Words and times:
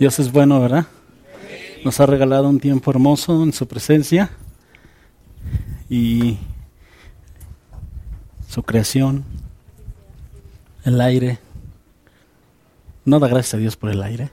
Dios 0.00 0.18
es 0.18 0.32
bueno, 0.32 0.58
¿verdad? 0.58 0.86
Nos 1.84 2.00
ha 2.00 2.06
regalado 2.06 2.48
un 2.48 2.58
tiempo 2.58 2.90
hermoso 2.90 3.42
en 3.42 3.52
su 3.52 3.68
presencia 3.68 4.30
y 5.90 6.38
su 8.48 8.62
creación, 8.62 9.24
el 10.86 11.02
aire. 11.02 11.38
No 13.04 13.18
da 13.18 13.28
gracias 13.28 13.52
a 13.52 13.56
Dios 13.58 13.76
por 13.76 13.90
el 13.90 14.02
aire. 14.02 14.30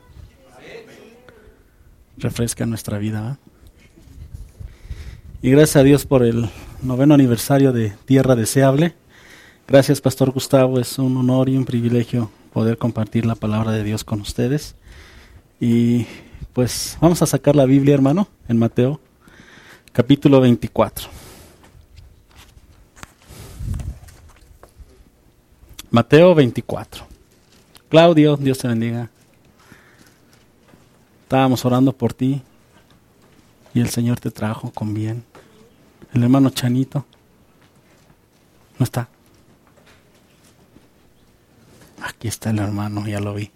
Refresca 2.15 2.65
nuestra 2.65 2.97
vida. 2.97 3.37
Y 5.41 5.51
gracias 5.51 5.75
a 5.75 5.83
Dios 5.83 6.05
por 6.05 6.23
el 6.23 6.49
noveno 6.81 7.13
aniversario 7.13 7.73
de 7.73 7.89
Tierra 8.05 8.37
Deseable. 8.37 8.95
Gracias, 9.67 9.99
Pastor 9.99 10.31
Gustavo. 10.31 10.79
Es 10.79 10.97
un 10.97 11.17
honor 11.17 11.49
y 11.49 11.57
un 11.57 11.65
privilegio 11.65 12.31
poder 12.53 12.77
compartir 12.77 13.25
la 13.25 13.35
palabra 13.35 13.73
de 13.73 13.83
Dios 13.83 14.05
con 14.05 14.21
ustedes. 14.21 14.77
Y 15.59 16.05
pues 16.53 16.97
vamos 17.01 17.21
a 17.21 17.25
sacar 17.25 17.55
la 17.55 17.65
Biblia, 17.65 17.95
hermano, 17.95 18.27
en 18.47 18.57
Mateo, 18.57 18.99
capítulo 19.91 20.39
24. 20.39 21.09
Mateo 25.89 26.35
24. 26.35 27.05
Claudio, 27.89 28.37
Dios 28.37 28.59
te 28.59 28.67
bendiga. 28.67 29.09
Estábamos 31.23 31.65
orando 31.65 31.91
por 31.91 32.13
ti 32.13 32.41
y 33.73 33.79
el 33.79 33.89
Señor 33.89 34.19
te 34.19 34.29
trajo 34.29 34.71
con 34.71 34.93
bien. 34.93 35.23
El 36.13 36.23
hermano 36.23 36.51
Chanito 36.51 37.05
no 38.77 38.83
está. 38.83 39.09
Aquí 42.01 42.27
está 42.27 42.51
el 42.51 42.59
hermano, 42.59 43.07
ya 43.07 43.19
lo 43.19 43.33
vi, 43.33 43.49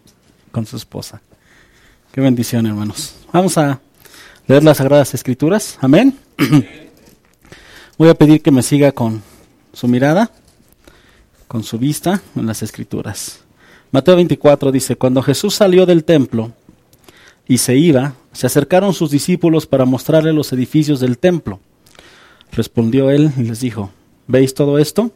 con 0.52 0.66
su 0.66 0.78
esposa. 0.78 1.22
Qué 2.12 2.20
bendición, 2.20 2.66
hermanos. 2.66 3.16
Vamos 3.32 3.58
a 3.58 3.80
leer 4.46 4.66
las 4.66 4.78
Sagradas 4.78 5.14
Escrituras. 5.14 5.78
Amén. 5.80 6.18
Voy 7.98 8.10
a 8.10 8.16
pedir 8.16 8.42
que 8.42 8.52
me 8.52 8.64
siga 8.64 8.92
con 8.92 9.24
su 9.72 9.88
mirada, 9.88 10.30
con 11.48 11.64
su 11.64 11.78
vista 11.78 12.22
en 12.36 12.48
las 12.48 12.64
Escrituras. 12.64 13.46
Mateo 13.92 14.18
24 14.18 14.74
dice, 14.74 14.98
cuando 14.98 15.22
Jesús 15.22 15.56
salió 15.56 15.86
del 15.86 16.04
templo 16.04 16.52
y 17.48 17.60
se 17.60 17.78
iba, 17.78 18.16
se 18.34 18.46
acercaron 18.46 18.94
sus 18.94 19.10
discípulos 19.10 19.66
para 19.66 19.86
mostrarle 19.86 20.34
los 20.34 20.52
edificios 20.52 21.00
del 21.00 21.18
templo. 21.18 21.62
Respondió 22.52 23.10
él 23.10 23.32
y 23.38 23.44
les 23.44 23.62
dijo, 23.62 23.90
¿veis 24.28 24.54
todo 24.54 24.80
esto? 24.80 25.12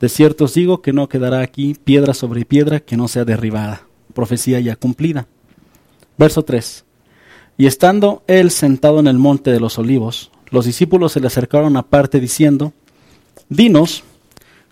De 0.00 0.08
cierto 0.08 0.46
os 0.46 0.54
digo 0.54 0.82
que 0.82 0.92
no 0.92 1.08
quedará 1.08 1.42
aquí 1.42 1.76
piedra 1.84 2.12
sobre 2.12 2.44
piedra 2.44 2.80
que 2.80 2.96
no 2.96 3.06
sea 3.06 3.24
derribada. 3.24 3.82
Profecía 4.14 4.58
ya 4.58 4.74
cumplida. 4.74 5.28
Verso 6.18 6.42
3. 6.42 6.84
Y 7.56 7.66
estando 7.66 8.22
él 8.26 8.50
sentado 8.50 9.00
en 9.00 9.06
el 9.06 9.18
monte 9.18 9.50
de 9.50 9.60
los 9.60 9.78
olivos, 9.78 10.30
los 10.50 10.66
discípulos 10.66 11.12
se 11.12 11.20
le 11.20 11.28
acercaron 11.28 11.76
aparte 11.76 12.20
diciendo, 12.20 12.72
Dinos, 13.48 14.04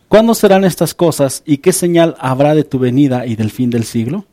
¿cuándo 0.09 0.35
serán 0.35 0.65
estas 0.65 0.95
cosas 0.95 1.43
y 1.47 1.59
qué 1.59 1.73
señal 1.73 2.17
habrá 2.19 2.55
de 2.55 2.65
tu 2.65 2.79
venida 2.79 3.27
y 3.27 3.37
del 3.37 3.51
fin 3.51 3.71
del 3.71 3.85
siglo? 3.85 4.27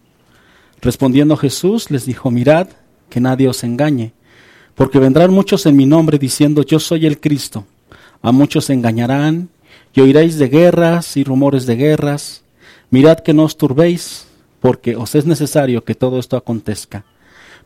Respondiendo 0.82 1.38
Jesús 1.38 1.92
les 1.92 2.06
dijo, 2.06 2.32
Mirad, 2.32 2.68
que 3.10 3.20
nadie 3.20 3.48
os 3.48 3.64
engañe, 3.64 4.14
porque 4.76 5.00
vendrán 5.00 5.32
muchos 5.32 5.66
en 5.66 5.76
mi 5.76 5.86
nombre 5.86 6.18
diciendo, 6.18 6.64
Yo 6.64 6.80
soy 6.80 7.06
el 7.06 7.20
Cristo. 7.20 7.66
A 8.22 8.32
muchos 8.32 8.70
engañarán, 8.70 9.50
y 9.94 10.02
oiréis 10.02 10.38
de 10.40 10.48
guerras 10.48 11.18
y 11.18 11.24
rumores 11.24 11.66
de 11.66 11.76
guerras. 11.76 12.44
Mirad 12.90 13.20
que 13.20 13.34
no 13.34 13.44
os 13.44 13.58
turbéis 13.58 14.26
porque 14.64 14.96
os 14.96 15.14
es 15.14 15.26
necesario 15.26 15.84
que 15.84 15.94
todo 15.94 16.18
esto 16.20 16.38
acontezca, 16.38 17.04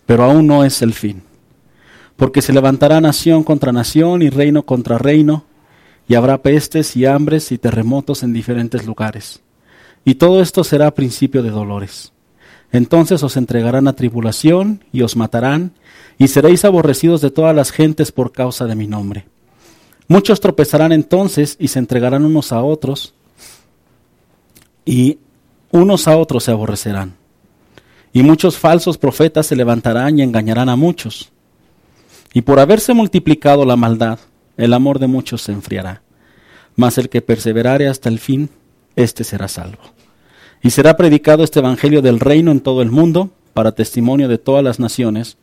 pero 0.08 0.24
aún 0.24 0.48
no 0.48 0.64
es 0.64 0.82
el 0.82 0.96
fin. 0.96 1.22
Porque 2.16 2.42
se 2.42 2.54
levantará 2.54 3.00
nación 3.00 3.44
contra 3.44 3.72
nación 3.72 4.24
y 4.24 4.32
reino 4.32 4.64
contra 4.64 4.98
reino, 4.98 5.46
y 6.08 6.16
habrá 6.16 6.42
pestes 6.42 6.98
y 6.98 7.06
hambres 7.06 7.52
y 7.52 7.60
terremotos 7.60 8.24
en 8.24 8.34
diferentes 8.34 8.88
lugares. 8.88 9.42
Y 10.06 10.16
todo 10.16 10.42
esto 10.42 10.64
será 10.64 10.96
principio 10.96 11.44
de 11.44 11.52
dolores. 11.52 12.14
Entonces 12.72 13.22
os 13.22 13.38
entregarán 13.38 13.88
a 13.88 13.94
tribulación 13.94 14.84
y 14.92 15.04
os 15.04 15.16
matarán, 15.16 15.74
y 16.18 16.30
seréis 16.30 16.66
aborrecidos 16.66 17.22
de 17.22 17.30
todas 17.30 17.56
las 17.56 17.70
gentes 17.70 18.12
por 18.12 18.32
causa 18.32 18.66
de 18.66 18.74
mi 18.74 18.88
nombre. 18.88 19.28
Muchos 20.08 20.40
tropezarán 20.40 20.94
entonces 20.94 21.58
y 21.60 21.68
se 21.68 21.78
entregarán 21.78 22.26
unos 22.26 22.52
a 22.52 22.64
otros, 22.64 23.14
y 24.84 25.20
unos 25.72 26.08
a 26.08 26.18
otros 26.18 26.44
se 26.44 26.52
aborrecerán. 26.52 27.16
Y 28.14 28.24
muchos 28.24 28.58
falsos 28.58 28.98
profetas 28.98 29.48
se 29.48 29.56
levantarán 29.56 30.18
y 30.18 30.22
engañarán 30.22 30.70
a 30.70 30.76
muchos. 30.76 31.32
Y 32.34 32.42
por 32.42 32.60
haberse 32.60 32.94
multiplicado 32.94 33.66
la 33.66 33.76
maldad, 33.76 34.20
el 34.58 34.74
amor 34.74 35.00
de 35.00 35.08
muchos 35.08 35.42
se 35.42 35.52
enfriará. 35.52 36.02
Mas 36.76 36.98
el 36.98 37.10
que 37.10 37.22
perseverare 37.22 37.88
hasta 37.88 38.10
el 38.10 38.20
fin, 38.20 38.50
éste 38.96 39.24
será 39.24 39.48
salvo. 39.48 39.82
Y 40.62 40.72
será 40.72 40.98
predicado 40.98 41.44
este 41.44 41.60
Evangelio 41.60 42.02
del 42.02 42.20
reino 42.20 42.52
en 42.52 42.62
todo 42.62 42.82
el 42.82 42.92
mundo, 42.92 43.32
para 43.54 43.72
testimonio 43.72 44.28
de 44.28 44.38
todas 44.38 44.64
las 44.64 44.80
naciones, 44.80 45.38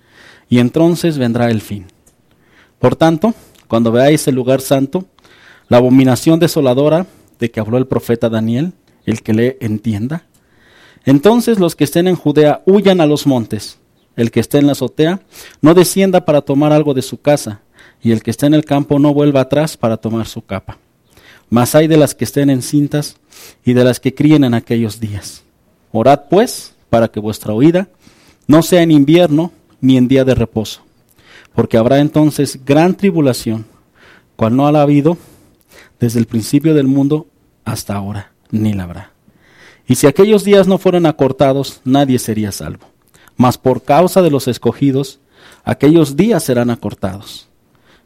y 0.49 0.59
entonces 0.59 1.19
vendrá 1.19 1.51
el 1.51 1.61
fin. 1.61 1.87
Por 2.79 2.97
tanto, 2.97 3.35
cuando 3.69 3.91
veáis 3.93 4.27
el 4.29 4.35
lugar 4.35 4.61
santo, 4.61 5.07
la 5.69 5.79
abominación 5.79 6.39
desoladora 6.39 7.07
de 7.39 7.51
que 7.51 7.61
habló 7.61 7.79
el 7.79 7.87
profeta 7.87 8.29
Daniel, 8.29 8.73
el 9.07 9.23
que 9.23 9.35
le 9.35 9.57
entienda. 9.61 10.25
Entonces 11.05 11.59
los 11.59 11.77
que 11.77 11.85
estén 11.85 12.09
en 12.09 12.17
Judea 12.17 12.63
huyan 12.67 13.01
a 13.01 13.07
los 13.07 13.27
montes. 13.27 13.79
El 14.17 14.31
que 14.31 14.41
esté 14.41 14.59
en 14.59 14.67
la 14.67 14.73
azotea 14.73 15.21
no 15.61 15.75
descienda 15.75 16.25
para 16.25 16.41
tomar 16.41 16.73
algo 16.73 16.95
de 16.95 17.03
su 17.03 17.21
casa, 17.21 17.61
y 18.03 18.13
el 18.13 18.23
que 18.23 18.31
esté 18.31 18.47
en 18.47 18.55
el 18.55 18.65
campo 18.65 18.99
no 18.99 19.13
vuelva 19.13 19.41
atrás 19.41 19.77
para 19.77 19.97
tomar 19.97 20.27
su 20.27 20.43
capa. 20.43 20.79
Mas 21.51 21.75
hay 21.75 21.89
de 21.89 21.97
las 21.97 22.15
que 22.15 22.25
estén 22.25 22.49
en 22.49 22.63
cintas 22.63 23.17
y 23.65 23.73
de 23.73 23.85
las 23.85 24.01
que 24.01 24.15
críen 24.15 24.45
en 24.45 24.55
aquellos 24.55 25.01
días. 25.01 25.43
Orad 25.93 26.23
pues 26.31 26.75
para 26.91 27.09
que 27.09 27.21
vuestra 27.21 27.53
oída 27.53 27.89
no 28.47 28.63
sea 28.63 28.83
en 28.83 28.91
invierno 28.91 29.53
ni 29.81 29.97
en 29.97 30.09
día 30.09 30.25
de 30.25 30.35
reposo, 30.35 30.83
porque 31.55 31.77
habrá 31.77 31.99
entonces 31.99 32.61
gran 32.65 32.95
tribulación, 32.95 33.67
cual 34.37 34.57
no 34.57 34.67
ha 34.67 34.81
habido 34.81 35.19
desde 35.99 36.19
el 36.19 36.27
principio 36.27 36.75
del 36.75 36.87
mundo 36.87 37.27
hasta 37.65 37.95
ahora 37.95 38.34
ni 38.55 38.73
la 38.73 38.85
habrá. 38.85 39.13
Y 39.87 39.97
si 39.97 40.07
aquellos 40.07 40.45
días 40.45 40.67
no 40.67 40.79
fueran 40.79 41.07
acortados, 41.07 41.81
nadie 41.85 42.19
sería 42.19 42.53
salvo. 42.53 42.87
Mas 43.37 43.59
por 43.59 43.83
causa 43.83 44.23
de 44.23 44.31
los 44.31 44.49
escogidos, 44.49 45.21
aquellos 45.65 46.17
días 46.17 46.45
serán 46.45 46.71
acortados. 46.71 47.49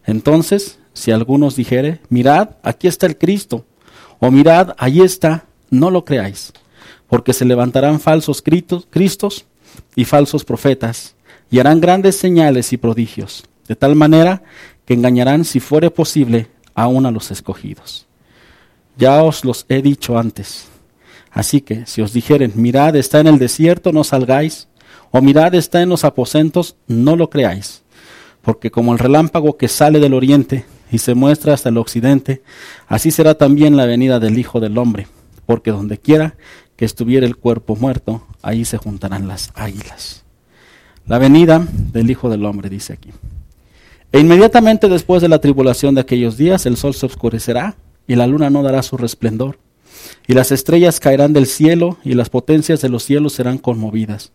Entonces, 0.04 0.78
si 0.94 1.12
algunos 1.12 1.54
dijere, 1.54 2.00
mirad, 2.08 2.50
aquí 2.62 2.88
está 2.88 3.06
el 3.06 3.18
Cristo, 3.18 3.64
o 4.18 4.30
mirad, 4.30 4.74
allí 4.78 5.02
está, 5.02 5.44
no 5.70 5.90
lo 5.90 6.04
creáis, 6.04 6.52
porque 7.08 7.32
se 7.32 7.44
levantarán 7.44 8.00
falsos 8.00 8.42
cristos 8.42 9.44
y 9.94 10.04
falsos 10.04 10.44
profetas, 10.44 11.14
y 11.50 11.60
harán 11.60 11.80
grandes 11.80 12.16
señales 12.16 12.72
y 12.72 12.78
prodigios, 12.78 13.44
de 13.68 13.76
tal 13.76 13.94
manera 13.94 14.42
que 14.86 14.94
engañarán, 14.94 15.44
si 15.44 15.60
fuere 15.60 15.90
posible, 15.90 16.48
aún 16.74 17.06
a 17.06 17.10
los 17.10 17.30
escogidos. 17.30 18.07
Ya 18.98 19.22
os 19.22 19.44
los 19.44 19.64
he 19.68 19.80
dicho 19.80 20.18
antes. 20.18 20.66
Así 21.30 21.60
que 21.60 21.86
si 21.86 22.02
os 22.02 22.12
dijeren, 22.12 22.52
mirad, 22.56 22.96
está 22.96 23.20
en 23.20 23.28
el 23.28 23.38
desierto, 23.38 23.92
no 23.92 24.02
salgáis, 24.02 24.66
o 25.12 25.22
mirad, 25.22 25.54
está 25.54 25.80
en 25.82 25.88
los 25.88 26.04
aposentos, 26.04 26.76
no 26.88 27.14
lo 27.14 27.30
creáis. 27.30 27.82
Porque 28.42 28.72
como 28.72 28.92
el 28.92 28.98
relámpago 28.98 29.56
que 29.56 29.68
sale 29.68 30.00
del 30.00 30.14
oriente 30.14 30.64
y 30.90 30.98
se 30.98 31.14
muestra 31.14 31.54
hasta 31.54 31.68
el 31.68 31.78
occidente, 31.78 32.42
así 32.88 33.12
será 33.12 33.34
también 33.34 33.76
la 33.76 33.86
venida 33.86 34.18
del 34.18 34.36
Hijo 34.36 34.58
del 34.58 34.76
Hombre. 34.76 35.06
Porque 35.46 35.70
donde 35.70 35.98
quiera 35.98 36.34
que 36.76 36.84
estuviera 36.84 37.24
el 37.24 37.36
cuerpo 37.36 37.76
muerto, 37.76 38.26
ahí 38.42 38.64
se 38.64 38.78
juntarán 38.78 39.28
las 39.28 39.52
águilas. 39.54 40.24
La 41.06 41.18
venida 41.18 41.64
del 41.92 42.10
Hijo 42.10 42.28
del 42.28 42.44
Hombre, 42.44 42.68
dice 42.68 42.94
aquí. 42.94 43.10
E 44.10 44.18
inmediatamente 44.18 44.88
después 44.88 45.22
de 45.22 45.28
la 45.28 45.40
tribulación 45.40 45.94
de 45.94 46.00
aquellos 46.00 46.36
días, 46.36 46.66
el 46.66 46.76
sol 46.76 46.94
se 46.94 47.06
oscurecerá 47.06 47.76
y 48.08 48.16
la 48.16 48.26
luna 48.26 48.50
no 48.50 48.64
dará 48.64 48.82
su 48.82 48.96
resplendor, 48.96 49.60
y 50.26 50.32
las 50.32 50.50
estrellas 50.50 50.98
caerán 50.98 51.32
del 51.32 51.46
cielo, 51.46 51.98
y 52.02 52.14
las 52.14 52.30
potencias 52.30 52.80
de 52.80 52.88
los 52.88 53.04
cielos 53.04 53.34
serán 53.34 53.58
conmovidas. 53.58 54.32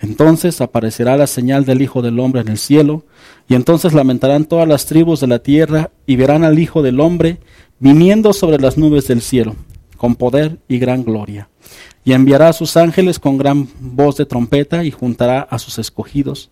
Entonces 0.00 0.60
aparecerá 0.60 1.16
la 1.16 1.26
señal 1.26 1.64
del 1.64 1.82
Hijo 1.82 2.02
del 2.02 2.18
Hombre 2.18 2.40
en 2.40 2.48
el 2.48 2.58
cielo, 2.58 3.04
y 3.48 3.54
entonces 3.54 3.92
lamentarán 3.92 4.46
todas 4.46 4.66
las 4.66 4.86
tribus 4.86 5.20
de 5.20 5.26
la 5.26 5.40
tierra, 5.40 5.90
y 6.06 6.16
verán 6.16 6.42
al 6.42 6.58
Hijo 6.58 6.82
del 6.82 6.98
Hombre 6.98 7.38
viniendo 7.78 8.32
sobre 8.32 8.58
las 8.58 8.76
nubes 8.78 9.06
del 9.06 9.20
cielo, 9.20 9.54
con 9.96 10.16
poder 10.16 10.58
y 10.68 10.78
gran 10.78 11.04
gloria. 11.04 11.48
Y 12.04 12.12
enviará 12.12 12.48
a 12.48 12.54
sus 12.54 12.76
ángeles 12.76 13.18
con 13.18 13.36
gran 13.36 13.68
voz 13.78 14.16
de 14.16 14.26
trompeta, 14.26 14.84
y 14.84 14.90
juntará 14.90 15.42
a 15.42 15.58
sus 15.58 15.78
escogidos 15.78 16.50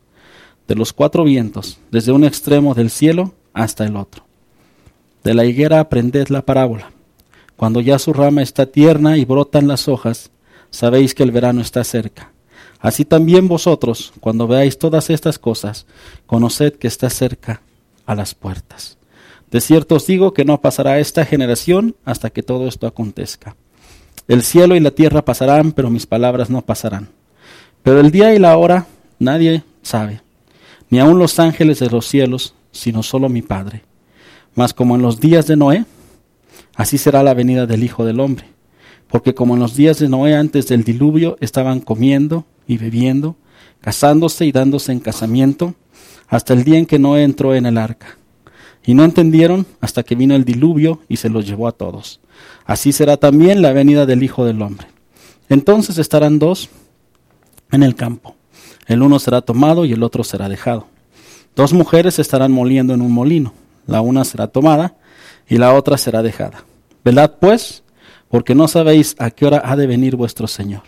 de 0.66 0.74
los 0.74 0.92
cuatro 0.92 1.24
vientos, 1.24 1.78
desde 1.90 2.12
un 2.12 2.24
extremo 2.24 2.74
del 2.74 2.90
cielo 2.90 3.32
hasta 3.54 3.86
el 3.86 3.96
otro. 3.96 4.27
De 5.24 5.34
la 5.34 5.44
higuera 5.44 5.80
aprended 5.80 6.28
la 6.28 6.42
parábola. 6.42 6.90
Cuando 7.56 7.80
ya 7.80 7.98
su 7.98 8.12
rama 8.12 8.42
está 8.42 8.66
tierna 8.66 9.16
y 9.16 9.24
brotan 9.24 9.66
las 9.66 9.88
hojas, 9.88 10.30
sabéis 10.70 11.14
que 11.14 11.22
el 11.22 11.32
verano 11.32 11.60
está 11.60 11.82
cerca. 11.84 12.32
Así 12.80 13.04
también 13.04 13.48
vosotros, 13.48 14.12
cuando 14.20 14.46
veáis 14.46 14.78
todas 14.78 15.10
estas 15.10 15.38
cosas, 15.38 15.86
conoced 16.26 16.74
que 16.74 16.86
está 16.86 17.10
cerca 17.10 17.62
a 18.06 18.14
las 18.14 18.34
puertas. 18.34 18.98
De 19.50 19.60
cierto 19.60 19.96
os 19.96 20.06
digo 20.06 20.32
que 20.32 20.44
no 20.44 20.60
pasará 20.60 21.00
esta 21.00 21.24
generación 21.24 21.96
hasta 22.04 22.30
que 22.30 22.42
todo 22.42 22.68
esto 22.68 22.86
acontezca. 22.86 23.56
El 24.28 24.42
cielo 24.42 24.76
y 24.76 24.80
la 24.80 24.90
tierra 24.90 25.24
pasarán, 25.24 25.72
pero 25.72 25.90
mis 25.90 26.06
palabras 26.06 26.50
no 26.50 26.62
pasarán. 26.62 27.08
Pero 27.82 28.00
el 28.00 28.10
día 28.10 28.34
y 28.34 28.38
la 28.38 28.56
hora 28.56 28.86
nadie 29.18 29.64
sabe, 29.82 30.20
ni 30.90 31.00
aun 31.00 31.18
los 31.18 31.38
ángeles 31.38 31.78
de 31.80 31.88
los 31.88 32.06
cielos, 32.06 32.54
sino 32.70 33.02
solo 33.02 33.28
mi 33.28 33.42
Padre. 33.42 33.87
Mas 34.58 34.74
como 34.74 34.96
en 34.96 35.02
los 35.02 35.20
días 35.20 35.46
de 35.46 35.54
Noé, 35.54 35.84
así 36.74 36.98
será 36.98 37.22
la 37.22 37.32
venida 37.32 37.64
del 37.64 37.84
Hijo 37.84 38.04
del 38.04 38.18
Hombre. 38.18 38.46
Porque 39.06 39.32
como 39.32 39.54
en 39.54 39.60
los 39.60 39.76
días 39.76 40.00
de 40.00 40.08
Noé 40.08 40.34
antes 40.34 40.66
del 40.66 40.82
diluvio 40.82 41.36
estaban 41.38 41.78
comiendo 41.78 42.44
y 42.66 42.76
bebiendo, 42.76 43.36
casándose 43.80 44.46
y 44.46 44.50
dándose 44.50 44.90
en 44.90 44.98
casamiento, 44.98 45.76
hasta 46.26 46.54
el 46.54 46.64
día 46.64 46.76
en 46.76 46.86
que 46.86 46.98
Noé 46.98 47.22
entró 47.22 47.54
en 47.54 47.66
el 47.66 47.78
arca. 47.78 48.18
Y 48.84 48.94
no 48.94 49.04
entendieron 49.04 49.64
hasta 49.80 50.02
que 50.02 50.16
vino 50.16 50.34
el 50.34 50.44
diluvio 50.44 51.02
y 51.08 51.18
se 51.18 51.30
los 51.30 51.46
llevó 51.46 51.68
a 51.68 51.72
todos. 51.72 52.18
Así 52.66 52.90
será 52.90 53.16
también 53.16 53.62
la 53.62 53.72
venida 53.72 54.06
del 54.06 54.24
Hijo 54.24 54.44
del 54.44 54.60
Hombre. 54.60 54.88
Entonces 55.48 55.98
estarán 55.98 56.40
dos 56.40 56.68
en 57.70 57.84
el 57.84 57.94
campo. 57.94 58.34
El 58.88 59.02
uno 59.02 59.20
será 59.20 59.40
tomado 59.40 59.84
y 59.84 59.92
el 59.92 60.02
otro 60.02 60.24
será 60.24 60.48
dejado. 60.48 60.88
Dos 61.54 61.72
mujeres 61.72 62.18
estarán 62.18 62.50
moliendo 62.50 62.92
en 62.92 63.02
un 63.02 63.12
molino. 63.12 63.52
La 63.88 64.02
una 64.02 64.24
será 64.24 64.48
tomada 64.48 64.96
y 65.48 65.56
la 65.56 65.74
otra 65.74 65.96
será 65.96 66.22
dejada. 66.22 66.64
Velad 67.04 67.32
pues, 67.40 67.82
porque 68.28 68.54
no 68.54 68.68
sabéis 68.68 69.16
a 69.18 69.30
qué 69.30 69.46
hora 69.46 69.62
ha 69.64 69.76
de 69.76 69.86
venir 69.86 70.14
vuestro 70.14 70.46
Señor. 70.46 70.82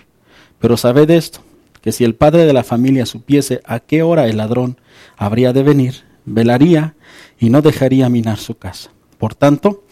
Pero 0.59 0.77
sabed 0.77 1.09
esto, 1.09 1.41
que 1.81 1.93
si 1.93 2.05
el 2.05 2.15
padre 2.15 2.45
de 2.45 2.53
la 2.53 2.63
familia 2.63 3.07
supiese 3.07 3.63
a 3.65 3.81
qué 3.81 4.03
hora 4.03 4.29
el 4.29 4.37
ladrón 4.37 4.79
habría 5.17 5.55
de 5.55 5.63
venir, 5.63 6.05
velaría 6.27 6.95
y 7.39 7.49
no 7.49 7.63
dejaría 7.63 8.11
minar 8.11 8.37
su 8.37 8.59
casa. 8.59 8.91
Por 9.17 9.35
tanto, 9.35 9.83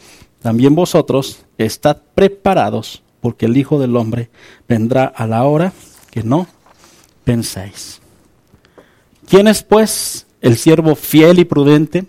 también 0.43 0.75
vosotros 0.75 1.47
estad 1.57 1.97
preparados, 2.15 3.03
porque 3.23 3.47
el 3.47 3.57
Hijo 3.57 3.81
del 3.81 3.97
Hombre 3.97 4.29
vendrá 4.69 5.07
a 5.07 5.27
la 5.27 5.45
hora 5.45 5.73
que 6.11 6.23
no 6.23 6.47
pensáis. 7.25 8.03
¿Quién 9.27 9.49
es 9.49 9.63
pues 9.63 10.27
el 10.43 10.59
siervo 10.59 10.95
fiel 10.95 11.39
y 11.39 11.47
prudente, 11.47 12.05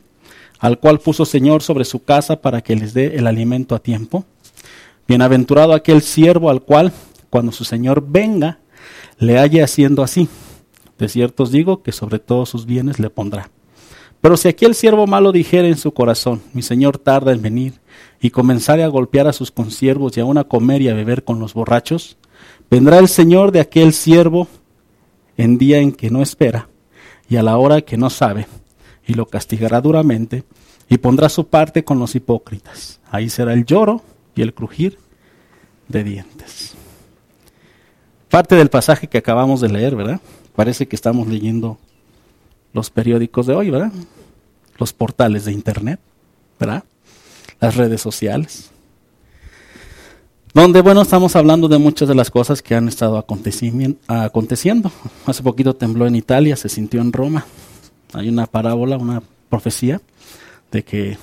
al 0.60 0.80
cual 0.80 1.00
puso 1.00 1.26
Señor 1.26 1.64
sobre 1.64 1.86
su 1.86 2.04
casa 2.04 2.42
para 2.42 2.62
que 2.62 2.76
les 2.76 2.94
dé 2.94 3.16
el 3.18 3.28
alimento 3.28 3.76
a 3.76 3.80
tiempo? 3.80 4.26
Bienaventurado 5.08 5.74
aquel 5.74 6.02
siervo 6.02 6.50
al 6.50 6.62
cual, 6.62 6.92
cuando 7.30 7.52
su 7.52 7.64
Señor 7.64 8.06
venga, 8.08 8.60
le 9.18 9.40
halle 9.40 9.64
haciendo 9.64 10.04
así. 10.04 10.30
De 10.98 11.08
cierto 11.08 11.44
os 11.44 11.52
digo 11.52 11.82
que 11.82 11.92
sobre 11.92 12.20
todos 12.20 12.50
sus 12.50 12.66
bienes 12.66 13.00
le 13.00 13.10
pondrá. 13.10 13.50
Pero 14.22 14.36
si 14.36 14.50
aquel 14.50 14.76
siervo 14.76 15.08
malo 15.08 15.32
dijera 15.32 15.68
en 15.68 15.78
su 15.78 15.94
corazón, 15.94 16.42
mi 16.54 16.62
Señor 16.62 16.98
tarda 16.98 17.32
en 17.32 17.42
venir, 17.42 17.80
y 18.20 18.32
comenzare 18.32 18.84
a 18.84 18.90
golpear 18.90 19.28
a 19.28 19.34
sus 19.34 19.50
consiervos 19.50 20.18
y 20.18 20.20
aun 20.20 20.38
a 20.38 20.44
comer 20.44 20.82
y 20.82 20.90
a 20.90 20.94
beber 20.94 21.24
con 21.24 21.40
los 21.40 21.54
borrachos, 21.54 22.18
vendrá 22.70 23.00
el 23.00 23.08
Señor 23.08 23.52
de 23.52 23.62
aquel 23.62 23.94
siervo 23.94 24.48
en 25.38 25.58
día 25.58 25.80
en 25.80 25.94
que 25.94 26.10
no 26.10 26.22
espera 26.22 26.68
y 27.30 27.38
a 27.38 27.44
la 27.44 27.58
hora 27.58 27.82
que 27.82 27.98
no 27.98 28.10
sabe, 28.10 28.48
y 29.10 29.16
lo 29.16 29.26
castigará 29.26 29.82
duramente, 29.82 30.44
y 30.88 30.98
pondrá 31.00 31.28
su 31.30 31.48
parte 31.48 31.84
con 31.84 32.00
los 32.00 32.16
hipócritas. 32.16 33.00
Ahí 33.12 33.30
será 33.30 33.54
el 33.54 33.66
lloro 33.66 34.02
y 34.36 34.42
el 34.42 34.54
crujir 34.54 34.98
de 35.88 36.04
dientes. 36.04 36.76
Parte 38.30 38.56
del 38.56 38.70
pasaje 38.70 39.08
que 39.08 39.18
acabamos 39.18 39.62
de 39.62 39.70
leer, 39.70 39.96
¿verdad? 39.96 40.22
Parece 40.56 40.88
que 40.88 40.96
estamos 40.96 41.28
leyendo 41.28 41.78
los 42.72 42.90
periódicos 42.90 43.48
de 43.48 43.56
hoy, 43.56 43.70
¿verdad? 43.70 43.92
Los 44.78 44.94
portales 44.94 45.46
de 45.46 45.52
Internet, 45.52 46.00
¿verdad? 46.60 46.84
las 47.60 47.76
redes 47.76 48.02
sociales, 48.02 48.70
donde, 50.54 50.82
bueno, 50.82 51.02
estamos 51.02 51.36
hablando 51.36 51.68
de 51.68 51.78
muchas 51.78 52.08
de 52.08 52.16
las 52.16 52.32
cosas 52.32 52.62
que 52.62 52.74
han 52.74 52.88
estado 52.88 53.18
aconteciendo. 53.18 54.92
Hace 55.26 55.44
poquito 55.44 55.76
tembló 55.76 56.08
en 56.08 56.16
Italia, 56.16 56.56
se 56.56 56.70
sintió 56.70 57.02
en 57.02 57.14
Roma. 57.14 57.46
Hay 58.14 58.30
una 58.30 58.46
parábola, 58.46 58.98
una 58.98 59.22
profecía 59.50 60.02
de 60.72 60.84
que 60.84 61.18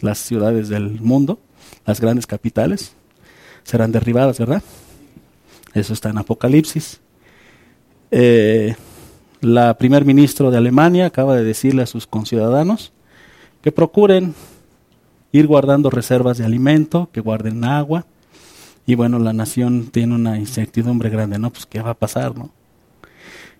las 0.00 0.18
ciudades 0.18 0.68
del 0.68 1.00
mundo, 1.00 1.38
las 1.86 2.00
grandes 2.00 2.26
capitales, 2.26 2.94
serán 3.64 3.92
derribadas, 3.92 4.38
¿verdad? 4.38 4.62
Eso 5.74 5.92
está 5.92 6.10
en 6.10 6.18
Apocalipsis. 6.18 7.00
Eh, 8.10 8.76
la 9.40 9.76
primer 9.76 10.04
ministro 10.04 10.50
de 10.50 10.58
Alemania 10.58 11.06
acaba 11.06 11.36
de 11.36 11.44
decirle 11.44 11.82
a 11.82 11.86
sus 11.86 12.06
conciudadanos 12.06 12.92
que 13.62 13.72
procuren 13.72 14.34
ir 15.32 15.46
guardando 15.46 15.90
reservas 15.90 16.38
de 16.38 16.44
alimento, 16.44 17.10
que 17.12 17.20
guarden 17.20 17.64
agua. 17.64 18.06
Y 18.86 18.94
bueno, 18.94 19.18
la 19.18 19.32
nación 19.32 19.88
tiene 19.90 20.14
una 20.14 20.38
incertidumbre 20.38 21.10
grande, 21.10 21.38
¿no? 21.38 21.50
Pues 21.50 21.66
qué 21.66 21.82
va 21.82 21.90
a 21.90 21.94
pasar, 21.94 22.36
¿no? 22.36 22.50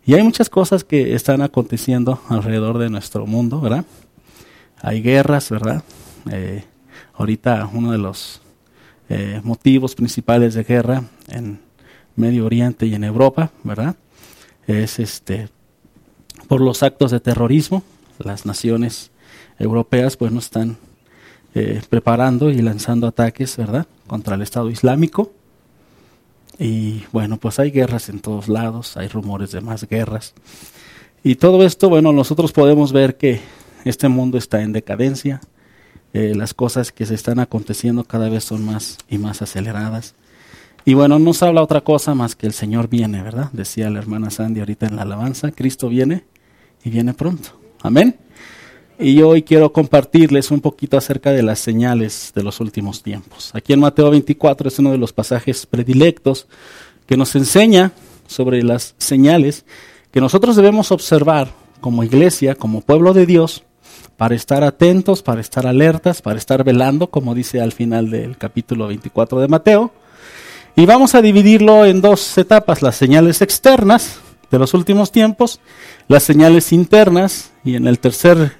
Y 0.06 0.14
hay 0.14 0.22
muchas 0.22 0.48
cosas 0.48 0.84
que 0.84 1.16
están 1.16 1.42
aconteciendo 1.42 2.20
alrededor 2.28 2.78
de 2.78 2.88
nuestro 2.90 3.26
mundo, 3.26 3.60
¿verdad? 3.60 3.84
Hay 4.80 5.02
guerras, 5.02 5.50
¿verdad? 5.50 5.82
Eh, 6.30 6.62
ahorita 7.14 7.68
uno 7.72 7.90
de 7.90 7.98
los 7.98 8.40
eh, 9.08 9.40
motivos 9.42 9.96
principales 9.96 10.54
de 10.54 10.62
guerra 10.62 11.02
en 11.26 11.58
Medio 12.14 12.46
Oriente 12.46 12.86
y 12.86 12.94
en 12.94 13.02
Europa, 13.02 13.50
¿verdad? 13.64 13.96
Es 14.68 15.00
este 15.00 15.48
por 16.46 16.60
los 16.60 16.84
actos 16.84 17.10
de 17.10 17.18
terrorismo. 17.18 17.82
Las 18.20 18.46
naciones 18.46 19.10
europeas 19.58 20.16
pues 20.16 20.30
no 20.30 20.38
están 20.38 20.76
eh, 21.56 21.82
preparando 21.90 22.50
y 22.50 22.62
lanzando 22.62 23.08
ataques, 23.08 23.56
¿verdad?, 23.56 23.88
contra 24.06 24.36
el 24.36 24.42
Estado 24.42 24.70
Islámico. 24.70 25.32
Y 26.58 27.04
bueno, 27.12 27.36
pues 27.36 27.58
hay 27.58 27.70
guerras 27.70 28.08
en 28.08 28.20
todos 28.20 28.48
lados, 28.48 28.96
hay 28.96 29.08
rumores 29.08 29.52
de 29.52 29.60
más 29.60 29.86
guerras. 29.88 30.34
Y 31.22 31.36
todo 31.36 31.64
esto, 31.64 31.88
bueno, 31.88 32.12
nosotros 32.12 32.52
podemos 32.52 32.92
ver 32.92 33.16
que 33.16 33.40
este 33.84 34.08
mundo 34.08 34.38
está 34.38 34.62
en 34.62 34.72
decadencia, 34.72 35.40
eh, 36.12 36.34
las 36.34 36.54
cosas 36.54 36.92
que 36.92 37.04
se 37.04 37.14
están 37.14 37.40
aconteciendo 37.40 38.04
cada 38.04 38.28
vez 38.28 38.44
son 38.44 38.64
más 38.64 38.98
y 39.08 39.18
más 39.18 39.42
aceleradas. 39.42 40.14
Y 40.84 40.94
bueno, 40.94 41.18
no 41.18 41.34
se 41.34 41.44
habla 41.44 41.62
otra 41.62 41.82
cosa 41.82 42.14
más 42.14 42.36
que 42.36 42.46
el 42.46 42.52
Señor 42.52 42.88
viene, 42.88 43.22
¿verdad? 43.22 43.50
Decía 43.52 43.90
la 43.90 43.98
hermana 43.98 44.30
Sandy 44.30 44.60
ahorita 44.60 44.86
en 44.86 44.96
la 44.96 45.02
alabanza, 45.02 45.50
Cristo 45.50 45.88
viene 45.88 46.24
y 46.84 46.90
viene 46.90 47.12
pronto. 47.12 47.50
Amén. 47.82 48.16
Y 48.98 49.20
hoy 49.20 49.42
quiero 49.42 49.72
compartirles 49.72 50.50
un 50.50 50.60
poquito 50.60 50.96
acerca 50.96 51.30
de 51.30 51.42
las 51.42 51.58
señales 51.58 52.32
de 52.34 52.42
los 52.42 52.60
últimos 52.60 53.02
tiempos. 53.02 53.50
Aquí 53.54 53.74
en 53.74 53.80
Mateo 53.80 54.10
24 54.10 54.68
es 54.68 54.78
uno 54.78 54.90
de 54.90 54.96
los 54.96 55.12
pasajes 55.12 55.66
predilectos 55.66 56.46
que 57.04 57.18
nos 57.18 57.36
enseña 57.36 57.92
sobre 58.26 58.62
las 58.62 58.94
señales 58.96 59.66
que 60.12 60.20
nosotros 60.20 60.56
debemos 60.56 60.92
observar 60.92 61.50
como 61.82 62.04
iglesia, 62.04 62.54
como 62.54 62.80
pueblo 62.80 63.12
de 63.12 63.26
Dios, 63.26 63.64
para 64.16 64.34
estar 64.34 64.64
atentos, 64.64 65.22
para 65.22 65.42
estar 65.42 65.66
alertas, 65.66 66.22
para 66.22 66.38
estar 66.38 66.64
velando, 66.64 67.08
como 67.08 67.34
dice 67.34 67.60
al 67.60 67.72
final 67.72 68.10
del 68.10 68.38
capítulo 68.38 68.86
24 68.86 69.40
de 69.40 69.48
Mateo. 69.48 69.92
Y 70.74 70.86
vamos 70.86 71.14
a 71.14 71.20
dividirlo 71.20 71.84
en 71.84 72.00
dos 72.00 72.38
etapas, 72.38 72.80
las 72.80 72.96
señales 72.96 73.42
externas 73.42 74.20
de 74.50 74.58
los 74.58 74.72
últimos 74.72 75.12
tiempos, 75.12 75.60
las 76.08 76.22
señales 76.22 76.72
internas, 76.72 77.52
y 77.62 77.74
en 77.74 77.86
el 77.86 77.98
tercer 77.98 78.52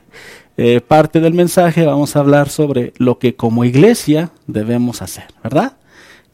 eh, 0.57 0.81
parte 0.81 1.21
del 1.21 1.35
mensaje 1.35 1.85
vamos 1.85 2.17
a 2.17 2.21
hablar 2.21 2.49
sobre 2.49 2.93
lo 2.97 3.19
que 3.19 3.35
como 3.37 3.65
iglesia 3.65 4.31
debemos 4.47 5.03
hacer, 5.03 5.27
¿verdad? 5.43 5.77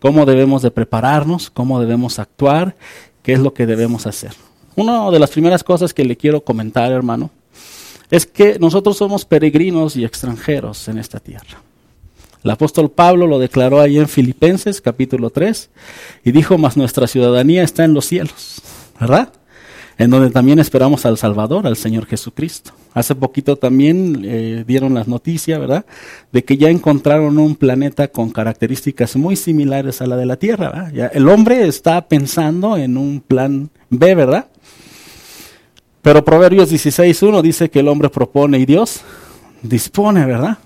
Cómo 0.01 0.27
debemos 0.27 0.63
de 0.63 0.71
prepararnos, 0.71 1.51
cómo 1.51 1.81
debemos 1.81 2.19
actuar, 2.19 2.77
qué 3.23 3.33
es 3.33 3.41
lo 3.41 3.55
que 3.55 3.67
debemos 3.67 4.07
hacer. 4.07 4.33
Una 4.75 5.11
de 5.11 5.19
las 5.19 5.31
primeras 5.31 5.65
cosas 5.65 5.93
que 5.93 6.05
le 6.05 6.17
quiero 6.17 6.43
comentar, 6.43 6.93
hermano, 6.93 7.31
es 8.11 8.27
que 8.27 8.59
nosotros 8.59 8.97
somos 8.97 9.25
peregrinos 9.25 9.97
y 9.97 10.05
extranjeros 10.05 10.89
en 10.89 10.99
esta 10.99 11.19
tierra. 11.19 11.63
El 12.45 12.51
apóstol 12.51 12.91
Pablo 12.91 13.27
lo 13.27 13.39
declaró 13.39 13.81
ahí 13.81 13.99
en 13.99 14.09
Filipenses 14.09 14.81
capítulo 14.81 15.31
3 15.31 15.71
y 16.25 16.33
dijo, 16.33 16.59
mas 16.59 16.77
nuestra 16.77 17.07
ciudadanía 17.07 17.63
está 17.63 17.85
en 17.85 17.95
los 17.95 18.07
cielos, 18.07 18.61
¿verdad? 19.01 19.33
En 20.03 20.11
donde 20.11 20.31
también 20.31 20.59
esperamos 20.59 21.07
al 21.07 21.17
Salvador, 21.17 21.65
al 21.65 21.77
Señor 21.77 22.07
Jesucristo. 22.07 22.73
Hace 22.93 23.15
poquito 23.15 23.55
también 23.55 24.23
eh, 24.25 24.65
dieron 24.67 24.95
las 24.95 25.07
noticias, 25.07 25.61
¿verdad?, 25.61 25.87
de 26.33 26.45
que 26.45 26.57
ya 26.57 26.71
encontraron 26.71 27.39
un 27.39 27.55
planeta 27.55 28.09
con 28.09 28.31
características 28.31 29.15
muy 29.15 29.37
similares 29.37 30.03
a 30.03 30.09
la 30.09 30.17
de 30.17 30.27
la 30.27 30.37
Tierra. 30.37 30.71
¿verdad? 30.71 31.11
El 31.15 31.29
hombre 31.29 31.69
está 31.69 32.09
pensando 32.09 32.77
en 32.77 32.97
un 32.97 33.21
plan 33.21 33.71
B, 33.91 34.17
¿verdad? 34.17 34.49
Pero 36.03 36.25
Proverbios 36.25 36.73
16.1 36.73 37.41
dice 37.41 37.71
que 37.71 37.79
el 37.79 37.87
hombre 37.87 38.11
propone 38.11 38.59
y 38.59 38.67
Dios 38.67 39.03
dispone, 39.63 40.27
¿verdad? 40.27 40.59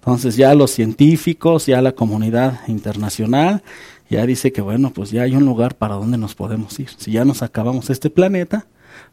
Entonces 0.00 0.36
ya 0.36 0.54
los 0.54 0.70
científicos, 0.70 1.64
ya 1.64 1.80
la 1.80 1.92
comunidad 1.92 2.60
internacional, 2.68 3.62
ya 4.10 4.26
dice 4.26 4.52
que 4.52 4.60
bueno, 4.60 4.92
pues 4.92 5.10
ya 5.10 5.22
hay 5.22 5.34
un 5.34 5.46
lugar 5.46 5.76
para 5.76 5.94
donde 5.94 6.18
nos 6.18 6.34
podemos 6.34 6.78
ir. 6.78 6.90
Si 6.98 7.12
ya 7.12 7.24
nos 7.24 7.40
acabamos 7.40 7.88
este 7.88 8.10
planeta, 8.10 8.66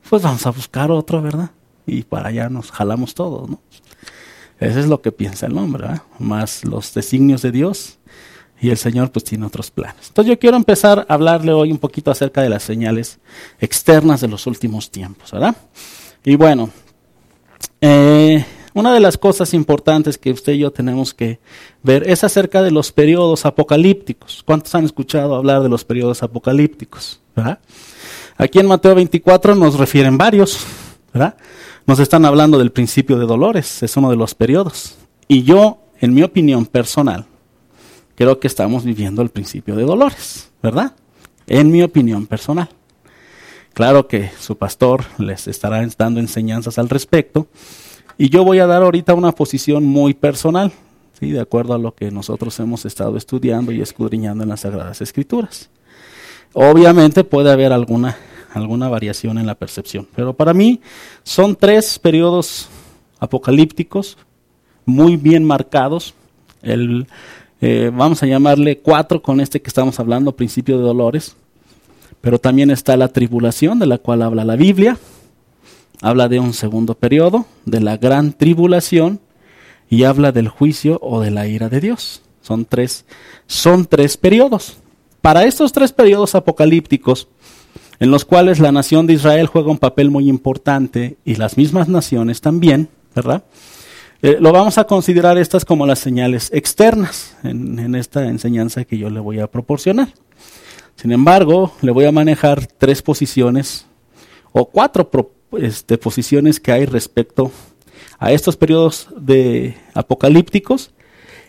pues 0.08 0.22
vamos 0.22 0.46
a 0.46 0.52
buscar 0.52 0.92
otro, 0.92 1.22
¿verdad? 1.22 1.52
Y 1.86 2.04
para 2.04 2.30
allá 2.30 2.50
nos 2.50 2.72
jalamos 2.72 3.16
todos, 3.16 3.50
¿no? 3.50 3.60
Eso 4.60 4.80
es 4.80 4.88
lo 4.88 5.02
que 5.02 5.12
piensa 5.12 5.46
el 5.46 5.58
hombre, 5.58 5.84
¿verdad? 5.84 6.04
Más 6.20 6.66
los 6.66 6.94
designios 6.94 7.42
de 7.42 7.52
Dios 7.52 7.98
y 8.62 8.70
el 8.70 8.78
Señor 8.78 9.12
pues 9.12 9.24
tiene 9.24 9.46
otros 9.46 9.72
planes. 9.72 10.10
Entonces 10.10 10.30
yo 10.30 10.40
quiero 10.40 10.58
empezar 10.58 11.06
a 11.08 11.14
hablarle 11.14 11.54
hoy 11.54 11.72
un 11.72 11.78
poquito 11.78 12.12
acerca 12.12 12.42
de 12.42 12.50
las 12.50 12.64
señales 12.64 13.20
externas 13.60 14.22
de 14.22 14.28
los 14.28 14.48
últimos 14.48 14.92
tiempos, 14.92 15.32
¿verdad? 15.32 15.56
Y 16.26 16.36
bueno, 16.36 16.70
eh, 17.80 18.46
una 18.74 18.94
de 18.94 19.00
las 19.00 19.18
cosas 19.18 19.54
importantes 19.54 20.18
que 20.18 20.32
usted 20.32 20.54
y 20.54 20.60
yo 20.60 20.72
tenemos 20.72 21.14
que 21.14 21.40
ver 21.82 22.10
es 22.10 22.24
acerca 22.24 22.62
de 22.62 22.72
los 22.72 22.92
periodos 22.92 23.46
apocalípticos. 23.46 24.44
¿Cuántos 24.46 24.76
han 24.76 24.86
escuchado 24.86 25.36
hablar 25.36 25.64
de 25.64 25.70
los 25.70 25.86
periodos 25.86 26.22
apocalípticos? 26.22 27.22
¿verdad? 27.36 27.60
Aquí 28.42 28.58
en 28.58 28.68
Mateo 28.68 28.96
24 28.96 29.54
nos 29.54 29.78
refieren 29.78 30.18
varios, 30.18 30.66
¿verdad? 31.14 31.36
Nos 31.86 32.00
están 32.00 32.24
hablando 32.24 32.58
del 32.58 32.72
principio 32.72 33.20
de 33.20 33.26
dolores, 33.26 33.84
es 33.84 33.98
uno 33.98 34.10
de 34.10 34.16
los 34.16 34.34
periodos. 34.34 34.96
Y 35.28 35.44
yo, 35.44 35.80
en 36.00 36.14
mi 36.14 36.24
opinión 36.24 36.66
personal, 36.66 37.26
creo 38.16 38.40
que 38.40 38.48
estamos 38.48 38.86
viviendo 38.86 39.22
el 39.22 39.28
principio 39.28 39.76
de 39.76 39.84
dolores, 39.84 40.52
¿verdad? 40.64 40.94
En 41.48 41.70
mi 41.70 41.84
opinión 41.84 42.28
personal. 42.28 42.70
Claro 43.74 44.08
que 44.08 44.32
su 44.40 44.58
pastor 44.58 45.04
les 45.18 45.50
estará 45.50 45.86
dando 45.98 46.22
enseñanzas 46.22 46.80
al 46.80 46.88
respecto, 46.88 47.48
y 48.18 48.30
yo 48.30 48.46
voy 48.46 48.60
a 48.60 48.68
dar 48.68 48.84
ahorita 48.84 49.16
una 49.16 49.34
posición 49.34 49.84
muy 49.84 50.14
personal, 50.14 50.72
¿sí? 51.20 51.32
de 51.32 51.42
acuerdo 51.42 51.74
a 51.74 51.78
lo 51.78 51.94
que 51.94 52.10
nosotros 52.10 52.58
hemos 52.62 52.86
estado 52.86 53.18
estudiando 53.18 53.74
y 53.74 53.82
escudriñando 53.82 54.44
en 54.44 54.50
las 54.50 54.62
Sagradas 54.62 55.02
Escrituras. 55.02 55.70
Obviamente 56.54 57.24
puede 57.24 57.52
haber 57.52 57.72
alguna, 57.72 58.18
alguna 58.54 58.90
variación 58.90 59.38
en 59.38 59.46
la 59.46 59.56
percepción, 59.56 60.08
pero 60.16 60.34
para 60.34 60.54
mí 60.54 60.82
son 61.24 61.56
tres 61.56 62.00
periodos 62.00 62.70
apocalípticos 63.20 64.18
muy 64.86 65.18
bien 65.18 65.44
marcados. 65.44 66.14
El, 66.62 67.08
eh, 67.62 67.92
vamos 67.94 68.24
a 68.24 68.26
llamarle 68.26 68.80
cuatro 68.80 69.22
con 69.22 69.40
este 69.40 69.62
que 69.62 69.70
estamos 69.70 70.00
hablando, 70.00 70.36
principio 70.36 70.78
de 70.78 70.84
dolores, 70.84 71.36
pero 72.22 72.40
también 72.40 72.72
está 72.72 72.98
la 72.98 73.10
tribulación 73.10 73.80
de 73.80 73.86
la 73.86 73.98
cual 73.98 74.22
habla 74.22 74.44
la 74.44 74.56
Biblia 74.56 74.98
habla 76.02 76.30
de 76.30 76.40
un 76.40 76.54
segundo 76.54 76.96
periodo, 76.96 77.46
de 77.66 77.82
la 77.82 77.98
gran 77.98 78.34
tribulación, 78.34 79.20
y 79.90 80.04
habla 80.04 80.32
del 80.32 80.50
juicio 80.50 81.00
o 81.02 81.20
de 81.22 81.32
la 81.32 81.48
ira 81.48 81.70
de 81.70 81.82
Dios. 81.82 82.22
Son 82.42 82.66
tres, 82.66 83.06
son 83.48 83.86
tres 83.86 84.18
periodos. 84.18 84.78
Para 85.22 85.46
estos 85.46 85.72
tres 85.72 85.92
periodos 85.92 86.36
apocalípticos, 86.36 87.28
en 88.00 88.12
los 88.12 88.24
cuales 88.24 88.60
la 88.60 88.72
nación 88.72 89.06
de 89.08 89.14
Israel 89.14 89.48
juega 89.48 89.72
un 89.72 89.78
papel 89.78 90.10
muy 90.10 90.30
importante 90.30 91.18
y 91.26 91.36
las 91.36 91.58
mismas 91.58 91.90
naciones 91.90 92.40
también, 92.42 92.90
¿verdad? 93.14 93.44
Eh, 94.22 94.38
lo 94.40 94.52
vamos 94.52 94.78
a 94.78 94.86
considerar 94.86 95.38
estas 95.38 95.64
como 95.66 95.86
las 95.86 96.00
señales 96.00 96.50
externas 96.54 97.38
en, 97.44 97.96
esta 97.96 98.28
enseñanza 98.28 98.84
que 98.84 98.98
yo 98.98 99.10
le 99.10 99.20
voy 99.20 99.40
a 99.40 99.48
proporcionar. 99.48 100.10
Sin 100.96 101.12
embargo, 101.12 101.74
le 101.82 101.92
voy 101.92 102.06
a 102.06 102.12
manejar 102.12 102.66
tres 102.66 103.02
posiciones 103.02 103.86
o 104.52 104.66
cuatro 104.66 105.10
este, 105.58 105.98
posiciones 105.98 106.60
que 106.60 106.74
hay 106.74 106.86
respecto 106.86 107.52
a 108.18 108.34
estos 108.34 108.58
periodos 108.58 109.08
de 109.18 109.78
apocalípticos 109.94 110.92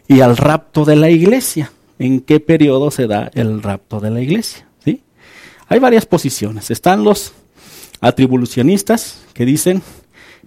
y 0.06 0.20
al 0.20 0.36
rapto 0.36 0.84
de 0.84 0.96
la 0.96 1.10
iglesia. 1.10 1.72
¿En 2.00 2.23
qué 2.23 2.40
periodo 2.40 2.90
se 2.90 3.07
da 3.07 3.30
el 3.35 3.62
rapto 3.62 4.00
de 4.00 4.11
la 4.11 4.23
iglesia? 4.23 4.66
¿Sí? 4.83 5.02
Hay 5.69 5.78
varias 5.80 6.07
posiciones. 6.07 6.71
Están 6.71 7.04
los 7.04 7.35
atribulacionistas 8.00 9.23
que 9.35 9.45
dicen 9.45 9.83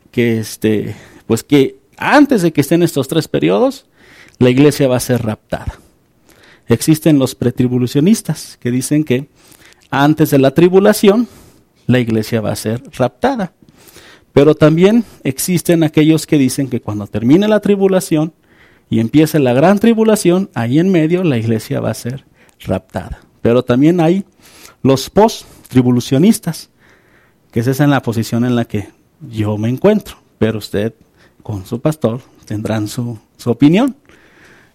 que 0.09 0.39
este, 0.39 0.95
pues 1.27 1.43
que 1.43 1.77
antes 1.95 2.41
de 2.41 2.51
que 2.51 2.61
estén 2.61 2.81
estos 2.81 3.07
tres 3.07 3.27
periodos, 3.27 3.85
la 4.39 4.49
iglesia 4.49 4.87
va 4.87 4.97
a 4.97 4.99
ser 4.99 5.23
raptada. 5.23 5.79
Existen 6.67 7.19
los 7.19 7.35
pretribulacionistas 7.35 8.57
que 8.59 8.71
dicen 8.71 9.03
que 9.03 9.27
antes 9.91 10.31
de 10.31 10.39
la 10.39 10.55
tribulación, 10.55 11.27
la 11.85 11.99
iglesia 11.99 12.41
va 12.41 12.51
a 12.51 12.55
ser 12.55 12.81
raptada. 12.97 13.53
Pero 14.33 14.55
también 14.55 15.05
existen 15.23 15.83
aquellos 15.83 16.25
que 16.25 16.39
dicen 16.39 16.67
que 16.67 16.81
cuando 16.81 17.05
termine 17.05 17.47
la 17.47 17.59
tribulación 17.59 18.33
y 18.93 18.99
empiece 18.99 19.39
la 19.39 19.53
gran 19.53 19.79
tribulación, 19.79 20.51
ahí 20.53 20.77
en 20.77 20.91
medio 20.91 21.23
la 21.23 21.39
iglesia 21.39 21.79
va 21.79 21.89
a 21.89 21.95
ser 21.95 22.25
raptada. 22.59 23.21
Pero 23.41 23.63
también 23.63 23.99
hay 23.99 24.23
los 24.83 25.09
post-tribulacionistas, 25.09 26.69
que 27.51 27.61
esa 27.61 27.71
es 27.71 27.79
en 27.79 27.89
la 27.89 28.03
posición 28.03 28.45
en 28.45 28.55
la 28.55 28.65
que 28.65 28.89
yo 29.31 29.57
me 29.57 29.69
encuentro. 29.69 30.17
Pero 30.37 30.59
usted, 30.59 30.93
con 31.41 31.65
su 31.65 31.81
pastor, 31.81 32.21
tendrán 32.45 32.87
su, 32.87 33.17
su 33.35 33.49
opinión. 33.49 33.95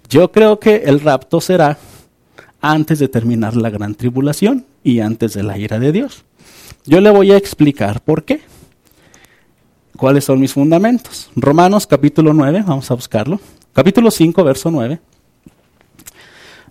Yo 0.08 0.32
creo 0.32 0.58
que 0.58 0.82
el 0.86 0.98
rapto 0.98 1.40
será 1.40 1.78
antes 2.60 2.98
de 2.98 3.06
terminar 3.06 3.54
la 3.54 3.70
gran 3.70 3.94
tribulación 3.94 4.66
y 4.82 4.98
antes 4.98 5.34
de 5.34 5.44
la 5.44 5.58
ira 5.58 5.78
de 5.78 5.92
Dios. 5.92 6.24
Yo 6.86 7.00
le 7.00 7.10
voy 7.10 7.30
a 7.30 7.36
explicar 7.36 8.00
por 8.00 8.24
qué. 8.24 8.40
¿Cuáles 9.96 10.24
son 10.24 10.40
mis 10.40 10.54
fundamentos? 10.54 11.30
Romanos 11.36 11.86
capítulo 11.86 12.34
9, 12.34 12.64
vamos 12.66 12.90
a 12.90 12.94
buscarlo. 12.94 13.38
Capítulo 13.78 14.10
5, 14.10 14.42
verso 14.42 14.72
9. 14.72 14.98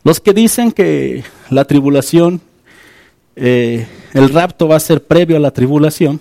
Los 0.04 0.20
que 0.20 0.34
dicen 0.34 0.74
que 0.74 1.24
la 1.50 1.64
tribulación, 1.64 2.42
eh, 3.38 3.88
el 4.12 4.28
rapto 4.28 4.68
va 4.68 4.76
a 4.76 4.82
ser 4.82 5.06
previo 5.06 5.38
a 5.38 5.40
la 5.40 5.52
tribulación, 5.52 6.20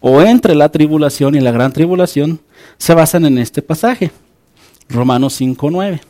o 0.00 0.22
entre 0.22 0.54
la 0.54 0.70
tribulación 0.70 1.34
y 1.34 1.40
la 1.40 1.50
gran 1.50 1.74
tribulación, 1.74 2.40
se 2.78 2.94
basan 2.94 3.26
en 3.26 3.36
este 3.36 3.60
pasaje, 3.60 4.10
Romanos 4.88 5.34
5, 5.34 5.70
9, 5.70 6.00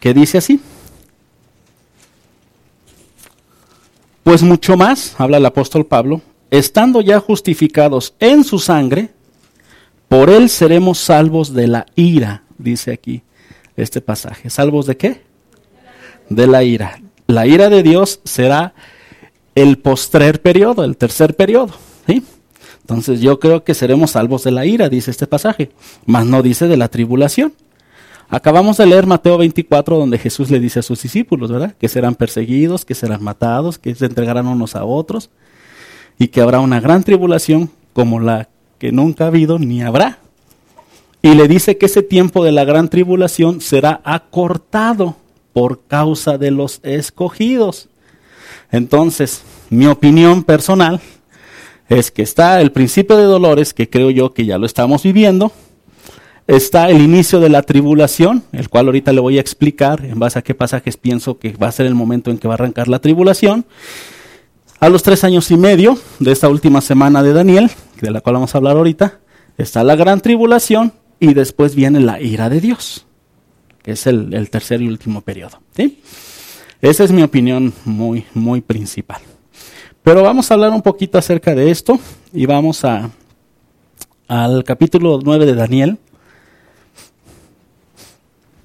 que 0.00 0.14
dice 0.14 0.38
así. 0.38 0.58
Pues 4.22 4.42
mucho 4.42 4.74
más, 4.78 5.14
habla 5.18 5.36
el 5.36 5.44
apóstol 5.44 5.84
Pablo, 5.84 6.22
estando 6.50 7.02
ya 7.02 7.20
justificados 7.20 8.14
en 8.20 8.42
su 8.42 8.58
sangre, 8.58 9.10
por 10.08 10.30
él 10.30 10.48
seremos 10.48 10.98
salvos 10.98 11.52
de 11.52 11.66
la 11.66 11.86
ira, 11.96 12.42
dice 12.58 12.92
aquí 12.92 13.22
este 13.76 14.00
pasaje. 14.00 14.50
¿Salvos 14.50 14.86
de 14.86 14.96
qué? 14.96 15.22
De 16.28 16.46
la 16.46 16.64
ira. 16.64 17.00
La 17.26 17.46
ira 17.46 17.68
de 17.68 17.82
Dios 17.82 18.20
será 18.24 18.74
el 19.54 19.78
postrer 19.78 20.40
periodo, 20.40 20.84
el 20.84 20.96
tercer 20.96 21.34
periodo. 21.34 21.74
¿sí? 22.06 22.22
Entonces 22.82 23.20
yo 23.20 23.40
creo 23.40 23.64
que 23.64 23.74
seremos 23.74 24.12
salvos 24.12 24.44
de 24.44 24.52
la 24.52 24.64
ira, 24.64 24.88
dice 24.88 25.10
este 25.10 25.26
pasaje, 25.26 25.70
mas 26.04 26.24
no 26.24 26.42
dice 26.42 26.68
de 26.68 26.76
la 26.76 26.88
tribulación. 26.88 27.52
Acabamos 28.28 28.76
de 28.76 28.86
leer 28.86 29.06
Mateo 29.06 29.38
24, 29.38 29.98
donde 29.98 30.18
Jesús 30.18 30.50
le 30.50 30.58
dice 30.58 30.80
a 30.80 30.82
sus 30.82 31.02
discípulos, 31.02 31.50
¿verdad? 31.50 31.74
Que 31.78 31.88
serán 31.88 32.16
perseguidos, 32.16 32.84
que 32.84 32.94
serán 32.94 33.22
matados, 33.22 33.78
que 33.78 33.94
se 33.94 34.06
entregarán 34.06 34.46
unos 34.48 34.74
a 34.74 34.84
otros 34.84 35.30
y 36.18 36.28
que 36.28 36.40
habrá 36.40 36.60
una 36.60 36.80
gran 36.80 37.04
tribulación 37.04 37.70
como 37.92 38.20
la 38.20 38.48
que 38.78 38.92
nunca 38.92 39.24
ha 39.24 39.28
habido 39.28 39.58
ni 39.58 39.82
habrá. 39.82 40.18
Y 41.22 41.34
le 41.34 41.48
dice 41.48 41.76
que 41.76 41.86
ese 41.86 42.02
tiempo 42.02 42.44
de 42.44 42.52
la 42.52 42.64
gran 42.64 42.88
tribulación 42.88 43.60
será 43.60 44.00
acortado 44.04 45.16
por 45.52 45.80
causa 45.86 46.38
de 46.38 46.50
los 46.50 46.80
escogidos. 46.82 47.88
Entonces, 48.70 49.42
mi 49.70 49.86
opinión 49.86 50.44
personal 50.44 51.00
es 51.88 52.10
que 52.10 52.22
está 52.22 52.60
el 52.60 52.72
principio 52.72 53.16
de 53.16 53.24
dolores, 53.24 53.72
que 53.72 53.88
creo 53.88 54.10
yo 54.10 54.34
que 54.34 54.44
ya 54.44 54.58
lo 54.58 54.66
estamos 54.66 55.02
viviendo, 55.02 55.52
está 56.46 56.90
el 56.90 57.00
inicio 57.00 57.40
de 57.40 57.48
la 57.48 57.62
tribulación, 57.62 58.44
el 58.52 58.68
cual 58.68 58.86
ahorita 58.86 59.12
le 59.12 59.20
voy 59.20 59.38
a 59.38 59.40
explicar 59.40 60.04
en 60.04 60.18
base 60.18 60.38
a 60.38 60.42
qué 60.42 60.54
pasajes 60.54 60.96
pienso 60.96 61.38
que 61.38 61.52
va 61.52 61.68
a 61.68 61.72
ser 61.72 61.86
el 61.86 61.94
momento 61.94 62.30
en 62.30 62.38
que 62.38 62.48
va 62.48 62.54
a 62.54 62.56
arrancar 62.56 62.88
la 62.88 63.00
tribulación. 63.00 63.64
A 64.78 64.88
los 64.88 65.02
tres 65.02 65.24
años 65.24 65.50
y 65.50 65.56
medio 65.56 65.98
de 66.18 66.32
esta 66.32 66.48
última 66.48 66.80
semana 66.80 67.22
de 67.22 67.32
Daniel, 67.32 67.70
de 68.00 68.10
la 68.10 68.20
cual 68.20 68.34
vamos 68.34 68.54
a 68.54 68.58
hablar 68.58 68.76
ahorita, 68.76 69.20
está 69.56 69.84
la 69.84 69.96
gran 69.96 70.20
tribulación 70.20 70.92
y 71.18 71.34
después 71.34 71.74
viene 71.74 72.00
la 72.00 72.20
ira 72.20 72.48
de 72.48 72.60
Dios, 72.60 73.06
que 73.82 73.92
es 73.92 74.06
el, 74.06 74.50
tercer 74.50 74.82
y 74.82 74.88
último 74.88 75.22
periodo. 75.22 75.60
Esa 76.80 77.04
es 77.04 77.10
mi 77.10 77.22
opinión 77.22 77.72
muy, 77.84 78.24
muy 78.34 78.60
principal. 78.60 79.20
Pero 80.02 80.22
vamos 80.22 80.50
a 80.50 80.54
hablar 80.54 80.70
un 80.70 80.82
poquito 80.82 81.18
acerca 81.18 81.54
de 81.54 81.70
esto 81.70 81.98
y 82.32 82.46
vamos 82.46 82.84
a, 82.84 83.10
al 84.28 84.62
capítulo 84.62 85.18
9 85.22 85.46
de 85.46 85.54
Daniel 85.54 85.98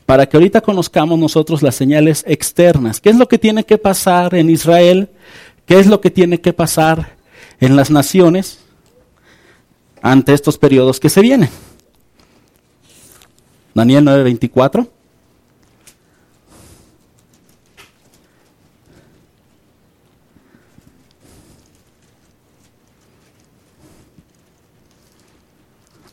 para 0.05 0.27
que 0.27 0.35
ahorita 0.35 0.59
conozcamos 0.59 1.17
nosotros 1.17 1.63
las 1.63 1.75
señales 1.75 2.25
externas. 2.27 2.99
¿Qué 2.99 3.09
es 3.09 3.15
lo 3.15 3.29
que 3.29 3.37
tiene 3.37 3.63
que 3.63 3.77
pasar 3.77 4.35
en 4.35 4.49
Israel? 4.49 5.09
¿Qué 5.65 5.79
es 5.79 5.87
lo 5.87 6.01
que 6.01 6.11
tiene 6.11 6.41
que 6.41 6.51
pasar 6.51 7.15
en 7.61 7.77
las 7.77 7.89
naciones 7.89 8.59
ante 10.01 10.33
estos 10.33 10.57
periodos 10.57 10.99
que 10.99 11.09
se 11.09 11.21
vienen. 11.21 11.49
Daniel 13.73 14.03
9:24. 14.05 14.87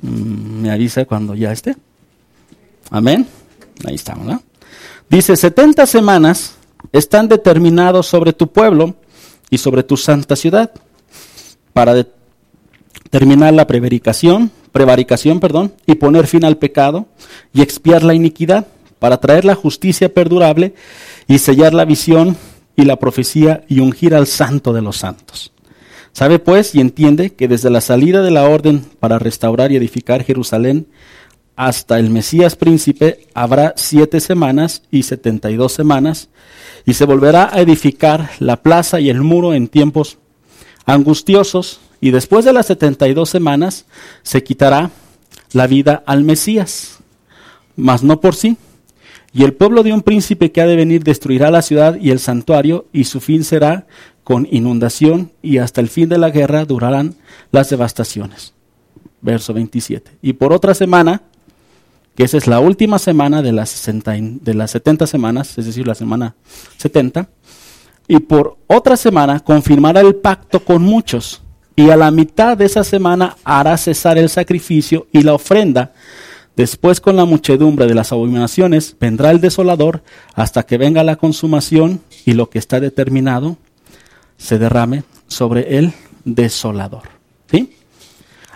Mm, 0.00 0.62
me 0.62 0.70
avisa 0.70 1.04
cuando 1.04 1.34
ya 1.34 1.52
esté. 1.52 1.76
Amén. 2.90 3.26
Ahí 3.84 3.96
estamos. 3.96 4.26
¿no? 4.26 4.42
Dice, 5.08 5.36
70 5.36 5.86
semanas 5.86 6.54
están 6.92 7.28
determinados 7.28 8.06
sobre 8.06 8.32
tu 8.32 8.52
pueblo 8.52 8.94
y 9.50 9.58
sobre 9.58 9.82
tu 9.82 9.96
santa 9.96 10.36
ciudad 10.36 10.70
para, 11.72 11.94
de, 11.94 12.06
terminar 13.10 13.54
la 13.54 13.66
prevaricación, 13.66 14.50
prevaricación, 14.72 15.40
perdón, 15.40 15.72
y 15.86 15.94
poner 15.94 16.26
fin 16.26 16.44
al 16.44 16.58
pecado 16.58 17.06
y 17.52 17.62
expiar 17.62 18.02
la 18.02 18.14
iniquidad, 18.14 18.66
para 18.98 19.20
traer 19.20 19.44
la 19.44 19.54
justicia 19.54 20.12
perdurable 20.12 20.74
y 21.26 21.38
sellar 21.38 21.72
la 21.72 21.84
visión 21.84 22.36
y 22.76 22.82
la 22.84 22.96
profecía 22.96 23.62
y 23.68 23.80
ungir 23.80 24.14
al 24.14 24.26
santo 24.26 24.72
de 24.72 24.82
los 24.82 24.96
santos. 24.96 25.52
Sabe 26.12 26.38
pues 26.38 26.74
y 26.74 26.80
entiende 26.80 27.30
que 27.30 27.46
desde 27.48 27.70
la 27.70 27.80
salida 27.80 28.22
de 28.22 28.30
la 28.30 28.48
orden 28.48 28.84
para 28.98 29.18
restaurar 29.18 29.70
y 29.70 29.76
edificar 29.76 30.24
Jerusalén 30.24 30.88
hasta 31.54 31.98
el 31.98 32.10
Mesías 32.10 32.56
príncipe 32.56 33.26
habrá 33.34 33.74
siete 33.76 34.20
semanas 34.20 34.82
y 34.90 35.04
setenta 35.04 35.50
y 35.50 35.56
dos 35.56 35.72
semanas, 35.72 36.28
y 36.84 36.94
se 36.94 37.04
volverá 37.04 37.50
a 37.52 37.60
edificar 37.60 38.30
la 38.38 38.62
plaza 38.62 39.00
y 39.00 39.10
el 39.10 39.20
muro 39.22 39.54
en 39.54 39.68
tiempos 39.68 40.18
angustiosos, 40.86 41.80
y 42.00 42.10
después 42.10 42.44
de 42.44 42.52
las 42.52 42.66
setenta 42.66 43.08
y 43.08 43.14
dos 43.14 43.30
semanas 43.30 43.86
se 44.22 44.42
quitará 44.42 44.90
la 45.52 45.66
vida 45.66 46.02
al 46.06 46.24
Mesías, 46.24 46.98
mas 47.76 48.02
no 48.02 48.20
por 48.20 48.34
sí. 48.34 48.56
Y 49.32 49.44
el 49.44 49.52
pueblo 49.52 49.82
de 49.82 49.92
un 49.92 50.02
príncipe 50.02 50.52
que 50.52 50.60
ha 50.60 50.66
de 50.66 50.76
venir 50.76 51.04
destruirá 51.04 51.50
la 51.50 51.62
ciudad 51.62 51.96
y 52.00 52.10
el 52.10 52.18
santuario, 52.18 52.86
y 52.92 53.04
su 53.04 53.20
fin 53.20 53.44
será 53.44 53.86
con 54.24 54.46
inundación, 54.50 55.32
y 55.42 55.58
hasta 55.58 55.80
el 55.80 55.88
fin 55.88 56.08
de 56.08 56.18
la 56.18 56.30
guerra 56.30 56.64
durarán 56.64 57.14
las 57.50 57.70
devastaciones. 57.70 58.54
Verso 59.20 59.52
27. 59.52 60.12
Y 60.22 60.34
por 60.34 60.52
otra 60.52 60.74
semana 60.74 61.22
que 62.18 62.24
esa 62.24 62.36
es 62.36 62.48
la 62.48 62.58
última 62.58 62.98
semana 62.98 63.42
de 63.42 63.52
las, 63.52 63.88
de 64.04 64.54
las 64.54 64.72
70 64.72 65.06
semanas, 65.06 65.56
es 65.56 65.66
decir, 65.66 65.86
la 65.86 65.94
semana 65.94 66.34
70, 66.78 67.28
y 68.08 68.18
por 68.18 68.58
otra 68.66 68.96
semana 68.96 69.38
confirmará 69.38 70.00
el 70.00 70.16
pacto 70.16 70.64
con 70.64 70.82
muchos, 70.82 71.42
y 71.78 71.90
a 71.90 71.96
la 71.96 72.10
mitad 72.10 72.56
de 72.56 72.64
esa 72.64 72.82
semana 72.82 73.36
hará 73.44 73.76
cesar 73.76 74.18
el 74.18 74.28
sacrificio 74.28 75.06
y 75.12 75.22
la 75.22 75.34
ofrenda. 75.34 75.92
Después 76.56 77.00
con 77.00 77.14
la 77.14 77.24
muchedumbre 77.24 77.86
de 77.86 77.94
las 77.94 78.10
abominaciones 78.10 78.96
vendrá 78.98 79.30
el 79.30 79.40
desolador 79.40 80.02
hasta 80.34 80.64
que 80.64 80.76
venga 80.76 81.04
la 81.04 81.14
consumación 81.14 82.00
y 82.24 82.32
lo 82.32 82.50
que 82.50 82.58
está 82.58 82.80
determinado 82.80 83.58
se 84.36 84.58
derrame 84.58 85.04
sobre 85.28 85.78
el 85.78 85.92
desolador. 86.24 87.04
¿Sí? 87.48 87.74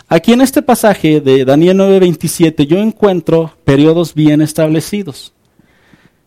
Aquí 0.09 0.33
en 0.33 0.41
este 0.41 0.61
pasaje 0.61 1.21
de 1.21 1.45
Daniel 1.45 1.77
9:27 1.77 2.67
yo 2.67 2.77
encuentro 2.79 3.53
periodos 3.63 4.15
bien 4.15 4.41
establecidos. 4.41 5.31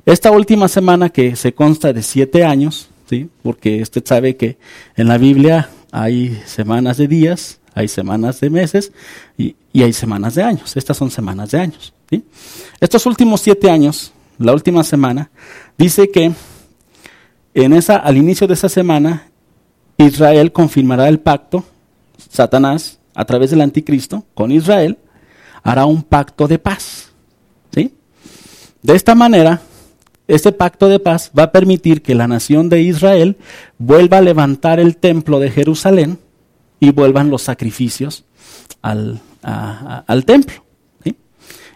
Esta 0.06 0.30
última 0.30 0.66
semana 0.66 1.10
que 1.10 1.36
se 1.36 1.52
consta 1.52 1.92
de 1.92 2.02
siete 2.02 2.42
años, 2.42 2.88
¿sí? 3.10 3.28
porque 3.42 3.82
usted 3.82 4.02
sabe 4.02 4.36
que 4.36 4.56
en 4.96 5.08
la 5.08 5.18
Biblia 5.18 5.68
hay 5.98 6.42
semanas 6.44 6.98
de 6.98 7.08
días, 7.08 7.58
hay 7.72 7.88
semanas 7.88 8.38
de 8.40 8.50
meses 8.50 8.92
y, 9.38 9.56
hay 9.74 9.94
semanas 9.94 10.34
de 10.34 10.42
años. 10.42 10.76
Estas 10.76 10.94
son 10.94 11.10
semanas 11.10 11.52
de 11.52 11.58
años. 11.58 11.94
Estos 12.80 13.06
últimos 13.06 13.40
siete 13.40 13.70
años, 13.70 14.12
la 14.36 14.52
última 14.52 14.84
semana, 14.84 15.30
dice 15.78 16.10
que 16.10 16.32
en 17.54 17.72
esa, 17.72 17.96
al 17.96 18.18
inicio 18.18 18.46
de 18.46 18.52
esa 18.52 18.68
semana, 18.68 19.28
Israel 19.96 20.52
confirmará 20.52 21.08
el 21.08 21.18
pacto, 21.18 21.64
Satanás 22.28 22.98
a 23.14 23.24
través 23.24 23.50
del 23.50 23.62
anticristo 23.62 24.26
con 24.34 24.52
Israel, 24.52 24.98
hará 25.62 25.86
un 25.86 26.02
pacto 26.02 26.46
de 26.46 26.58
paz. 26.58 27.08
¿sí? 27.74 27.94
De 28.82 28.94
esta 28.94 29.14
manera, 29.14 29.62
este 30.28 30.52
pacto 30.52 30.88
de 30.88 30.98
paz 30.98 31.30
va 31.36 31.44
a 31.44 31.52
permitir 31.52 32.02
que 32.02 32.14
la 32.14 32.26
nación 32.26 32.68
de 32.68 32.82
Israel 32.82 33.36
vuelva 33.78 34.18
a 34.18 34.22
levantar 34.22 34.80
el 34.80 34.96
templo 34.96 35.38
de 35.38 35.50
Jerusalén 35.50 36.18
y 36.80 36.90
vuelvan 36.90 37.30
los 37.30 37.42
sacrificios 37.42 38.24
al, 38.82 39.20
templo. 40.24 40.64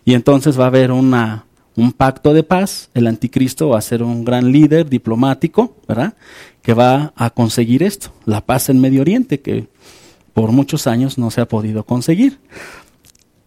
Y 0.05 0.15
entonces 0.15 0.59
va 0.59 0.65
a 0.65 0.69
haber 0.69 0.91
una, 0.91 1.45
un 1.77 1.93
pacto 1.93 2.35
de 2.35 2.43
paz, 2.43 2.91
el 2.95 3.07
anticristo 3.07 3.69
va 3.71 3.79
a 3.79 3.83
ser 3.83 4.03
un 4.03 4.25
gran 4.25 4.51
líder 4.51 4.89
diplomático, 4.89 5.77
¿verdad? 5.87 6.15
Que 6.63 6.75
va 6.75 7.13
a 7.17 7.31
conseguir 7.31 7.83
esto, 7.83 8.13
la 8.25 8.45
paz 8.45 8.69
en 8.69 8.81
Medio 8.81 9.03
Oriente, 9.03 9.41
que 9.41 9.69
por 10.33 10.53
muchos 10.53 10.87
años 10.87 11.19
no 11.19 11.31
se 11.31 11.41
ha 11.41 11.47
podido 11.47 11.85
conseguir. 11.85 12.39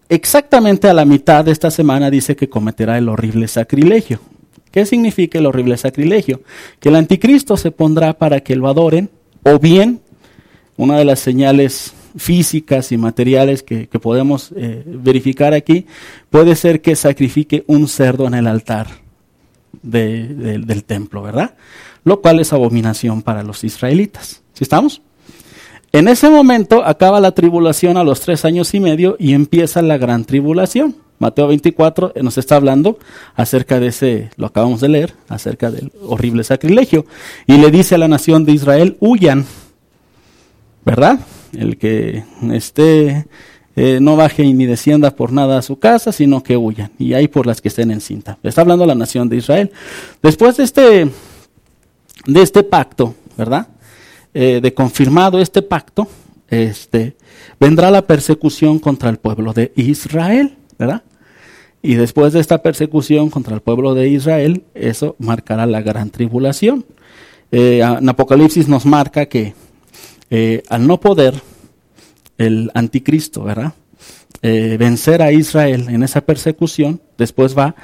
Exactamente 0.10 0.88
a 0.88 0.94
la 0.94 1.06
mitad 1.06 1.44
de 1.44 1.52
esta 1.52 1.72
semana 1.72 2.10
dice 2.10 2.36
que 2.36 2.50
cometerá 2.50 2.98
el 2.98 3.10
horrible 3.10 3.48
sacrilegio. 3.48 4.20
¿Qué 4.74 4.88
significa 4.88 5.38
el 5.38 5.46
horrible 5.46 5.78
sacrilegio? 5.78 6.42
Que 6.80 6.90
el 6.90 6.96
anticristo 6.96 7.58
se 7.58 7.70
pondrá 7.70 8.14
para 8.14 8.40
que 8.40 8.56
lo 8.56 8.68
adoren, 8.68 9.12
o 9.44 9.60
bien, 9.60 10.02
una 10.78 10.98
de 10.98 11.06
las 11.06 11.20
señales 11.20 11.94
físicas 12.18 12.92
y 12.92 12.98
materiales 12.98 13.62
que, 13.62 13.86
podemos 14.02 14.52
eh, 14.56 14.82
verificar 14.84 15.54
aquí, 15.54 15.86
puede 16.32 16.56
ser 16.56 16.82
que 16.82 16.96
sacrifique 16.96 17.64
un 17.68 17.88
cerdo 17.88 18.26
en 18.26 18.34
el 18.34 18.48
altar 18.48 18.88
del 19.84 20.84
templo, 20.86 21.22
¿verdad? 21.22 21.54
Lo 22.04 22.20
cual 22.22 22.40
es 22.40 22.52
abominación 22.52 23.22
para 23.22 23.44
los 23.44 23.64
israelitas. 23.64 24.42
¿Sí 24.54 24.64
estamos? 24.64 25.04
En 25.92 26.08
ese 26.08 26.32
momento 26.32 26.84
acaba 26.84 27.20
la 27.20 27.34
tribulación 27.34 27.96
a 27.98 28.04
los 28.04 28.22
tres 28.22 28.44
años 28.44 28.74
y 28.74 28.80
medio 28.80 29.18
y 29.20 29.34
empieza 29.34 29.84
la 29.84 30.00
gran 30.00 30.26
tribulación. 30.26 31.03
Mateo 31.20 31.48
24 31.48 32.14
nos 32.22 32.38
está 32.38 32.56
hablando 32.56 32.98
acerca 33.36 33.80
de 33.80 33.88
ese, 33.88 34.30
lo 34.36 34.48
acabamos 34.48 34.82
de 34.82 34.90
leer, 34.90 35.14
acerca 35.30 35.72
del 35.72 35.92
horrible 36.02 36.44
sacrilegio. 36.44 37.06
Y 37.48 37.58
le 37.58 37.72
dice 37.72 37.96
a 37.96 37.98
la 37.98 38.08
nación 38.08 38.46
de 38.46 38.54
Israel, 38.54 38.98
huyan, 39.00 39.46
¿verdad? 40.86 41.20
El 41.54 41.78
que 41.78 42.24
esté, 42.52 43.28
eh, 43.76 44.00
no 44.02 44.16
baje 44.16 44.44
ni 44.44 44.66
descienda 44.66 45.16
por 45.16 45.32
nada 45.32 45.58
a 45.58 45.62
su 45.62 45.80
casa, 45.80 46.12
sino 46.12 46.44
que 46.44 46.58
huyan. 46.58 46.92
Y 47.00 47.14
hay 47.14 47.28
por 47.28 47.48
las 47.48 47.62
que 47.62 47.70
estén 47.70 47.92
en 47.92 48.02
cinta. 48.02 48.38
Está 48.44 48.62
hablando 48.62 48.86
la 48.86 48.96
nación 48.96 49.30
de 49.30 49.38
Israel. 49.38 49.72
Después 50.22 50.58
de 50.58 50.64
este, 50.64 51.10
de 52.26 52.42
este 52.42 52.64
pacto, 52.64 53.16
¿verdad? 53.38 53.68
Eh, 54.34 54.60
de 54.62 54.74
confirmado 54.74 55.40
este 55.40 55.62
pacto, 55.62 56.08
este, 56.50 57.16
vendrá 57.60 57.92
la 57.92 58.06
persecución 58.06 58.80
contra 58.80 59.10
el 59.10 59.18
pueblo 59.18 59.54
de 59.54 59.72
Israel, 59.76 60.58
¿verdad? 60.78 61.04
Y 61.82 61.96
después 61.96 62.34
de 62.34 62.40
esta 62.40 62.62
persecución 62.62 63.30
contra 63.30 63.56
el 63.56 63.62
pueblo 63.62 63.94
de 63.94 64.08
Israel, 64.08 64.64
eso 64.74 65.16
marcará 65.20 65.66
la 65.66 65.82
gran 65.82 66.10
tribulación. 66.10 66.86
Eh, 67.52 67.82
en 67.82 68.08
Apocalipsis 68.08 68.68
nos 68.68 68.86
marca 68.86 69.26
que 69.26 69.54
eh, 70.30 70.64
al 70.70 70.88
no 70.88 71.00
poder 71.00 71.36
el 72.38 72.72
anticristo, 72.74 73.44
¿verdad? 73.44 73.74
vencer 74.42 75.22
a 75.22 75.32
Israel 75.32 75.86
en 75.88 76.04
esa 76.04 76.20
persecución, 76.20 77.00
después 77.18 77.58
va 77.58 77.76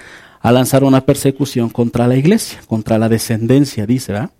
a 0.42 0.52
lanzar 0.52 0.84
una 0.84 1.06
persecución 1.06 1.70
contra 1.70 2.06
la 2.06 2.18
iglesia, 2.18 2.60
contra 2.68 2.98
la 2.98 3.08
descendencia, 3.08 3.86
dice, 3.86 4.12
¿verdad? 4.12 4.32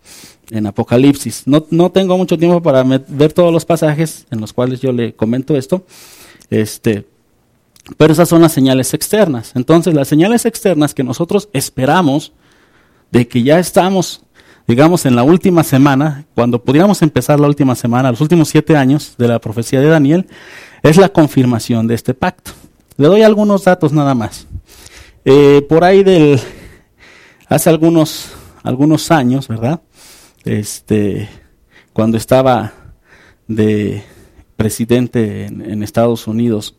en 0.52 0.66
Apocalipsis. 0.66 1.44
No, 1.46 1.66
no 1.70 1.92
tengo 1.92 2.18
mucho 2.18 2.38
tiempo 2.38 2.62
para 2.62 2.84
ver 2.84 3.34
todos 3.34 3.54
los 3.54 3.66
pasajes 3.66 4.26
en 4.32 4.42
los 4.42 4.54
cuales 4.54 4.82
yo 4.82 4.92
le 4.92 5.14
comento 5.14 5.56
esto, 5.56 5.86
este, 6.50 7.06
pero 7.98 8.14
esas 8.14 8.30
son 8.30 8.42
las 8.42 8.52
señales 8.52 8.94
externas. 8.94 9.52
Entonces, 9.56 9.94
las 9.94 10.08
señales 10.08 10.46
externas 10.46 10.94
que 10.94 11.04
nosotros 11.04 11.50
esperamos 11.54 12.34
de 13.12 13.28
que 13.28 13.44
ya 13.44 13.60
estamos, 13.60 14.24
digamos, 14.68 15.06
en 15.06 15.16
la 15.16 15.24
última 15.24 15.64
semana, 15.64 16.26
cuando 16.36 16.64
pudiéramos 16.64 17.02
empezar 17.02 17.40
la 17.40 17.48
última 17.48 17.76
semana, 17.76 18.12
los 18.12 18.22
últimos 18.22 18.50
siete 18.50 18.76
años 18.78 19.16
de 19.18 19.28
la 19.28 19.40
profecía 19.40 19.82
de 19.82 19.88
Daniel, 19.88 20.28
es 20.84 20.98
la 20.98 21.10
confirmación 21.10 21.88
de 21.88 21.96
este 21.96 22.14
pacto. 22.14 22.52
Le 22.98 23.08
doy 23.08 23.24
algunos 23.24 23.64
datos 23.64 23.94
nada 23.94 24.14
más. 24.14 24.48
Eh, 25.26 25.66
por 25.68 25.84
ahí 25.84 26.04
del, 26.04 26.40
hace 27.48 27.70
algunos, 27.70 28.32
algunos 28.64 29.12
años, 29.12 29.48
¿verdad? 29.48 29.82
este, 30.46 31.30
cuando 31.94 32.18
estaba 32.18 32.74
de 33.48 34.04
presidente 34.56 35.46
en, 35.46 35.84
Estados 35.84 36.28
Unidos, 36.28 36.76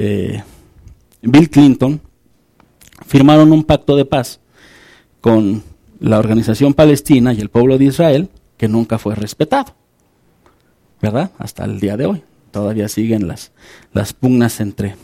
eh, 0.00 0.42
Bill 1.22 1.50
Clinton, 1.50 2.00
firmaron 3.06 3.52
un 3.52 3.64
pacto 3.64 3.96
de 3.96 4.04
paz 4.04 4.40
con 5.20 5.62
la 5.98 6.18
organización 6.18 6.72
palestina 6.72 7.34
y 7.34 7.40
el 7.40 7.50
pueblo 7.50 7.76
de 7.76 7.84
Israel 7.84 8.30
que 8.56 8.68
nunca 8.68 8.98
fue 8.98 9.14
respetado, 9.14 9.74
¿verdad? 11.02 11.32
Hasta 11.38 11.64
el 11.64 11.80
día 11.80 11.96
de 11.96 12.06
hoy. 12.06 12.22
Todavía 12.50 12.88
siguen 12.88 13.28
las, 13.28 13.52
las 13.92 14.12
pugnas 14.12 14.60
entre, 14.60 14.96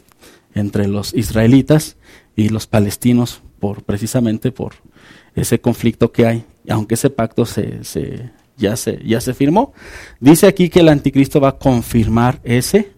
entre 0.55 0.89
los 0.89 1.13
israelitas 1.15 1.97
y 2.35 2.49
los 2.49 2.67
palestinos 2.67 3.43
por 3.61 3.85
precisamente 3.85 4.51
por 4.51 4.75
ese 5.35 5.61
conflicto 5.61 6.11
que 6.11 6.27
hay 6.27 6.45
aunque 6.69 6.95
ese 6.95 7.11
pacto 7.11 7.47
se, 7.47 7.85
se, 7.85 8.31
ya, 8.57 8.77
se, 8.77 9.01
ya 9.05 9.21
se 9.21 9.35
firmó, 9.35 9.73
dice 10.21 10.47
aquí 10.47 10.69
que 10.69 10.81
el 10.81 10.89
anticristo 10.89 11.41
va 11.41 11.51
a 11.51 11.59
confirmar 11.59 12.41
ese 12.43 12.96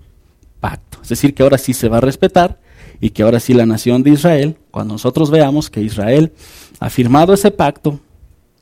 Es 1.03 1.09
decir, 1.09 1.35
que 1.35 1.43
ahora 1.43 1.59
sí 1.59 1.75
se 1.75 1.89
va 1.89 1.99
a 1.99 2.03
respetar 2.03 2.61
y 3.01 3.11
que 3.11 3.23
ahora 3.23 3.41
sí 3.41 3.55
la 3.55 3.67
nación 3.67 4.03
de 4.03 4.11
Israel, 4.11 4.57
cuando 4.71 4.95
nosotros 4.95 5.31
veamos 5.31 5.71
que 5.71 5.81
Israel 5.81 6.33
ha 6.81 6.91
firmado 6.91 7.35
ese 7.35 7.51
pacto 7.51 8.01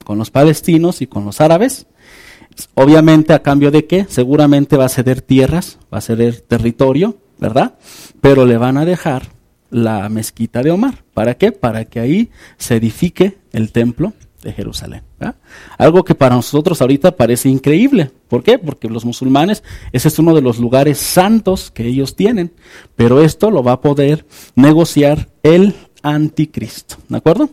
con 0.05 0.19
los 0.19 0.31
palestinos 0.31 1.03
y 1.03 1.07
con 1.07 1.25
los 1.25 1.41
árabes, 1.41 1.87
obviamente 2.75 3.33
a 3.33 3.43
cambio 3.43 3.71
de 3.71 3.87
qué? 3.87 4.07
Seguramente 4.09 4.77
va 4.77 4.87
a 4.87 4.91
ceder 4.91 5.21
tierras, 5.21 5.79
va 5.93 5.99
a 5.99 6.03
ceder 6.03 6.41
territorio, 6.41 7.17
¿verdad? 7.39 7.75
Pero 8.21 8.47
le 8.47 8.57
van 8.57 8.77
a 8.77 8.85
dejar 8.85 9.29
la 9.71 10.09
mezquita 10.09 10.63
de 10.63 10.71
Omar. 10.71 11.05
¿Para 11.13 11.35
qué? 11.35 11.53
Para 11.53 11.85
que 11.87 12.01
ahí 12.01 12.31
se 12.57 12.77
edifique 12.77 13.39
el 13.53 13.73
templo 13.73 14.13
de 14.47 14.53
Jerusalén. 14.53 15.03
Algo 15.77 16.05
que 16.05 16.15
para 16.15 16.37
nosotros 16.37 16.81
ahorita 16.81 17.17
parece 17.17 17.49
increíble. 17.49 18.13
¿Por 18.29 18.45
qué? 18.45 18.59
Porque 18.59 18.89
los 18.89 19.05
musulmanes, 19.05 19.65
ese 19.93 20.07
es 20.09 20.19
uno 20.21 20.35
de 20.35 20.41
los 20.41 20.59
lugares 20.59 20.99
santos 20.99 21.73
que 21.73 21.85
ellos 21.85 22.15
tienen. 22.15 22.53
Pero 22.95 23.21
esto 23.21 23.51
lo 23.51 23.65
va 23.65 23.73
a 23.73 23.81
poder 23.81 24.25
negociar 24.55 25.29
el 25.43 25.75
anticristo. 26.03 26.97
¿De 27.09 27.17
acuerdo? 27.17 27.51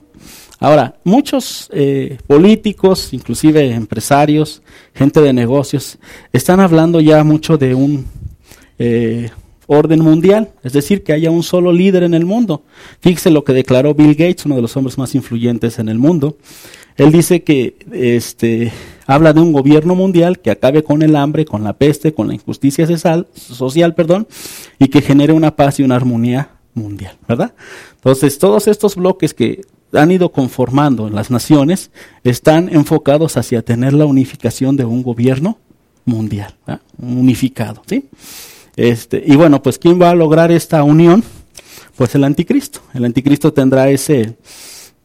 Ahora, 0.60 0.96
muchos 1.04 1.68
eh, 1.74 2.20
políticos, 2.28 3.12
inclusive 3.12 3.72
empresarios, 3.72 4.62
gente 4.94 5.20
de 5.20 5.34
negocios, 5.34 5.98
están 6.32 6.60
hablando 6.60 7.02
ya 7.02 7.24
mucho 7.24 7.58
de 7.58 7.74
un 7.74 8.06
eh, 8.78 9.32
orden 9.66 10.02
mundial, 10.02 10.52
es 10.64 10.74
decir, 10.74 11.04
que 11.04 11.14
haya 11.14 11.32
un 11.32 11.44
solo 11.44 11.74
líder 11.74 12.04
en 12.04 12.14
el 12.14 12.26
mundo. 12.26 12.64
Fíjese 13.00 13.32
lo 13.32 13.44
que 13.44 13.54
declaró 13.54 13.94
Bill 13.94 14.16
Gates, 14.16 14.46
uno 14.46 14.56
de 14.56 14.62
los 14.62 14.76
hombres 14.78 14.98
más 14.98 15.16
influyentes 15.16 15.80
en 15.80 15.90
el 15.90 15.98
mundo. 15.98 16.38
Él 16.98 17.12
dice 17.12 17.44
que 17.44 17.78
este, 17.92 18.72
habla 19.06 19.34
de 19.34 19.42
un 19.42 19.52
gobierno 19.52 19.96
mundial 19.96 20.40
que 20.40 20.52
acabe 20.52 20.84
con 20.84 21.02
el 21.02 21.16
hambre, 21.16 21.46
con 21.46 21.64
la 21.64 21.74
peste, 21.74 22.14
con 22.14 22.28
la 22.28 22.36
injusticia 22.36 22.86
social, 22.88 23.28
social 23.34 23.96
perdón, 23.96 24.28
y 24.80 24.88
que 24.88 25.02
genere 25.02 25.34
una 25.34 25.56
paz 25.56 25.80
y 25.80 25.84
una 25.84 25.96
armonía 25.96 26.50
mundial, 26.74 27.18
¿verdad? 27.28 27.54
Entonces, 27.96 28.38
todos 28.38 28.68
estos 28.68 28.96
bloques 28.96 29.34
que 29.34 29.62
han 29.94 30.12
ido 30.12 30.32
conformando 30.32 31.10
las 31.10 31.30
naciones 31.30 31.92
están 32.24 32.70
enfocados 32.74 33.38
hacia 33.38 33.62
tener 33.62 33.94
la 33.94 34.06
unificación 34.06 34.76
de 34.76 34.86
un 34.86 35.04
gobierno 35.04 35.58
mundial, 36.06 36.56
unificado, 36.98 37.84
¿sí? 37.88 38.10
Este, 38.76 39.24
y 39.26 39.36
bueno, 39.36 39.62
pues 39.62 39.78
¿quién 39.78 40.02
va 40.02 40.10
a 40.10 40.16
lograr 40.16 40.52
esta 40.52 40.84
unión? 40.84 41.24
Pues 41.96 42.16
el 42.16 42.24
anticristo. 42.24 42.82
El 42.94 43.06
anticristo 43.06 43.54
tendrá 43.54 43.90
ese, 43.90 44.36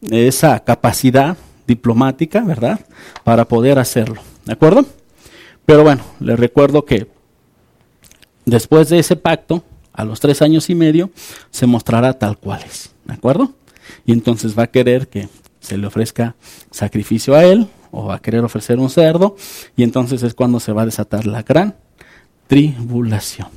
esa 0.09 0.59
capacidad 0.63 1.37
diplomática, 1.69 2.41
¿verdad? 2.41 2.79
Para 3.23 3.45
poder 3.45 3.79
hacerlo. 3.79 4.21
¿De 4.45 4.53
acuerdo? 4.53 4.85
Pero 5.65 5.83
bueno, 5.83 6.01
les 6.19 6.37
recuerdo 6.37 6.83
que 6.83 7.07
después 8.45 8.89
de 8.89 8.99
ese 8.99 9.15
pacto, 9.15 9.63
a 9.93 10.03
los 10.03 10.19
tres 10.19 10.41
años 10.41 10.69
y 10.69 10.75
medio, 10.75 11.11
se 11.51 11.67
mostrará 11.67 12.17
tal 12.17 12.37
cual 12.37 12.63
es. 12.65 12.91
¿De 13.05 13.13
acuerdo? 13.13 13.53
Y 14.05 14.11
entonces 14.11 14.57
va 14.57 14.63
a 14.63 14.67
querer 14.67 15.07
que 15.07 15.29
se 15.59 15.77
le 15.77 15.85
ofrezca 15.85 16.35
sacrificio 16.71 17.35
a 17.35 17.43
él, 17.43 17.67
o 17.91 18.05
va 18.05 18.15
a 18.15 18.19
querer 18.19 18.43
ofrecer 18.43 18.79
un 18.79 18.89
cerdo, 18.89 19.35
y 19.75 19.83
entonces 19.83 20.23
es 20.23 20.33
cuando 20.33 20.59
se 20.59 20.71
va 20.71 20.81
a 20.81 20.85
desatar 20.85 21.27
la 21.27 21.43
gran 21.43 21.75
tribulación. 22.47 23.47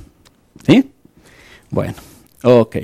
¿Sí? 0.67 0.91
Bueno, 1.71 1.95
ok. 2.43 2.77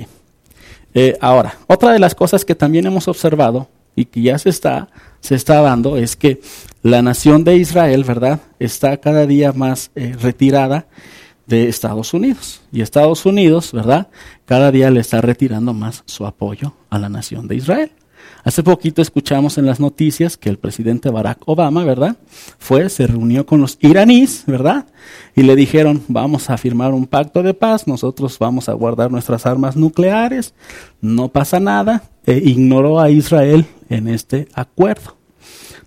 Eh, 0.92 1.16
ahora, 1.20 1.56
otra 1.68 1.92
de 1.92 2.00
las 2.00 2.16
cosas 2.16 2.44
que 2.44 2.56
también 2.56 2.86
hemos 2.86 3.06
observado 3.06 3.68
y 3.94 4.06
que 4.06 4.22
ya 4.22 4.38
se 4.38 4.48
está, 4.48 4.88
se 5.20 5.34
está 5.34 5.60
dando 5.60 5.96
es 5.96 6.16
que 6.16 6.40
la 6.82 7.02
nación 7.02 7.44
de 7.44 7.56
Israel, 7.56 8.04
¿verdad?, 8.04 8.40
está 8.58 8.96
cada 8.96 9.26
día 9.26 9.52
más 9.52 9.90
eh, 9.94 10.14
retirada 10.20 10.86
de 11.46 11.68
Estados 11.68 12.14
Unidos. 12.14 12.62
Y 12.72 12.80
Estados 12.80 13.26
Unidos, 13.26 13.72
¿verdad?, 13.72 14.08
cada 14.46 14.70
día 14.70 14.90
le 14.90 15.00
está 15.00 15.20
retirando 15.20 15.74
más 15.74 16.02
su 16.06 16.26
apoyo 16.26 16.74
a 16.88 16.98
la 16.98 17.08
nación 17.08 17.48
de 17.48 17.56
Israel. 17.56 17.92
Hace 18.42 18.62
poquito 18.62 19.02
escuchamos 19.02 19.58
en 19.58 19.66
las 19.66 19.80
noticias 19.80 20.36
que 20.36 20.48
el 20.48 20.58
presidente 20.58 21.10
Barack 21.10 21.42
Obama, 21.46 21.84
¿verdad? 21.84 22.16
Fue, 22.58 22.88
se 22.88 23.06
reunió 23.06 23.44
con 23.44 23.60
los 23.60 23.76
iraníes, 23.80 24.44
¿verdad? 24.46 24.86
Y 25.36 25.42
le 25.42 25.56
dijeron, 25.56 26.02
vamos 26.08 26.48
a 26.48 26.56
firmar 26.56 26.92
un 26.92 27.06
pacto 27.06 27.42
de 27.42 27.52
paz, 27.52 27.86
nosotros 27.86 28.38
vamos 28.38 28.68
a 28.68 28.72
guardar 28.72 29.10
nuestras 29.10 29.44
armas 29.44 29.76
nucleares, 29.76 30.54
no 31.02 31.28
pasa 31.28 31.60
nada, 31.60 32.04
e 32.24 32.38
ignoró 32.38 33.00
a 33.00 33.10
Israel 33.10 33.66
en 33.90 34.08
este 34.08 34.48
acuerdo. 34.54 35.16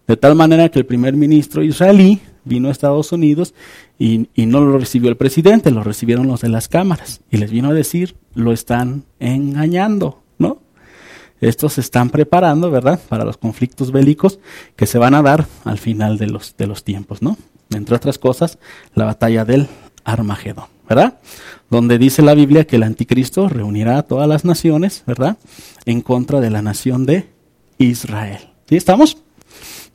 De 0.08 0.18
tal 0.18 0.36
manera 0.36 0.70
que 0.70 0.80
el 0.80 0.86
primer 0.86 1.16
ministro 1.16 1.63
israelí 1.63 2.20
vino 2.46 2.68
a 2.68 2.72
Estados 2.72 3.12
Unidos 3.12 3.54
y, 3.98 4.28
y, 4.36 4.46
no 4.46 4.60
lo 4.60 4.78
recibió 4.78 5.10
el 5.10 5.18
presidente, 5.18 5.72
lo 5.72 5.84
recibieron 5.84 6.28
los 6.28 6.42
de 6.42 6.50
las 6.50 6.68
cámaras 6.68 7.22
y 7.32 7.38
les 7.38 7.52
vino 7.52 7.70
a 7.70 7.74
decir, 7.74 8.16
lo 8.36 8.52
están 8.52 9.06
engañando. 9.20 10.22
Estos 11.49 11.73
se 11.73 11.82
están 11.82 12.10
preparando, 12.10 12.71
¿verdad?, 12.71 12.99
para 13.10 13.25
los 13.25 13.38
conflictos 13.38 13.91
bélicos 13.91 14.39
que 14.75 14.86
se 14.86 14.97
van 14.97 15.15
a 15.15 15.21
dar 15.21 15.47
al 15.65 15.77
final 15.77 16.17
de 16.17 16.27
los, 16.27 16.56
de 16.58 16.67
los 16.67 16.84
tiempos, 16.84 17.21
¿no? 17.21 17.38
Entre 17.71 17.95
otras 17.95 18.17
cosas, 18.17 18.60
la 18.95 19.06
batalla 19.06 19.45
del 19.45 19.67
Armagedón, 20.03 20.65
¿verdad? 20.88 21.19
Donde 21.69 21.97
dice 21.97 22.21
la 22.21 22.34
Biblia 22.34 22.67
que 22.67 22.75
el 22.75 22.84
anticristo 22.84 23.49
reunirá 23.49 23.97
a 23.97 24.03
todas 24.03 24.27
las 24.27 24.45
naciones, 24.45 25.03
¿verdad?, 25.06 25.38
en 25.86 26.01
contra 26.01 26.39
de 26.39 26.49
la 26.49 26.62
nación 26.62 27.06
de 27.06 27.29
Israel. 27.77 28.49
¿Sí 28.67 28.75
estamos? 28.75 29.17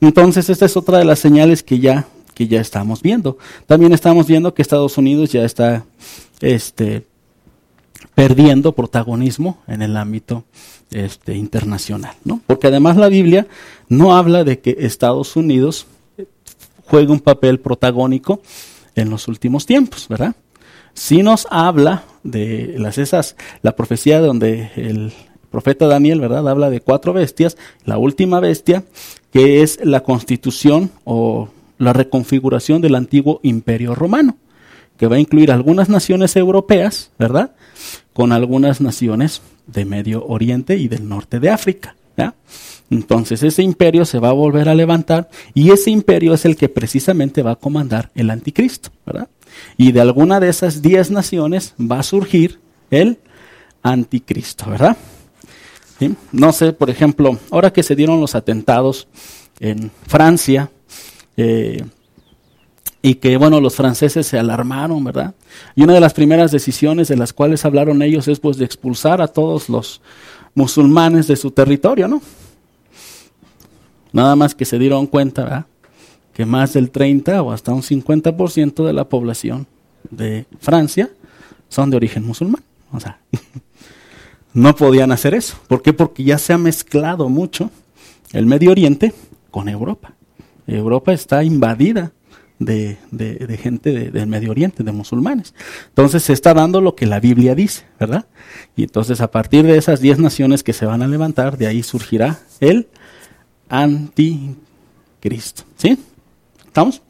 Entonces, 0.00 0.48
esta 0.50 0.66
es 0.66 0.76
otra 0.76 0.98
de 0.98 1.04
las 1.04 1.18
señales 1.18 1.62
que 1.62 1.78
ya, 1.78 2.06
que 2.34 2.46
ya 2.46 2.60
estamos 2.60 3.02
viendo. 3.02 3.38
También 3.66 3.92
estamos 3.92 4.26
viendo 4.26 4.54
que 4.54 4.62
Estados 4.62 4.96
Unidos 4.98 5.32
ya 5.32 5.44
está 5.44 5.84
este, 6.40 7.06
perdiendo 8.18 8.72
protagonismo 8.72 9.62
en 9.68 9.80
el 9.80 9.96
ámbito 9.96 10.42
este, 10.90 11.36
internacional, 11.36 12.16
¿no? 12.24 12.40
Porque 12.48 12.66
además 12.66 12.96
la 12.96 13.06
Biblia 13.06 13.46
no 13.88 14.16
habla 14.16 14.42
de 14.42 14.58
que 14.58 14.76
Estados 14.80 15.36
Unidos 15.36 15.86
juegue 16.84 17.12
un 17.12 17.20
papel 17.20 17.60
protagónico 17.60 18.42
en 18.96 19.08
los 19.08 19.28
últimos 19.28 19.66
tiempos, 19.66 20.08
¿verdad? 20.08 20.34
Sí 20.94 21.22
nos 21.22 21.46
habla 21.48 22.02
de 22.24 22.74
las 22.78 22.98
esas, 22.98 23.36
la 23.62 23.76
profecía 23.76 24.18
donde 24.18 24.72
el 24.74 25.12
profeta 25.48 25.86
Daniel, 25.86 26.18
¿verdad? 26.20 26.48
Habla 26.48 26.70
de 26.70 26.80
cuatro 26.80 27.12
bestias, 27.12 27.56
la 27.84 27.98
última 27.98 28.40
bestia, 28.40 28.82
que 29.30 29.62
es 29.62 29.78
la 29.84 30.00
constitución 30.00 30.90
o 31.04 31.50
la 31.78 31.92
reconfiguración 31.92 32.82
del 32.82 32.96
antiguo 32.96 33.38
imperio 33.44 33.94
romano, 33.94 34.38
que 34.96 35.06
va 35.06 35.14
a 35.14 35.20
incluir 35.20 35.52
algunas 35.52 35.88
naciones 35.88 36.34
europeas, 36.34 37.12
¿verdad? 37.16 37.52
Con 38.18 38.32
algunas 38.32 38.80
naciones 38.80 39.42
de 39.68 39.84
Medio 39.84 40.26
Oriente 40.26 40.76
y 40.76 40.88
del 40.88 41.08
norte 41.08 41.38
de 41.38 41.50
África. 41.50 41.94
Entonces 42.90 43.44
ese 43.44 43.62
imperio 43.62 44.04
se 44.04 44.18
va 44.18 44.30
a 44.30 44.32
volver 44.32 44.68
a 44.68 44.74
levantar 44.74 45.30
y 45.54 45.70
ese 45.70 45.92
imperio 45.92 46.34
es 46.34 46.44
el 46.44 46.56
que 46.56 46.68
precisamente 46.68 47.44
va 47.44 47.52
a 47.52 47.56
comandar 47.56 48.10
el 48.16 48.30
anticristo. 48.30 48.90
¿verdad? 49.06 49.28
Y 49.76 49.92
de 49.92 50.00
alguna 50.00 50.40
de 50.40 50.48
esas 50.48 50.82
diez 50.82 51.12
naciones 51.12 51.74
va 51.80 52.00
a 52.00 52.02
surgir 52.02 52.58
el 52.90 53.18
anticristo. 53.84 54.68
¿verdad? 54.68 54.96
No 56.32 56.52
sé, 56.52 56.72
por 56.72 56.90
ejemplo, 56.90 57.38
ahora 57.52 57.72
que 57.72 57.84
se 57.84 57.94
dieron 57.94 58.20
los 58.20 58.34
atentados 58.34 59.06
en 59.60 59.92
Francia, 60.08 60.72
eh, 61.36 61.84
y 63.00 63.16
que, 63.16 63.36
bueno, 63.36 63.60
los 63.60 63.76
franceses 63.76 64.26
se 64.26 64.38
alarmaron, 64.38 65.04
¿verdad? 65.04 65.34
Y 65.76 65.82
una 65.82 65.94
de 65.94 66.00
las 66.00 66.14
primeras 66.14 66.50
decisiones 66.50 67.08
de 67.08 67.16
las 67.16 67.32
cuales 67.32 67.64
hablaron 67.64 68.02
ellos 68.02 68.26
es 68.28 68.40
pues 68.40 68.56
de 68.56 68.64
expulsar 68.64 69.20
a 69.20 69.28
todos 69.28 69.68
los 69.68 70.00
musulmanes 70.54 71.28
de 71.28 71.36
su 71.36 71.50
territorio, 71.52 72.08
¿no? 72.08 72.20
Nada 74.12 74.34
más 74.34 74.54
que 74.54 74.64
se 74.64 74.78
dieron 74.78 75.06
cuenta, 75.06 75.44
¿verdad? 75.44 75.66
Que 76.34 76.44
más 76.44 76.72
del 76.72 76.90
30 76.90 77.42
o 77.42 77.52
hasta 77.52 77.72
un 77.72 77.82
50% 77.82 78.84
de 78.84 78.92
la 78.92 79.08
población 79.08 79.66
de 80.10 80.46
Francia 80.60 81.10
son 81.68 81.90
de 81.90 81.96
origen 81.96 82.24
musulmán. 82.24 82.62
O 82.92 82.98
sea, 82.98 83.20
no 84.54 84.74
podían 84.74 85.12
hacer 85.12 85.34
eso. 85.34 85.56
¿Por 85.68 85.82
qué? 85.82 85.92
Porque 85.92 86.24
ya 86.24 86.38
se 86.38 86.52
ha 86.52 86.58
mezclado 86.58 87.28
mucho 87.28 87.70
el 88.32 88.46
Medio 88.46 88.72
Oriente 88.72 89.12
con 89.50 89.68
Europa. 89.68 90.14
Europa 90.66 91.12
está 91.12 91.44
invadida 91.44 92.12
de, 92.58 92.98
de, 93.10 93.56
gente 93.56 94.10
del 94.10 94.26
Medio 94.26 94.50
Oriente, 94.50 94.82
de 94.82 94.92
musulmanes. 94.92 95.54
Entonces 95.88 96.22
se 96.24 96.32
está 96.32 96.54
dando 96.54 96.80
lo 96.80 96.94
que 96.94 97.06
la 97.06 97.20
Biblia 97.20 97.54
dice, 97.54 97.84
¿verdad? 98.00 98.26
Y 98.76 98.82
entonces 98.82 99.20
a 99.20 99.30
partir 99.30 99.64
de 99.64 99.78
esas 99.78 100.00
diez 100.00 100.18
naciones 100.18 100.62
que 100.62 100.72
se 100.72 100.86
van 100.86 101.02
a 101.02 101.08
levantar, 101.08 101.56
de 101.56 101.66
ahí 101.66 101.82
surgirá 101.82 102.40
el 102.60 102.88
anticristo. 103.68 105.62
¿Sí? 105.76 105.98
¿Estamos? 106.66 107.02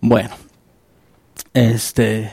Bueno. 0.00 0.30
Este. 1.52 2.32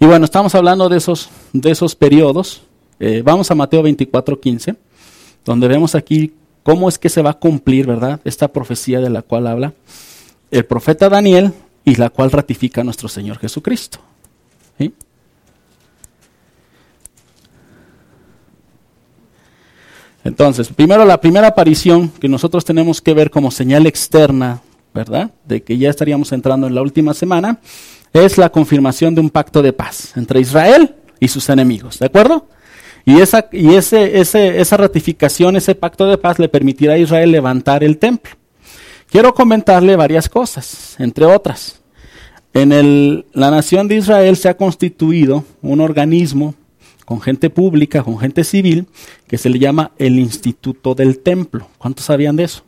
Y 0.00 0.06
bueno, 0.06 0.24
estamos 0.24 0.54
hablando 0.54 0.88
de 0.88 0.96
esos, 0.96 1.30
de 1.52 1.70
esos 1.70 1.94
periodos. 1.94 2.62
Eh, 2.98 3.22
vamos 3.24 3.50
a 3.50 3.54
Mateo 3.54 3.82
24, 3.82 4.40
15, 4.40 4.76
donde 5.44 5.68
vemos 5.68 5.94
aquí 5.94 6.34
cómo 6.62 6.88
es 6.88 6.98
que 6.98 7.08
se 7.08 7.22
va 7.22 7.30
a 7.30 7.38
cumplir, 7.38 7.86
¿verdad? 7.86 8.20
Esta 8.24 8.48
profecía 8.48 9.00
de 9.00 9.10
la 9.10 9.22
cual 9.22 9.46
habla 9.46 9.74
el 10.52 10.64
profeta 10.66 11.08
Daniel 11.08 11.52
y 11.84 11.96
la 11.96 12.10
cual 12.10 12.30
ratifica 12.30 12.82
a 12.82 12.84
nuestro 12.84 13.08
Señor 13.08 13.38
Jesucristo. 13.38 13.98
Entonces, 20.24 20.68
primero 20.68 21.04
la 21.04 21.20
primera 21.20 21.48
aparición 21.48 22.08
que 22.08 22.28
nosotros 22.28 22.64
tenemos 22.64 23.00
que 23.00 23.12
ver 23.12 23.28
como 23.28 23.50
señal 23.50 23.88
externa, 23.88 24.60
¿verdad? 24.94 25.32
De 25.44 25.64
que 25.64 25.76
ya 25.76 25.90
estaríamos 25.90 26.30
entrando 26.30 26.68
en 26.68 26.76
la 26.76 26.82
última 26.82 27.12
semana, 27.12 27.58
es 28.12 28.38
la 28.38 28.50
confirmación 28.50 29.16
de 29.16 29.20
un 29.20 29.30
pacto 29.30 29.62
de 29.62 29.72
paz 29.72 30.16
entre 30.16 30.38
Israel 30.38 30.94
y 31.18 31.26
sus 31.26 31.48
enemigos, 31.48 31.98
¿de 31.98 32.06
acuerdo? 32.06 32.46
Y, 33.04 33.20
esa, 33.20 33.48
y 33.50 33.74
ese, 33.74 34.20
ese, 34.20 34.60
esa 34.60 34.76
ratificación, 34.76 35.56
ese 35.56 35.74
pacto 35.74 36.06
de 36.06 36.18
paz 36.18 36.38
le 36.38 36.48
permitirá 36.48 36.92
a 36.92 36.98
Israel 36.98 37.32
levantar 37.32 37.82
el 37.82 37.98
templo. 37.98 38.30
Quiero 39.12 39.34
comentarle 39.34 39.94
varias 39.94 40.26
cosas, 40.26 40.96
entre 40.98 41.26
otras. 41.26 41.82
En 42.54 42.72
el, 42.72 43.26
la 43.34 43.50
nación 43.50 43.86
de 43.86 43.96
Israel 43.96 44.38
se 44.38 44.48
ha 44.48 44.56
constituido 44.56 45.44
un 45.60 45.82
organismo 45.82 46.54
con 47.04 47.20
gente 47.20 47.50
pública, 47.50 48.02
con 48.02 48.18
gente 48.18 48.42
civil, 48.42 48.86
que 49.28 49.36
se 49.36 49.50
le 49.50 49.58
llama 49.58 49.90
el 49.98 50.18
Instituto 50.18 50.94
del 50.94 51.18
Templo. 51.18 51.68
¿Cuántos 51.76 52.06
sabían 52.06 52.36
de 52.36 52.44
eso? 52.44 52.62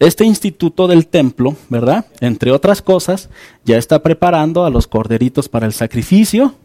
Este 0.00 0.24
Instituto 0.24 0.88
del 0.88 1.06
Templo, 1.06 1.54
¿verdad? 1.68 2.06
Entre 2.18 2.50
otras 2.50 2.82
cosas, 2.82 3.30
ya 3.64 3.76
está 3.78 4.02
preparando 4.02 4.64
a 4.64 4.70
los 4.70 4.88
corderitos 4.88 5.48
para 5.48 5.66
el 5.66 5.72
sacrificio, 5.72 6.56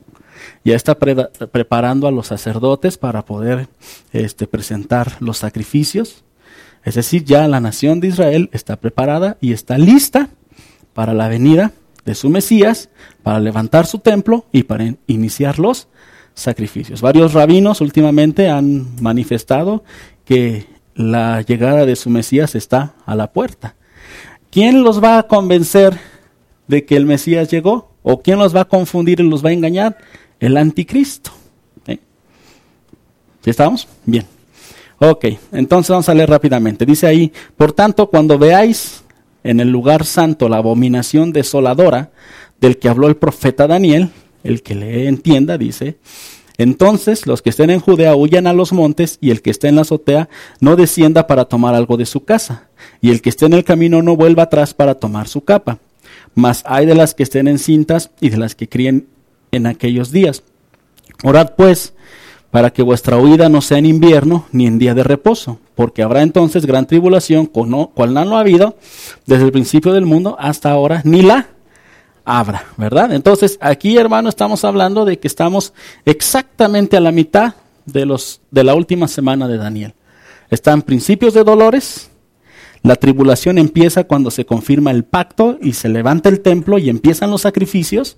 ya 0.65 0.75
está 0.75 0.97
preparando 0.97 2.07
a 2.07 2.11
los 2.11 2.25
sacerdotes 2.25 2.97
para 2.97 3.23
poder 3.23 3.67
este, 4.11 4.47
presentar 4.47 5.17
los 5.19 5.37
sacrificios. 5.37 6.23
Es 6.83 6.95
decir, 6.95 7.23
ya 7.23 7.47
la 7.47 7.59
nación 7.59 7.99
de 7.99 8.07
Israel 8.07 8.49
está 8.53 8.75
preparada 8.75 9.37
y 9.39 9.53
está 9.53 9.77
lista 9.77 10.29
para 10.93 11.13
la 11.13 11.27
venida 11.27 11.71
de 12.05 12.15
su 12.15 12.29
Mesías, 12.29 12.89
para 13.23 13.39
levantar 13.39 13.85
su 13.85 13.99
templo 13.99 14.45
y 14.51 14.63
para 14.63 14.95
iniciar 15.07 15.59
los 15.59 15.87
sacrificios. 16.33 17.01
Varios 17.01 17.33
rabinos 17.33 17.81
últimamente 17.81 18.49
han 18.49 19.01
manifestado 19.01 19.83
que 20.25 20.65
la 20.95 21.41
llegada 21.41 21.85
de 21.85 21.95
su 21.95 22.09
Mesías 22.09 22.55
está 22.55 22.93
a 23.05 23.15
la 23.15 23.31
puerta. 23.31 23.75
¿Quién 24.49 24.83
los 24.83 25.03
va 25.03 25.17
a 25.17 25.23
convencer 25.23 25.97
de 26.67 26.85
que 26.85 26.97
el 26.97 27.05
Mesías 27.05 27.49
llegó? 27.49 27.91
¿O 28.03 28.21
quién 28.21 28.39
los 28.39 28.55
va 28.55 28.61
a 28.61 28.65
confundir 28.65 29.19
y 29.19 29.29
los 29.29 29.45
va 29.45 29.49
a 29.49 29.53
engañar? 29.53 29.97
El 30.39 30.57
anticristo. 30.57 31.31
¿Eh? 31.85 31.99
estamos? 33.45 33.87
Bien. 34.05 34.25
Ok, 35.03 35.25
entonces 35.51 35.89
vamos 35.89 36.09
a 36.09 36.13
leer 36.13 36.29
rápidamente. 36.29 36.85
Dice 36.85 37.07
ahí, 37.07 37.33
por 37.57 37.73
tanto, 37.73 38.07
cuando 38.11 38.37
veáis 38.37 39.03
en 39.43 39.59
el 39.59 39.71
lugar 39.71 40.05
santo 40.05 40.47
la 40.47 40.57
abominación 40.57 41.33
desoladora 41.33 42.11
del 42.59 42.77
que 42.77 42.87
habló 42.87 43.07
el 43.07 43.15
profeta 43.15 43.65
Daniel, 43.65 44.11
el 44.43 44.61
que 44.61 44.75
le 44.75 45.07
entienda, 45.07 45.57
dice, 45.57 45.97
entonces 46.59 47.25
los 47.25 47.41
que 47.41 47.49
estén 47.49 47.71
en 47.71 47.79
Judea 47.79 48.15
huyan 48.15 48.45
a 48.45 48.53
los 48.53 48.73
montes 48.73 49.17
y 49.19 49.31
el 49.31 49.41
que 49.41 49.49
esté 49.49 49.69
en 49.69 49.77
la 49.77 49.81
azotea 49.81 50.29
no 50.59 50.75
descienda 50.75 51.25
para 51.25 51.45
tomar 51.45 51.73
algo 51.73 51.97
de 51.97 52.05
su 52.05 52.23
casa, 52.23 52.69
y 53.01 53.09
el 53.09 53.23
que 53.23 53.29
esté 53.29 53.47
en 53.47 53.53
el 53.53 53.63
camino 53.63 54.03
no 54.03 54.15
vuelva 54.15 54.43
atrás 54.43 54.75
para 54.75 54.93
tomar 54.93 55.27
su 55.27 55.43
capa. 55.43 55.79
Mas 56.35 56.61
hay 56.63 56.85
de 56.85 56.93
las 56.93 57.15
que 57.15 57.23
estén 57.23 57.47
en 57.47 57.57
cintas 57.57 58.11
y 58.19 58.29
de 58.29 58.37
las 58.37 58.53
que 58.53 58.69
críen 58.69 59.07
en 59.51 59.65
aquellos 59.65 60.11
días. 60.11 60.43
Orad 61.23 61.55
pues 61.55 61.95
para 62.51 62.71
que 62.71 62.83
vuestra 62.83 63.17
huida 63.17 63.49
no 63.49 63.61
sea 63.61 63.77
en 63.77 63.85
invierno 63.85 64.45
ni 64.51 64.67
en 64.67 64.77
día 64.77 64.93
de 64.93 65.03
reposo, 65.03 65.59
porque 65.73 66.03
habrá 66.03 66.21
entonces 66.21 66.65
gran 66.65 66.85
tribulación, 66.85 67.45
cual 67.45 67.69
no, 68.13 68.37
ha 68.37 68.39
habido 68.41 68.75
desde 69.25 69.45
el 69.45 69.51
principio 69.51 69.93
del 69.93 70.05
mundo 70.05 70.35
hasta 70.37 70.69
ahora, 70.69 71.01
ni 71.05 71.21
la 71.21 71.47
habrá, 72.25 72.65
¿verdad? 72.77 73.13
Entonces, 73.13 73.57
aquí, 73.61 73.97
hermano, 73.97 74.29
estamos 74.29 74.63
hablando 74.65 75.05
de 75.05 75.17
que 75.17 75.27
estamos 75.27 75.73
exactamente 76.05 76.97
a 76.97 77.01
la 77.01 77.11
mitad 77.11 77.55
de, 77.85 78.05
los, 78.05 78.41
de 78.51 78.63
la 78.63 78.75
última 78.75 79.07
semana 79.07 79.47
de 79.47 79.57
Daniel. 79.57 79.93
Están 80.49 80.81
principios 80.81 81.33
de 81.33 81.45
dolores, 81.45 82.11
la 82.83 82.97
tribulación 82.97 83.57
empieza 83.57 84.03
cuando 84.03 84.29
se 84.29 84.45
confirma 84.45 84.91
el 84.91 85.05
pacto 85.05 85.57
y 85.61 85.73
se 85.73 85.87
levanta 85.87 86.27
el 86.27 86.41
templo 86.41 86.79
y 86.79 86.89
empiezan 86.89 87.31
los 87.31 87.41
sacrificios, 87.41 88.17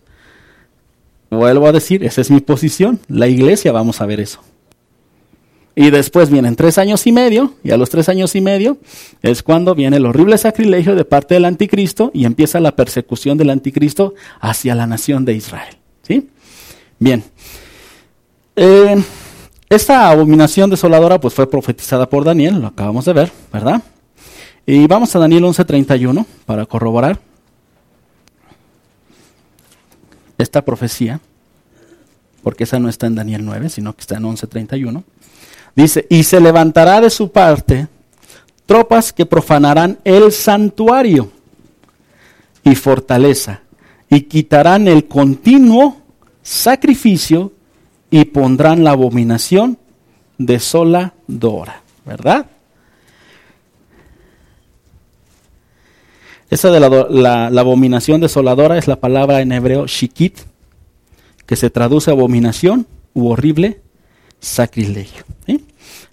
Vuelvo 1.34 1.67
a 1.67 1.72
decir, 1.72 2.04
esa 2.04 2.22
es 2.22 2.32
mi 2.32 2.41
posición. 2.41 3.00
La 3.08 3.28
iglesia 3.28 3.72
vamos 3.72 4.02
a 4.02 4.06
ver 4.06 4.19
eso. 4.19 4.39
Y 5.76 5.89
después 5.89 6.30
vienen 6.30 6.56
tres 6.56 6.78
años 6.78 7.08
y 7.08 7.12
medio, 7.12 7.56
y 7.63 7.72
a 7.72 7.78
los 7.78 7.89
tres 7.89 8.08
años 8.08 8.36
y 8.36 8.41
medio 8.41 8.78
es 9.24 9.41
cuando 9.41 9.74
viene 9.74 9.98
el 9.98 10.06
horrible 10.06 10.38
sacrilegio 10.38 10.96
de 10.96 11.04
parte 11.04 11.34
del 11.34 11.46
anticristo 11.46 12.12
y 12.13 12.26
empieza 12.26 12.60
la 12.60 12.76
persecución 12.76 13.39
del 13.39 13.50
anticristo 13.50 14.13
hacia 14.39 14.76
la 14.76 14.86
nación 14.86 15.26
de 15.26 15.34
Israel. 15.34 15.76
¿Sí? 16.04 16.30
Bien. 17.00 17.24
Eh, 18.56 19.04
esta 19.67 20.12
abominación 20.12 20.69
desoladora 20.69 21.19
pues 21.19 21.34
fue 21.34 21.50
profetizada 21.50 22.08
por 22.08 22.24
Daniel, 22.24 22.62
lo 22.62 22.67
acabamos 22.67 23.06
de 23.06 23.13
ver, 23.13 23.32
¿verdad? 23.52 23.82
Y 24.67 24.86
vamos 24.86 25.15
a 25.15 25.19
Daniel 25.19 25.43
11:31 25.46 26.26
para 26.46 26.67
corroborar 26.67 27.19
esta 30.38 30.63
profecía, 30.63 31.19
porque 32.41 32.65
esa 32.65 32.80
no 32.80 32.89
está 32.89 33.08
en 33.08 33.15
Daniel 33.15 33.46
9, 33.46 33.69
sino 33.69 33.93
que 33.93 34.02
está 34.02 34.17
en 34.17 34.24
11:31, 34.26 35.04
dice, 35.76 36.06
y 36.10 36.24
se 36.24 36.39
levantará 36.39 37.02
de 37.02 37.10
su 37.10 37.32
parte 37.32 37.88
tropas 38.65 39.12
que 39.13 39.26
profanarán 39.26 40.00
el 40.04 40.32
santuario 40.32 41.32
y 42.63 42.76
fortaleza, 42.76 43.62
y 44.10 44.22
quitarán 44.22 44.88
el 44.88 45.08
continuo 45.08 45.98
sacrificio 46.41 47.52
y 48.12 48.26
pondrán 48.26 48.84
la 48.84 48.91
abominación 48.91 49.78
de 50.38 50.60
sola 50.60 51.13
dora, 51.28 51.82
¿verdad? 52.06 52.48
Esa 56.54 56.70
de 56.70 56.80
la, 56.80 57.48
abominación 57.48 58.22
desoladora 58.22 58.78
es 58.78 58.88
la 58.88 58.98
palabra 58.98 59.42
en 59.42 59.52
hebreo 59.52 59.88
shikit, 59.88 60.38
que 61.48 61.56
se 61.56 61.72
traduce 61.72 62.12
abominación 62.12 62.86
u 63.16 63.30
horrible 63.30 63.82
sacrilegio. 64.39 65.24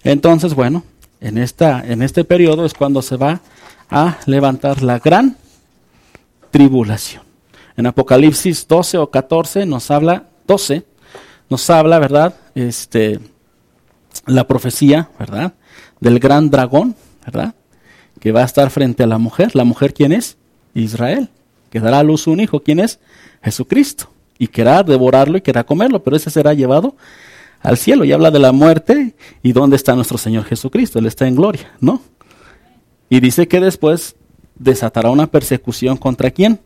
Entonces, 0.03 0.55
bueno, 0.55 0.83
en, 1.19 1.37
esta, 1.37 1.85
en 1.85 2.01
este 2.01 2.23
periodo 2.23 2.65
es 2.65 2.73
cuando 2.73 3.03
se 3.03 3.17
va 3.17 3.39
a 3.87 4.17
levantar 4.25 4.81
la 4.81 4.97
gran 4.97 5.37
tribulación. 6.49 7.21
En 7.77 7.85
Apocalipsis 7.85 8.67
12 8.67 8.97
o 8.97 9.11
14 9.11 9.67
nos 9.67 9.91
habla, 9.91 10.23
12, 10.47 10.83
nos 11.51 11.69
habla, 11.69 11.99
¿verdad? 11.99 12.33
Este, 12.55 13.19
la 14.25 14.47
profecía, 14.47 15.07
¿verdad? 15.19 15.53
Del 15.99 16.17
gran 16.17 16.49
dragón, 16.49 16.95
¿verdad? 17.27 17.53
Que 18.21 18.31
va 18.31 18.43
a 18.43 18.45
estar 18.45 18.69
frente 18.69 19.03
a 19.03 19.07
la 19.07 19.17
mujer. 19.17 19.55
¿La 19.55 19.65
mujer 19.65 19.93
quién 19.93 20.13
es? 20.13 20.37
Israel, 20.73 21.29
que 21.69 21.81
dará 21.81 21.99
a 21.99 22.03
luz 22.03 22.27
un 22.27 22.39
hijo. 22.39 22.61
¿Quién 22.61 22.79
es? 22.79 22.99
Jesucristo. 23.43 24.09
Y 24.37 24.47
querrá 24.47 24.83
devorarlo 24.83 25.37
y 25.37 25.41
querrá 25.41 25.65
comerlo, 25.65 26.03
pero 26.03 26.15
ese 26.15 26.29
será 26.29 26.53
llevado 26.53 26.95
al 27.61 27.77
cielo. 27.77 28.05
Y 28.05 28.11
habla 28.11 28.31
de 28.31 28.39
la 28.39 28.51
muerte 28.51 29.15
y 29.41 29.51
dónde 29.53 29.75
está 29.75 29.95
nuestro 29.95 30.19
Señor 30.19 30.45
Jesucristo. 30.45 30.99
Él 30.99 31.07
está 31.07 31.27
en 31.27 31.35
gloria, 31.35 31.71
¿no? 31.79 32.01
Y 33.09 33.19
dice 33.19 33.47
que 33.47 33.59
después 33.59 34.15
desatará 34.55 35.09
una 35.09 35.27
persecución 35.27 35.97
contra 35.97 36.29
quién? 36.29 36.59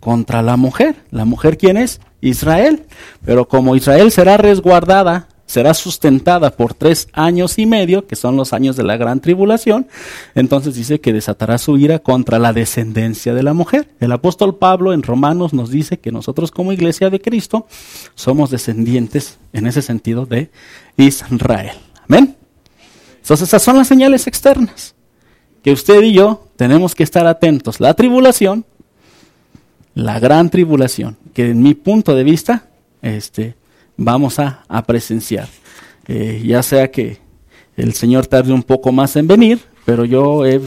Contra 0.00 0.40
la 0.42 0.56
mujer. 0.56 0.96
¿La 1.10 1.26
mujer 1.26 1.58
quién 1.58 1.76
es? 1.76 2.00
Israel. 2.22 2.86
Pero 3.24 3.46
como 3.46 3.76
Israel 3.76 4.10
será 4.10 4.38
resguardada 4.38 5.28
será 5.52 5.74
sustentada 5.74 6.56
por 6.56 6.72
tres 6.72 7.08
años 7.12 7.58
y 7.58 7.66
medio, 7.66 8.06
que 8.06 8.16
son 8.16 8.36
los 8.36 8.54
años 8.54 8.74
de 8.74 8.84
la 8.84 8.96
gran 8.96 9.20
tribulación, 9.20 9.86
entonces 10.34 10.76
dice 10.76 10.98
que 10.98 11.12
desatará 11.12 11.58
su 11.58 11.76
ira 11.76 11.98
contra 11.98 12.38
la 12.38 12.54
descendencia 12.54 13.34
de 13.34 13.42
la 13.42 13.52
mujer. 13.52 13.90
El 14.00 14.12
apóstol 14.12 14.56
Pablo 14.56 14.94
en 14.94 15.02
Romanos 15.02 15.52
nos 15.52 15.68
dice 15.68 15.98
que 15.98 16.10
nosotros 16.10 16.50
como 16.50 16.72
iglesia 16.72 17.10
de 17.10 17.20
Cristo 17.20 17.66
somos 18.14 18.48
descendientes 18.48 19.38
en 19.52 19.66
ese 19.66 19.82
sentido 19.82 20.24
de 20.24 20.50
Israel. 20.96 21.76
Amén. 22.08 22.34
Entonces 23.20 23.46
esas 23.46 23.62
son 23.62 23.76
las 23.76 23.88
señales 23.88 24.26
externas 24.26 24.94
que 25.62 25.70
usted 25.70 26.00
y 26.00 26.14
yo 26.14 26.48
tenemos 26.56 26.94
que 26.94 27.02
estar 27.02 27.26
atentos. 27.26 27.78
La 27.78 27.92
tribulación, 27.92 28.64
la 29.94 30.18
gran 30.18 30.48
tribulación, 30.48 31.18
que 31.34 31.50
en 31.50 31.62
mi 31.62 31.74
punto 31.74 32.14
de 32.14 32.24
vista, 32.24 32.70
este, 33.02 33.54
vamos 33.96 34.38
a, 34.38 34.64
presenciar. 34.86 35.48
Eh, 36.06 36.42
ya 36.44 36.62
sea 36.62 36.90
que 36.90 37.18
el 37.76 37.94
Señor 37.94 38.26
tarde 38.26 38.52
un 38.52 38.62
poco 38.62 38.92
más 38.92 39.16
en 39.16 39.26
venir, 39.26 39.60
pero 39.84 40.04
yo 40.04 40.44
he 40.44 40.60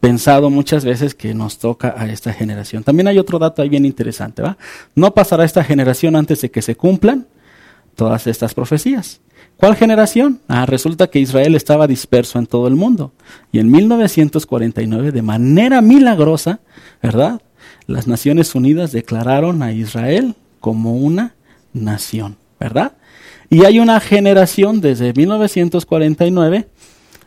pensado 0.00 0.50
muchas 0.50 0.84
veces 0.84 1.14
que 1.14 1.34
nos 1.34 1.58
toca 1.58 1.94
a 1.96 2.06
esta 2.10 2.32
generación. 2.32 2.84
También 2.84 3.08
hay 3.08 3.18
otro 3.18 3.38
dato 3.38 3.62
ahí 3.62 3.68
bien 3.68 3.84
interesante, 3.84 4.42
¿va? 4.42 4.56
No 4.94 5.12
pasará 5.12 5.44
esta 5.44 5.64
generación 5.64 6.14
antes 6.16 6.40
de 6.40 6.50
que 6.50 6.62
se 6.62 6.76
cumplan 6.76 7.26
todas 7.96 8.26
estas 8.26 8.54
profecías. 8.54 9.20
¿Cuál 9.56 9.74
generación? 9.74 10.40
Ah, 10.46 10.66
resulta 10.66 11.08
que 11.08 11.18
Israel 11.18 11.56
estaba 11.56 11.88
disperso 11.88 12.38
en 12.38 12.46
todo 12.46 12.68
el 12.68 12.76
mundo. 12.76 13.12
Y 13.50 13.58
en 13.58 13.70
1949, 13.72 15.10
de 15.10 15.22
manera 15.22 15.80
milagrosa, 15.82 16.60
¿verdad? 17.02 17.42
Las 17.88 18.06
Naciones 18.06 18.54
Unidas 18.54 18.92
declararon 18.92 19.62
a 19.62 19.72
Israel 19.72 20.36
como 20.60 20.94
una 20.94 21.34
nación, 21.72 22.36
¿verdad? 22.58 22.92
Y 23.50 23.64
hay 23.64 23.78
una 23.80 24.00
generación 24.00 24.80
desde 24.80 25.12
1949, 25.14 26.68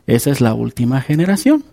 esa 0.07 0.31
es 0.31 0.41
la 0.41 0.53
última 0.53 1.01
generación. 1.01 1.63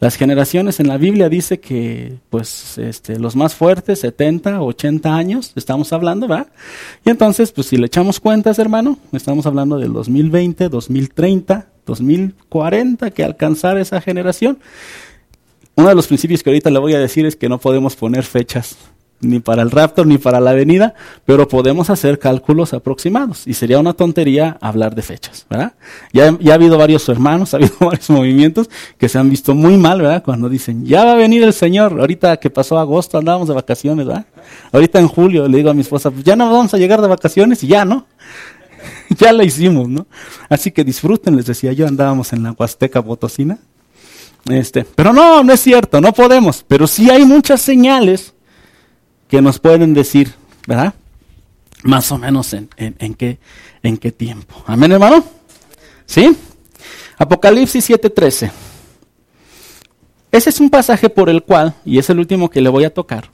Las 0.00 0.16
generaciones 0.16 0.80
en 0.80 0.88
la 0.88 0.96
Biblia 0.98 1.28
dice 1.28 1.60
que, 1.60 2.18
pues, 2.28 2.78
este, 2.78 3.18
los 3.18 3.36
más 3.36 3.54
fuertes, 3.54 4.00
70, 4.00 4.60
80 4.60 5.14
años, 5.14 5.52
estamos 5.54 5.92
hablando, 5.92 6.26
¿verdad? 6.26 6.48
Y 7.04 7.10
entonces, 7.10 7.52
pues, 7.52 7.68
si 7.68 7.76
le 7.76 7.86
echamos 7.86 8.18
cuentas, 8.18 8.58
hermano, 8.58 8.98
estamos 9.12 9.46
hablando 9.46 9.78
del 9.78 9.92
2020, 9.92 10.68
2030, 10.68 11.68
2040, 11.86 13.10
que 13.12 13.24
alcanzar 13.24 13.78
esa 13.78 14.00
generación. 14.00 14.58
Uno 15.76 15.88
de 15.88 15.94
los 15.94 16.08
principios 16.08 16.42
que 16.42 16.50
ahorita 16.50 16.70
le 16.70 16.80
voy 16.80 16.94
a 16.94 16.98
decir 16.98 17.24
es 17.26 17.36
que 17.36 17.48
no 17.48 17.58
podemos 17.58 17.94
poner 17.94 18.24
fechas 18.24 18.76
ni 19.20 19.40
para 19.40 19.62
el 19.62 19.70
raptor 19.70 20.06
ni 20.06 20.18
para 20.18 20.40
la 20.40 20.52
venida, 20.52 20.94
pero 21.24 21.48
podemos 21.48 21.90
hacer 21.90 22.18
cálculos 22.18 22.74
aproximados 22.74 23.46
y 23.46 23.54
sería 23.54 23.78
una 23.78 23.94
tontería 23.94 24.58
hablar 24.60 24.94
de 24.94 25.02
fechas, 25.02 25.46
¿verdad? 25.48 25.72
Ya, 26.12 26.36
ya 26.40 26.52
ha 26.52 26.54
habido 26.54 26.78
varios 26.78 27.08
hermanos, 27.08 27.54
ha 27.54 27.56
habido 27.56 27.74
varios 27.80 28.10
movimientos 28.10 28.68
que 28.98 29.08
se 29.08 29.18
han 29.18 29.30
visto 29.30 29.54
muy 29.54 29.76
mal, 29.76 30.00
¿verdad? 30.00 30.22
Cuando 30.22 30.48
dicen, 30.48 30.84
ya 30.84 31.04
va 31.04 31.12
a 31.12 31.16
venir 31.16 31.42
el 31.42 31.52
Señor, 31.52 31.98
ahorita 31.98 32.36
que 32.38 32.50
pasó 32.50 32.78
agosto 32.78 33.18
andábamos 33.18 33.48
de 33.48 33.54
vacaciones, 33.54 34.06
¿verdad? 34.06 34.26
Ahorita 34.72 34.98
en 34.98 35.08
julio 35.08 35.48
le 35.48 35.58
digo 35.58 35.70
a 35.70 35.74
mi 35.74 35.80
esposa, 35.80 36.10
pues 36.10 36.24
ya 36.24 36.36
no 36.36 36.50
vamos 36.52 36.74
a 36.74 36.78
llegar 36.78 37.00
de 37.00 37.08
vacaciones 37.08 37.62
y 37.64 37.68
ya, 37.68 37.84
¿no? 37.84 38.06
ya 39.18 39.32
la 39.32 39.44
hicimos, 39.44 39.88
¿no? 39.88 40.06
Así 40.48 40.70
que 40.70 40.84
disfruten, 40.84 41.36
les 41.36 41.46
decía 41.46 41.72
yo, 41.72 41.86
andábamos 41.86 42.32
en 42.32 42.42
la 42.42 42.52
Huasteca 42.52 43.02
Potosina. 43.02 43.58
Este, 44.46 44.84
pero 44.84 45.14
no, 45.14 45.42
no 45.42 45.54
es 45.54 45.60
cierto, 45.60 46.02
no 46.02 46.12
podemos, 46.12 46.64
pero 46.68 46.86
sí 46.86 47.08
hay 47.08 47.24
muchas 47.24 47.62
señales 47.62 48.33
que 49.34 49.42
nos 49.42 49.58
pueden 49.58 49.94
decir, 49.94 50.32
¿verdad? 50.64 50.94
Más 51.82 52.12
o 52.12 52.18
menos 52.18 52.54
en, 52.54 52.68
qué, 53.16 53.38
en 53.82 53.96
qué 53.96 54.12
tiempo. 54.12 54.62
Amén, 54.64 54.92
hermano. 54.92 55.24
¿Sí? 56.06 56.36
Apocalipsis 57.18 57.90
7:13. 57.90 58.52
Ese 60.30 60.50
es 60.50 60.60
un 60.60 60.70
pasaje 60.70 61.10
por 61.10 61.28
el 61.28 61.42
cual, 61.42 61.74
y 61.84 61.98
es 61.98 62.08
el 62.10 62.20
último 62.20 62.48
que 62.48 62.60
le 62.60 62.68
voy 62.68 62.84
a 62.84 62.94
tocar, 62.94 63.30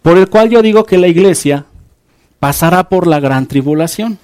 por 0.00 0.16
el 0.16 0.28
cual 0.28 0.48
yo 0.48 0.62
digo 0.62 0.84
que 0.84 0.96
la 0.96 1.08
iglesia 1.08 1.66
pasará 2.38 2.88
por 2.88 3.08
la 3.08 3.18
gran 3.18 3.46
tribulación. 3.46 4.20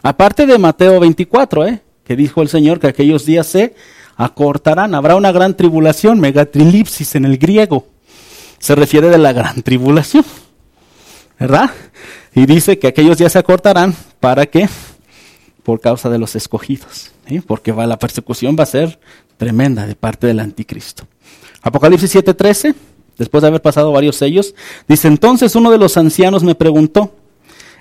Aparte 0.00 0.46
de 0.46 0.58
Mateo 0.58 1.00
24, 1.00 1.66
¿eh? 1.66 1.80
que 2.04 2.14
dijo 2.14 2.40
el 2.40 2.48
Señor 2.48 2.78
que 2.78 2.86
aquellos 2.86 3.26
días 3.26 3.48
se 3.48 3.74
acortarán, 4.16 4.94
habrá 4.94 5.16
una 5.16 5.32
gran 5.32 5.56
tribulación, 5.56 6.20
megatrilipsis 6.20 7.16
en 7.16 7.24
el 7.24 7.36
griego 7.36 7.95
se 8.66 8.74
refiere 8.74 9.10
de 9.10 9.18
la 9.18 9.32
gran 9.32 9.62
tribulación, 9.62 10.24
¿verdad? 11.38 11.70
Y 12.34 12.46
dice 12.46 12.80
que 12.80 12.88
aquellos 12.88 13.16
días 13.16 13.30
se 13.30 13.38
acortarán 13.38 13.94
para 14.18 14.44
que, 14.46 14.68
por 15.62 15.80
causa 15.80 16.10
de 16.10 16.18
los 16.18 16.34
escogidos, 16.34 17.12
porque 17.46 17.70
va, 17.70 17.86
la 17.86 17.96
persecución 17.96 18.56
va 18.58 18.64
a 18.64 18.66
ser 18.66 18.98
tremenda 19.36 19.86
de 19.86 19.94
parte 19.94 20.26
del 20.26 20.40
anticristo. 20.40 21.06
Apocalipsis 21.62 22.12
7:13, 22.16 22.74
después 23.16 23.42
de 23.42 23.46
haber 23.46 23.62
pasado 23.62 23.92
varios 23.92 24.16
sellos, 24.16 24.52
dice 24.88 25.06
entonces 25.06 25.54
uno 25.54 25.70
de 25.70 25.78
los 25.78 25.96
ancianos 25.96 26.42
me 26.42 26.56
preguntó, 26.56 27.14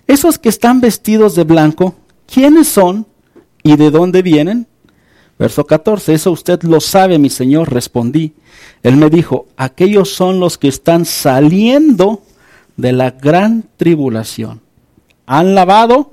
esos 0.05 0.37
que 0.37 0.49
están 0.49 0.81
vestidos 0.81 1.33
de 1.33 1.45
blanco, 1.45 1.95
¿quiénes 2.31 2.67
son 2.67 3.07
y 3.63 3.75
de 3.75 3.89
dónde 3.89 4.21
vienen? 4.21 4.67
Verso 5.37 5.65
14, 5.65 6.13
eso 6.13 6.31
usted 6.31 6.63
lo 6.63 6.79
sabe, 6.79 7.19
mi 7.19 7.29
Señor, 7.29 7.73
respondí. 7.73 8.33
Él 8.83 8.95
me 8.95 9.09
dijo, 9.09 9.47
aquellos 9.57 10.13
son 10.13 10.39
los 10.39 10.57
que 10.57 10.69
están 10.69 11.05
saliendo 11.05 12.21
de 12.77 12.93
la 12.93 13.11
gran 13.11 13.65
tribulación. 13.75 14.61
Han 15.25 15.55
lavado 15.55 16.11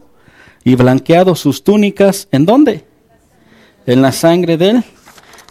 y 0.64 0.74
blanqueado 0.74 1.34
sus 1.34 1.62
túnicas. 1.62 2.28
¿En 2.32 2.46
dónde? 2.46 2.84
En 3.86 4.02
la 4.02 4.10
sangre 4.10 4.56
del 4.56 4.82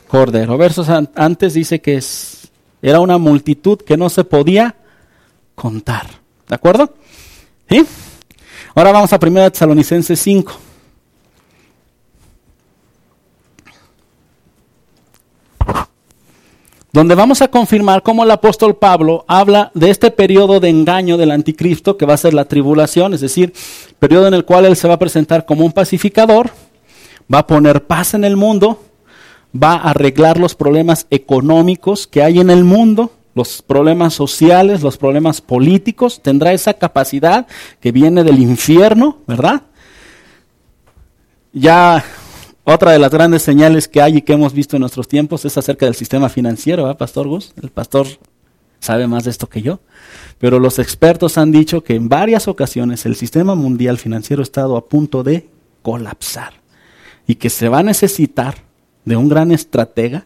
cordero. 0.08 0.58
Versos 0.58 0.88
antes 0.90 1.54
dice 1.54 1.80
que 1.80 1.96
es, 1.96 2.52
era 2.82 3.00
una 3.00 3.18
multitud 3.18 3.78
que 3.78 3.98
no 3.98 4.10
se 4.10 4.26
podía 4.26 4.76
contar. 5.56 6.08
¿De 6.50 6.56
acuerdo? 6.56 6.94
¿Sí? 7.70 7.86
Ahora 8.76 8.92
vamos 8.92 9.14
a 9.14 9.20
1 9.22 9.52
Tesalonicenses 9.52 10.20
5. 10.20 10.71
Donde 16.94 17.16
vamos 17.16 17.42
a 17.42 17.48
confirmar 17.48 18.04
cómo 18.04 18.24
el 18.24 18.32
apóstol 18.32 18.76
Pablo 18.76 19.24
habla 19.28 19.72
de 19.74 19.90
este 19.90 20.12
periodo 20.12 20.60
de 20.60 20.70
engaño 20.70 21.18
del 21.18 21.32
anticristo, 21.32 21.98
que 21.98 22.06
va 22.06 22.16
a 22.16 22.18
ser 22.18 22.34
la 22.34 22.46
tribulación, 22.46 23.14
es 23.14 23.22
decir, 23.22 23.54
periodo 24.00 24.28
en 24.28 24.34
el 24.34 24.46
cual 24.46 24.66
él 24.66 24.76
se 24.76 24.88
va 24.88 24.96
a 24.96 25.00
presentar 25.00 25.46
como 25.46 25.66
un 25.66 25.72
pacificador, 25.72 26.50
va 27.34 27.40
a 27.40 27.48
poner 27.48 27.86
paz 27.86 28.14
en 28.14 28.26
el 28.26 28.36
mundo, 28.36 28.82
va 29.56 29.74
a 29.74 29.92
arreglar 29.92 30.38
los 30.38 30.56
problemas 30.56 31.08
económicos 31.10 32.08
que 32.08 32.24
hay 32.24 32.40
en 32.40 32.50
el 32.50 32.66
mundo, 32.66 33.12
los 33.36 33.62
problemas 33.62 34.14
sociales, 34.14 34.82
los 34.82 34.98
problemas 34.98 35.40
políticos, 35.40 36.20
tendrá 36.22 36.52
esa 36.52 36.74
capacidad 36.74 37.48
que 37.80 37.94
viene 37.94 38.26
del 38.26 38.40
infierno, 38.40 39.20
¿verdad? 39.28 39.62
Ya 41.54 42.04
otra 42.63 42.91
de 42.91 43.00
las 43.00 43.12
grandes 43.12 43.41
señales 43.41 43.88
que 43.88 44.02
hay 44.02 44.17
y 44.17 44.21
que 44.21 44.34
hemos 44.34 44.54
visto 44.54 44.76
en 44.76 44.82
nuestros 44.82 45.08
tiempos 45.08 45.45
es 45.45 45.58
acerca 45.58 45.86
del 45.86 45.95
sistema 45.95 46.30
financiero, 46.30 46.84
¿verdad, 46.84 46.97
Pastor 46.97 47.28
Gus? 47.28 47.54
El 47.62 47.69
pastor 47.69 48.08
sabe 48.80 49.08
más 49.08 49.24
de 49.24 49.32
esto 49.32 49.47
que 49.47 49.62
yo. 49.62 49.80
Pero 50.38 50.60
los 50.60 50.80
expertos 50.80 51.38
han 51.38 51.52
dicho 51.52 51.84
que 51.84 51.95
en 51.95 52.10
varias 52.10 52.47
ocasiones 52.47 53.06
el 53.06 53.15
sistema 53.15 53.56
mundial 53.56 53.97
financiero 53.97 54.41
ha 54.41 54.43
estado 54.43 54.76
a 54.76 54.86
punto 54.86 55.24
de 55.24 55.50
colapsar 55.82 56.54
y 57.28 57.36
que 57.36 57.50
se 57.50 57.69
va 57.69 57.80
a 57.80 57.84
necesitar 57.84 58.56
de 59.06 59.15
un 59.15 59.30
gran 59.30 59.52
estratega, 59.52 60.26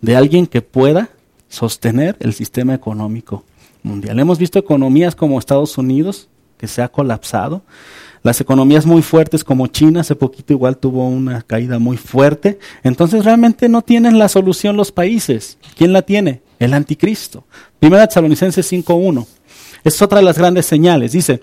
de 0.00 0.16
alguien 0.16 0.46
que 0.46 0.62
pueda 0.62 1.10
sostener 1.48 2.16
el 2.20 2.34
sistema 2.34 2.74
económico 2.74 3.44
mundial. 3.82 4.18
Hemos 4.18 4.38
visto 4.38 4.58
economías 4.58 5.16
como 5.16 5.38
Estados 5.38 5.76
Unidos 5.78 6.28
que 6.56 6.68
se 6.68 6.82
ha 6.82 6.88
colapsado. 6.88 7.62
Las 8.22 8.40
economías 8.40 8.84
muy 8.84 9.02
fuertes 9.02 9.44
como 9.44 9.66
China, 9.68 10.00
hace 10.00 10.16
poquito 10.16 10.52
igual 10.52 10.76
tuvo 10.76 11.06
una 11.08 11.42
caída 11.42 11.78
muy 11.78 11.96
fuerte. 11.96 12.58
Entonces 12.82 13.24
realmente 13.24 13.68
no 13.68 13.82
tienen 13.82 14.18
la 14.18 14.28
solución 14.28 14.76
los 14.76 14.92
países. 14.92 15.58
¿Quién 15.76 15.92
la 15.92 16.02
tiene? 16.02 16.42
El 16.58 16.74
anticristo. 16.74 17.44
Primera 17.78 18.06
Tesalonicenses 18.06 18.70
5.1. 18.72 19.26
Es 19.84 20.02
otra 20.02 20.18
de 20.18 20.24
las 20.24 20.38
grandes 20.38 20.66
señales. 20.66 21.12
Dice, 21.12 21.40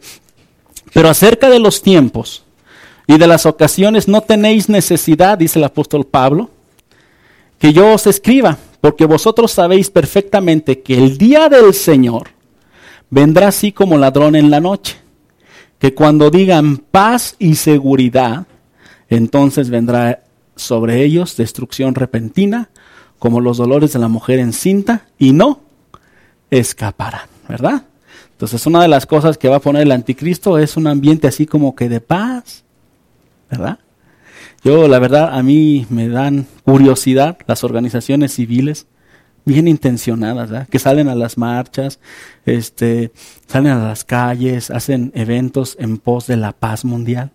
pero 0.94 1.10
acerca 1.10 1.50
de 1.50 1.60
los 1.60 1.82
tiempos 1.82 2.44
y 3.08 3.18
de 3.18 3.28
las 3.28 3.46
ocasiones 3.46 4.08
no 4.08 4.22
tenéis 4.22 4.68
necesidad, 4.68 5.38
dice 5.38 5.60
el 5.60 5.66
apóstol 5.66 6.06
Pablo, 6.06 6.50
que 7.60 7.72
yo 7.72 7.94
os 7.94 8.08
escriba, 8.08 8.58
porque 8.82 9.06
vosotros 9.06 9.52
sabéis 9.52 9.90
perfectamente 9.90 10.82
que 10.82 10.98
el 10.98 11.18
día 11.18 11.48
del 11.48 11.74
Señor 11.74 12.30
vendrá 13.10 13.48
así 13.48 13.72
como 13.72 13.98
ladrón 13.98 14.36
en 14.36 14.52
la 14.52 14.60
noche 14.60 15.05
que 15.86 15.94
cuando 15.94 16.32
digan 16.32 16.78
paz 16.78 17.36
y 17.38 17.54
seguridad, 17.54 18.48
entonces 19.08 19.70
vendrá 19.70 20.24
sobre 20.56 21.04
ellos 21.04 21.38
destrucción 21.38 21.94
repentina, 21.94 22.70
como 23.20 23.40
los 23.40 23.58
dolores 23.58 23.94
de 23.94 24.00
la 24.00 24.08
mujer 24.08 24.40
encinta, 24.40 25.06
y 25.20 25.32
no 25.32 25.62
escaparán, 26.50 27.30
¿verdad? 27.48 27.84
Entonces 28.32 28.66
una 28.66 28.82
de 28.82 28.88
las 28.88 29.06
cosas 29.06 29.38
que 29.38 29.48
va 29.48 29.58
a 29.58 29.60
poner 29.60 29.84
el 29.84 29.92
anticristo 29.92 30.58
es 30.58 30.76
un 30.76 30.88
ambiente 30.88 31.28
así 31.28 31.46
como 31.46 31.76
que 31.76 31.88
de 31.88 32.02
paz, 32.02 32.64
¿verdad? 33.52 33.78
Yo, 34.64 34.88
la 34.88 34.98
verdad, 34.98 35.38
a 35.38 35.44
mí 35.44 35.86
me 35.92 36.10
dan 36.10 36.48
curiosidad 36.64 37.38
las 37.46 37.64
organizaciones 37.64 38.34
civiles 38.34 38.88
bien 39.46 39.68
intencionadas, 39.68 40.68
que 40.70 40.80
salen 40.80 41.08
a 41.08 41.16
las 41.16 41.38
marchas, 41.38 42.00
este, 42.46 43.12
salen 43.48 43.72
a 43.74 43.88
las 43.88 44.04
calles, 44.04 44.72
hacen 44.72 45.12
eventos 45.16 45.78
en 45.80 45.98
pos 45.98 46.28
de 46.28 46.38
la 46.38 46.52
paz 46.52 46.84
mundial, 46.84 47.32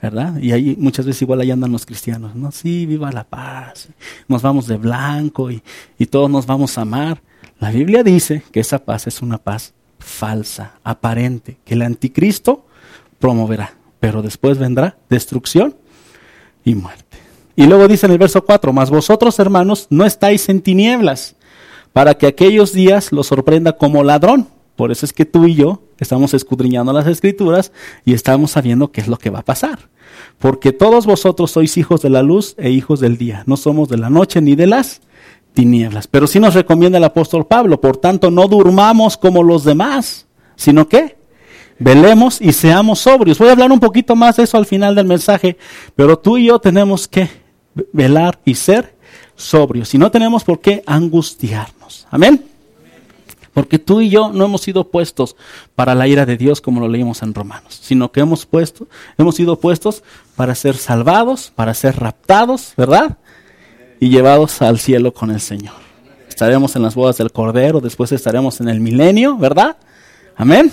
¿verdad? 0.00 0.38
Y 0.38 0.52
ahí 0.52 0.76
muchas 0.78 1.06
veces 1.06 1.22
igual 1.22 1.40
ahí 1.40 1.50
andan 1.50 1.72
los 1.72 1.86
cristianos, 1.86 2.34
¿no? 2.34 2.52
Sí, 2.52 2.86
viva 2.86 3.10
la 3.10 3.24
paz, 3.24 3.88
nos 4.28 4.42
vamos 4.42 4.66
de 4.66 4.76
blanco 4.76 5.50
y, 5.50 5.62
y 5.98 6.06
todos 6.06 6.30
nos 6.30 6.46
vamos 6.46 6.76
a 6.76 6.82
amar. 6.82 7.22
La 7.58 7.70
Biblia 7.70 8.02
dice 8.02 8.42
que 8.52 8.60
esa 8.60 8.78
paz 8.84 9.06
es 9.06 9.22
una 9.22 9.38
paz 9.38 9.72
falsa, 9.98 10.74
aparente, 10.84 11.58
que 11.64 11.74
el 11.74 11.82
anticristo 11.82 12.66
promoverá, 13.18 13.74
pero 14.00 14.22
después 14.22 14.58
vendrá 14.58 14.96
destrucción 15.08 15.74
y 16.64 16.74
muerte. 16.74 17.04
Y 17.56 17.66
luego 17.66 17.88
dice 17.88 18.06
en 18.06 18.12
el 18.12 18.18
verso 18.18 18.44
4, 18.44 18.72
mas 18.72 18.88
vosotros 18.88 19.36
hermanos 19.40 19.88
no 19.90 20.04
estáis 20.04 20.48
en 20.48 20.60
tinieblas, 20.60 21.34
para 21.92 22.14
que 22.14 22.26
aquellos 22.26 22.72
días 22.72 23.12
los 23.12 23.26
sorprenda 23.26 23.72
como 23.72 24.02
ladrón. 24.02 24.48
Por 24.76 24.92
eso 24.92 25.04
es 25.04 25.12
que 25.12 25.24
tú 25.24 25.46
y 25.46 25.54
yo 25.56 25.82
estamos 25.98 26.34
escudriñando 26.34 26.92
las 26.92 27.06
escrituras 27.06 27.72
y 28.04 28.14
estamos 28.14 28.52
sabiendo 28.52 28.92
qué 28.92 29.00
es 29.00 29.08
lo 29.08 29.18
que 29.18 29.30
va 29.30 29.40
a 29.40 29.44
pasar. 29.44 29.88
Porque 30.38 30.72
todos 30.72 31.04
vosotros 31.04 31.50
sois 31.50 31.76
hijos 31.76 32.00
de 32.00 32.10
la 32.10 32.22
luz 32.22 32.54
e 32.58 32.70
hijos 32.70 33.00
del 33.00 33.18
día. 33.18 33.42
No 33.46 33.56
somos 33.56 33.88
de 33.88 33.98
la 33.98 34.08
noche 34.08 34.40
ni 34.40 34.54
de 34.54 34.68
las 34.68 35.00
tinieblas. 35.52 36.06
Pero 36.06 36.28
sí 36.28 36.38
nos 36.38 36.54
recomienda 36.54 36.98
el 36.98 37.04
apóstol 37.04 37.46
Pablo, 37.46 37.80
por 37.80 37.96
tanto 37.96 38.30
no 38.30 38.46
durmamos 38.46 39.16
como 39.16 39.42
los 39.42 39.64
demás, 39.64 40.26
sino 40.54 40.86
que 40.88 41.16
velemos 41.78 42.40
y 42.40 42.52
seamos 42.52 43.00
sobrios. 43.00 43.38
Voy 43.38 43.48
a 43.48 43.52
hablar 43.52 43.72
un 43.72 43.80
poquito 43.80 44.14
más 44.14 44.36
de 44.36 44.44
eso 44.44 44.56
al 44.56 44.66
final 44.66 44.94
del 44.94 45.06
mensaje, 45.06 45.56
pero 45.96 46.18
tú 46.18 46.38
y 46.38 46.46
yo 46.46 46.60
tenemos 46.60 47.08
que 47.08 47.28
velar 47.92 48.38
y 48.44 48.54
ser 48.54 48.94
sobrios. 49.38 49.94
Y 49.94 49.98
no 49.98 50.10
tenemos 50.10 50.44
por 50.44 50.60
qué 50.60 50.82
angustiarnos. 50.84 52.06
Amén. 52.10 52.44
Porque 53.54 53.78
tú 53.78 54.00
y 54.00 54.10
yo 54.10 54.30
no 54.30 54.44
hemos 54.44 54.60
sido 54.60 54.88
puestos 54.88 55.34
para 55.74 55.94
la 55.94 56.06
ira 56.06 56.26
de 56.26 56.36
Dios 56.36 56.60
como 56.60 56.80
lo 56.80 56.88
leímos 56.88 57.22
en 57.22 57.34
Romanos, 57.34 57.78
sino 57.82 58.12
que 58.12 58.20
hemos 58.20 58.46
puesto, 58.46 58.86
hemos 59.16 59.34
sido 59.34 59.58
puestos 59.58 60.04
para 60.36 60.54
ser 60.54 60.76
salvados, 60.76 61.50
para 61.54 61.74
ser 61.74 61.96
raptados, 61.96 62.74
¿verdad? 62.76 63.18
Y 63.98 64.10
llevados 64.10 64.62
al 64.62 64.78
cielo 64.78 65.12
con 65.12 65.30
el 65.30 65.40
Señor. 65.40 65.74
Estaremos 66.28 66.76
en 66.76 66.82
las 66.82 66.94
bodas 66.94 67.16
del 67.16 67.32
Cordero, 67.32 67.80
después 67.80 68.12
estaremos 68.12 68.60
en 68.60 68.68
el 68.68 68.80
milenio, 68.80 69.36
¿verdad? 69.36 69.76
Amén. 70.36 70.70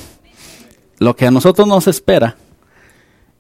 Lo 1.00 1.16
que 1.16 1.26
a 1.26 1.32
nosotros 1.32 1.68
nos 1.68 1.88
espera 1.88 2.36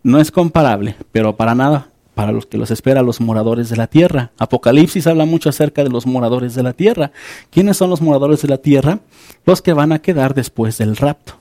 no 0.01 0.19
es 0.19 0.31
comparable, 0.31 0.95
pero 1.11 1.35
para 1.35 1.53
nada 1.53 1.89
para 2.15 2.31
los 2.31 2.45
que 2.45 2.57
los 2.57 2.71
espera 2.71 3.03
los 3.03 3.21
moradores 3.21 3.69
de 3.69 3.75
la 3.75 3.87
tierra. 3.87 4.31
Apocalipsis 4.37 5.05
habla 5.05 5.25
mucho 5.25 5.49
acerca 5.49 5.83
de 5.83 5.89
los 5.89 6.07
moradores 6.07 6.55
de 6.55 6.63
la 6.63 6.73
tierra. 6.73 7.11
¿Quiénes 7.51 7.77
son 7.77 7.89
los 7.89 8.01
moradores 8.01 8.41
de 8.41 8.47
la 8.47 8.57
tierra? 8.57 8.99
Los 9.45 9.61
que 9.61 9.73
van 9.73 9.91
a 9.91 9.99
quedar 9.99 10.33
después 10.33 10.77
del 10.77 10.95
rapto. 10.95 11.33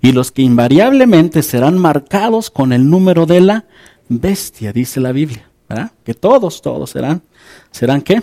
Y 0.00 0.12
los 0.12 0.32
que 0.32 0.42
invariablemente 0.42 1.42
serán 1.42 1.78
marcados 1.78 2.50
con 2.50 2.72
el 2.72 2.88
número 2.88 3.26
de 3.26 3.40
la 3.40 3.64
bestia, 4.08 4.72
dice 4.72 5.00
la 5.00 5.12
Biblia. 5.12 5.48
¿verdad? 5.68 5.92
Que 6.04 6.14
todos, 6.14 6.62
todos 6.62 6.90
serán, 6.90 7.22
serán 7.70 8.00
qué? 8.00 8.22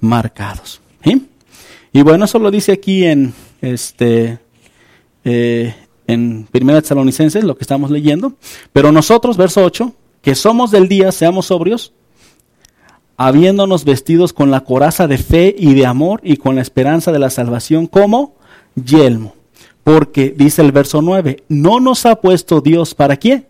Marcados. 0.00 0.80
Y 1.92 2.02
bueno, 2.02 2.26
eso 2.26 2.38
lo 2.38 2.50
dice 2.50 2.72
aquí 2.72 3.04
en 3.04 3.32
este 3.60 4.38
eh, 5.24 5.74
en 6.06 6.46
Primera 6.50 6.80
Tesalonicenses, 6.80 7.44
lo 7.44 7.56
que 7.56 7.64
estamos 7.64 7.90
leyendo. 7.90 8.34
Pero 8.72 8.92
nosotros, 8.92 9.36
verso 9.36 9.64
8, 9.64 9.92
que 10.22 10.34
somos 10.34 10.70
del 10.70 10.88
día, 10.88 11.12
seamos 11.12 11.46
sobrios, 11.46 11.92
habiéndonos 13.16 13.84
vestidos 13.84 14.32
con 14.32 14.50
la 14.50 14.60
coraza 14.60 15.06
de 15.06 15.18
fe 15.18 15.54
y 15.58 15.74
de 15.74 15.86
amor 15.86 16.20
y 16.22 16.36
con 16.36 16.54
la 16.54 16.62
esperanza 16.62 17.12
de 17.12 17.18
la 17.18 17.30
salvación 17.30 17.86
como 17.86 18.36
yelmo. 18.74 19.34
Porque, 19.82 20.34
dice 20.36 20.62
el 20.62 20.72
verso 20.72 21.02
9, 21.02 21.44
no 21.48 21.80
nos 21.80 22.06
ha 22.06 22.20
puesto 22.20 22.60
Dios 22.60 22.94
para 22.94 23.16
qué? 23.16 23.48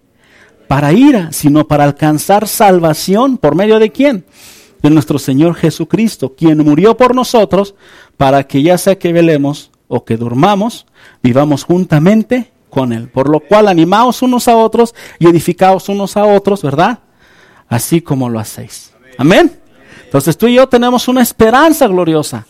Para 0.69 0.93
ira, 0.93 1.33
sino 1.33 1.67
para 1.67 1.85
alcanzar 1.85 2.47
salvación. 2.47 3.39
¿Por 3.39 3.55
medio 3.55 3.79
de 3.79 3.91
quién? 3.91 4.25
De 4.83 4.91
nuestro 4.91 5.19
Señor 5.19 5.55
Jesucristo, 5.55 6.35
quien 6.37 6.59
murió 6.59 6.97
por 6.97 7.15
nosotros 7.15 7.75
para 8.17 8.45
que 8.45 8.63
ya 8.63 8.79
sea 8.79 8.99
que 8.99 9.13
velemos 9.13 9.71
o 9.89 10.05
que 10.05 10.17
durmamos, 10.17 10.87
vivamos 11.23 11.65
juntamente 11.65 12.53
con 12.79 12.93
Él. 12.93 13.09
Por 13.09 13.29
lo 13.29 13.41
cual 13.41 13.67
animaos 13.67 14.23
unos 14.23 14.47
a 14.47 14.57
otros 14.57 14.95
y 15.19 15.27
edificaos 15.27 15.89
unos 15.89 16.17
a 16.17 16.25
otros, 16.25 16.63
¿verdad? 16.63 17.01
Así 17.67 18.01
como 18.01 18.29
lo 18.29 18.39
hacéis. 18.39 18.93
Amén. 19.19 19.59
Entonces 20.05 20.39
tú 20.39 20.47
y 20.47 20.55
yo 20.55 20.69
tenemos 20.69 21.09
una 21.09 21.21
esperanza 21.21 21.89
gloriosa 21.89 22.47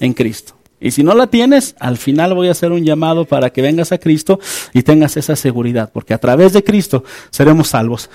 en 0.00 0.14
Cristo. 0.14 0.54
Y 0.80 0.90
si 0.90 1.04
no 1.04 1.14
la 1.14 1.28
tienes, 1.28 1.76
al 1.78 1.96
final 1.96 2.34
voy 2.34 2.48
a 2.48 2.50
hacer 2.50 2.72
un 2.72 2.82
llamado 2.82 3.24
para 3.24 3.50
que 3.50 3.62
vengas 3.62 3.92
a 3.92 3.98
Cristo 3.98 4.40
y 4.74 4.82
tengas 4.82 5.16
esa 5.16 5.36
seguridad, 5.36 5.92
porque 5.92 6.12
a 6.12 6.18
través 6.18 6.52
de 6.52 6.64
Cristo 6.64 7.04
seremos 7.30 7.68
salvos. 7.68 8.10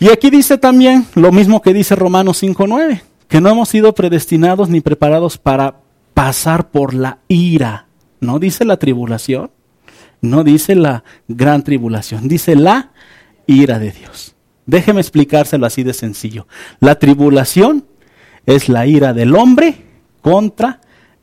Y 0.00 0.08
aquí 0.08 0.28
dice 0.28 0.58
también 0.58 1.06
lo 1.14 1.30
mismo 1.30 1.62
que 1.62 1.72
dice 1.72 1.94
Romanos 1.94 2.42
5.9, 2.42 3.02
que 3.28 3.40
no 3.40 3.48
hemos 3.48 3.68
sido 3.68 3.94
predestinados 3.94 4.68
ni 4.70 4.80
preparados 4.80 5.38
para 5.38 5.76
pasar 6.14 6.72
por 6.72 6.94
la 6.94 7.18
ira. 7.28 7.86
¿No 8.18 8.40
dice 8.40 8.64
la 8.64 8.76
tribulación? 8.76 9.52
No 10.22 10.44
dice 10.44 10.76
la 10.76 11.02
gran 11.26 11.64
tribulación, 11.64 12.28
dice 12.28 12.54
la 12.54 12.92
ira 13.48 13.80
de 13.80 13.90
Dios. 13.90 14.36
Déjeme 14.66 15.00
explicárselo 15.00 15.66
así 15.66 15.82
de 15.82 15.92
sencillo. 15.92 16.46
La 16.78 16.94
tribulación 17.00 17.84
es 18.46 18.68
la 18.68 18.86
ira 18.86 19.12
del 19.12 19.34
hombre 19.34 19.84
contra 20.20 20.80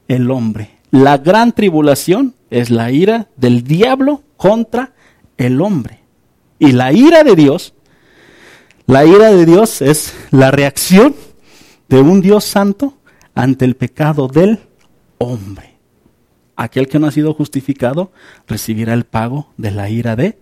el 0.10 0.30
hombre. 0.30 0.72
La 0.92 1.18
gran 1.18 1.54
tribulación 1.54 2.36
es 2.50 2.70
la 2.70 2.92
ira 2.92 3.30
del 3.38 3.64
diablo 3.64 4.24
contra 4.36 4.92
el 5.38 5.62
hombre. 5.62 6.00
Y 6.60 6.74
la 6.74 6.92
ira 6.92 7.24
de 7.24 7.36
Dios, 7.38 7.74
la 8.86 9.06
ira 9.06 9.32
de 9.32 9.46
Dios 9.46 9.82
es 9.82 10.14
la 10.32 10.52
reacción 10.52 11.16
de 11.88 12.02
un 12.02 12.20
Dios 12.20 12.44
santo 12.44 12.98
ante 13.34 13.64
el 13.64 13.78
pecado 13.78 14.28
del 14.28 14.60
hombre 15.20 15.69
aquel 16.60 16.88
que 16.88 17.00
no 17.00 17.08
ha 17.08 17.12
sido 17.12 17.34
justificado 17.34 18.12
recibirá 18.48 18.94
el 18.94 19.06
pago 19.06 19.48
de 19.58 19.72
la 19.72 19.90
ira 19.90 20.16
de 20.18 20.38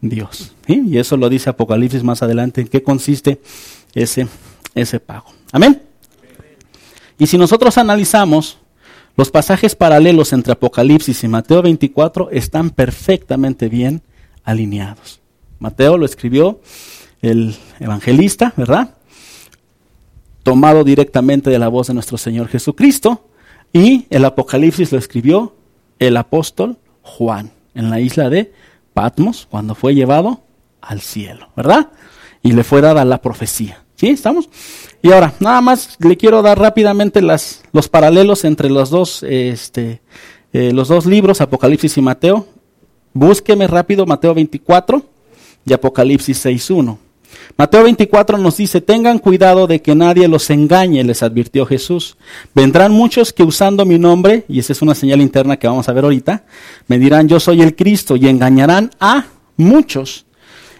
Dios. 0.00 0.54
Y 0.66 0.96
eso 0.96 1.16
lo 1.16 1.28
dice 1.28 1.50
Apocalipsis 1.50 2.02
más 2.02 2.22
adelante, 2.22 2.62
en 2.62 2.68
qué 2.68 2.82
consiste 2.82 3.40
ese, 3.94 4.28
ese 4.74 4.98
pago. 4.98 5.26
Amén. 5.52 5.82
Y 7.18 7.26
si 7.26 7.36
nosotros 7.36 7.76
analizamos 7.76 8.58
los 9.14 9.30
pasajes 9.30 9.74
paralelos 9.74 10.32
entre 10.32 10.52
Apocalipsis 10.52 11.22
y 11.24 11.28
Mateo 11.28 11.60
24, 11.60 12.30
están 12.30 12.70
perfectamente 12.70 13.68
bien 13.68 14.00
alineados. 14.44 15.20
Mateo 15.58 15.98
lo 15.98 16.06
escribió 16.06 16.60
el 17.20 17.54
evangelista, 17.78 18.54
¿verdad? 18.56 18.94
Tomado 20.44 20.82
directamente 20.82 21.50
de 21.50 21.58
la 21.58 21.68
voz 21.68 21.88
de 21.88 21.94
nuestro 21.94 22.16
Señor 22.16 22.48
Jesucristo. 22.48 23.26
Y 23.72 24.06
el 24.08 24.24
Apocalipsis 24.24 24.92
lo 24.92 24.98
escribió 24.98 25.57
el 25.98 26.16
apóstol 26.16 26.78
Juan 27.02 27.50
en 27.74 27.90
la 27.90 28.00
isla 28.00 28.30
de 28.30 28.52
Patmos 28.94 29.46
cuando 29.50 29.74
fue 29.74 29.94
llevado 29.94 30.40
al 30.80 31.00
cielo, 31.00 31.48
¿verdad? 31.56 31.90
Y 32.42 32.52
le 32.52 32.64
fue 32.64 32.80
dada 32.80 33.04
la 33.04 33.20
profecía. 33.20 33.84
¿Sí? 33.94 34.10
¿Estamos? 34.10 34.48
Y 35.02 35.10
ahora, 35.10 35.34
nada 35.40 35.60
más 35.60 35.96
le 35.98 36.16
quiero 36.16 36.40
dar 36.40 36.58
rápidamente 36.58 37.20
los 37.20 37.88
paralelos 37.90 38.44
entre 38.44 38.70
los 38.70 38.90
dos, 38.90 39.24
este, 39.24 40.02
eh, 40.52 40.72
los 40.72 40.86
dos 40.86 41.04
libros, 41.04 41.40
Apocalipsis 41.40 41.96
y 41.98 42.00
Mateo. 42.00 42.46
Búsqueme 43.12 43.66
rápido 43.66 44.06
Mateo 44.06 44.34
24 44.34 45.02
y 45.64 45.72
Apocalipsis 45.72 46.46
6.1. 46.46 46.96
Mateo 47.56 47.82
24 47.84 48.38
nos 48.38 48.56
dice, 48.56 48.80
tengan 48.80 49.18
cuidado 49.18 49.66
de 49.66 49.80
que 49.80 49.94
nadie 49.94 50.28
los 50.28 50.50
engañe, 50.50 51.02
les 51.02 51.22
advirtió 51.22 51.66
Jesús. 51.66 52.16
Vendrán 52.54 52.92
muchos 52.92 53.32
que 53.32 53.42
usando 53.42 53.84
mi 53.84 53.98
nombre, 53.98 54.44
y 54.48 54.60
esa 54.60 54.72
es 54.72 54.82
una 54.82 54.94
señal 54.94 55.20
interna 55.20 55.56
que 55.56 55.66
vamos 55.66 55.88
a 55.88 55.92
ver 55.92 56.04
ahorita, 56.04 56.44
me 56.86 56.98
dirán, 56.98 57.28
yo 57.28 57.40
soy 57.40 57.62
el 57.62 57.74
Cristo, 57.74 58.16
y 58.16 58.28
engañarán 58.28 58.90
a 59.00 59.26
muchos. 59.56 60.26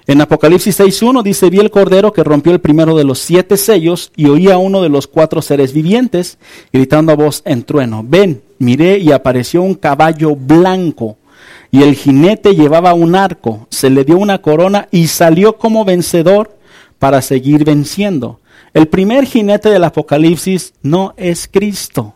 En 0.07 0.21
Apocalipsis 0.21 0.81
6.1 0.81 1.23
dice, 1.23 1.51
vi 1.51 1.59
el 1.59 1.71
cordero 1.71 2.13
que 2.13 2.25
rompió 2.25 2.53
el 2.53 2.61
primero 2.61 2.97
de 2.97 3.05
los 3.05 3.19
siete 3.19 3.59
sellos 3.59 4.11
y 4.17 4.27
oí 4.27 4.51
a 4.51 4.57
uno 4.57 4.81
de 4.81 4.89
los 4.89 5.07
cuatro 5.07 5.43
seres 5.43 5.75
vivientes 5.75 6.39
gritando 6.73 7.13
a 7.13 7.17
voz 7.17 7.43
en 7.45 7.63
trueno, 7.63 8.03
ven, 8.09 8.41
miré 8.59 8.99
y 9.01 9.13
apareció 9.13 9.61
un 9.61 9.75
caballo 9.75 10.35
blanco 10.35 11.19
y 11.71 11.83
el 11.83 11.95
jinete 11.95 12.55
llevaba 12.55 12.95
un 12.95 13.15
arco, 13.15 13.67
se 13.71 13.91
le 13.91 14.05
dio 14.05 14.17
una 14.17 14.41
corona 14.41 14.89
y 14.91 15.09
salió 15.09 15.59
como 15.59 15.85
vencedor 15.85 16.58
para 16.99 17.23
seguir 17.23 17.65
venciendo. 17.65 18.41
El 18.75 18.89
primer 18.89 19.25
jinete 19.25 19.71
del 19.71 19.85
Apocalipsis 19.85 20.75
no 20.83 21.15
es 21.17 21.49
Cristo, 21.51 22.15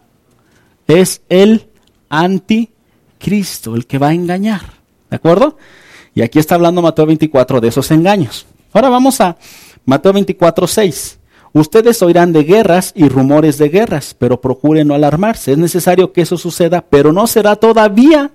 es 0.86 1.22
el 1.28 1.68
anticristo, 2.08 3.74
el 3.74 3.86
que 3.86 3.98
va 3.98 4.08
a 4.08 4.14
engañar. 4.14 4.60
¿De 5.10 5.16
acuerdo? 5.16 5.56
Y 6.14 6.22
aquí 6.22 6.38
está 6.38 6.56
hablando 6.56 6.82
Mateo 6.82 7.06
24 7.06 7.60
de 7.60 7.68
esos 7.68 7.90
engaños. 7.90 8.46
Ahora 8.72 8.88
vamos 8.88 9.20
a 9.20 9.36
Mateo 9.84 10.12
24, 10.12 10.66
6. 10.66 11.18
Ustedes 11.54 12.00
oirán 12.02 12.32
de 12.32 12.44
guerras 12.44 12.92
y 12.94 13.08
rumores 13.08 13.58
de 13.58 13.68
guerras, 13.68 14.16
pero 14.18 14.40
procuren 14.40 14.88
no 14.88 14.94
alarmarse. 14.94 15.52
Es 15.52 15.58
necesario 15.58 16.12
que 16.12 16.22
eso 16.22 16.38
suceda, 16.38 16.82
pero 16.88 17.12
no 17.12 17.26
será 17.26 17.56
todavía 17.56 18.30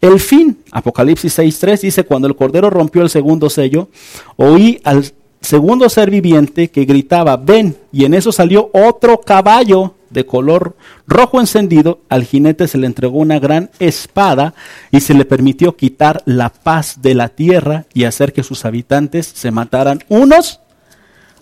el 0.00 0.20
fin. 0.20 0.58
Apocalipsis 0.70 1.38
6.3 1.38 1.80
dice, 1.80 2.04
cuando 2.04 2.28
el 2.28 2.36
Cordero 2.36 2.68
rompió 2.68 3.02
el 3.02 3.10
segundo 3.10 3.48
sello, 3.48 3.88
oí 4.36 4.80
al 4.84 5.12
segundo 5.40 5.88
ser 5.88 6.10
viviente 6.10 6.70
que 6.70 6.84
gritaba, 6.84 7.36
ven, 7.36 7.76
y 7.92 8.04
en 8.04 8.14
eso 8.14 8.32
salió 8.32 8.70
otro 8.72 9.20
caballo 9.20 9.94
de 10.10 10.26
color 10.26 10.76
rojo 11.06 11.40
encendido, 11.40 12.00
al 12.08 12.24
jinete 12.24 12.68
se 12.68 12.78
le 12.78 12.86
entregó 12.86 13.18
una 13.18 13.38
gran 13.38 13.70
espada 13.78 14.54
y 14.90 15.00
se 15.00 15.14
le 15.14 15.24
permitió 15.24 15.76
quitar 15.76 16.22
la 16.26 16.50
paz 16.50 17.00
de 17.00 17.14
la 17.14 17.28
tierra 17.28 17.86
y 17.94 18.04
hacer 18.04 18.32
que 18.32 18.42
sus 18.42 18.64
habitantes 18.64 19.26
se 19.26 19.50
mataran 19.50 20.04
unos 20.08 20.60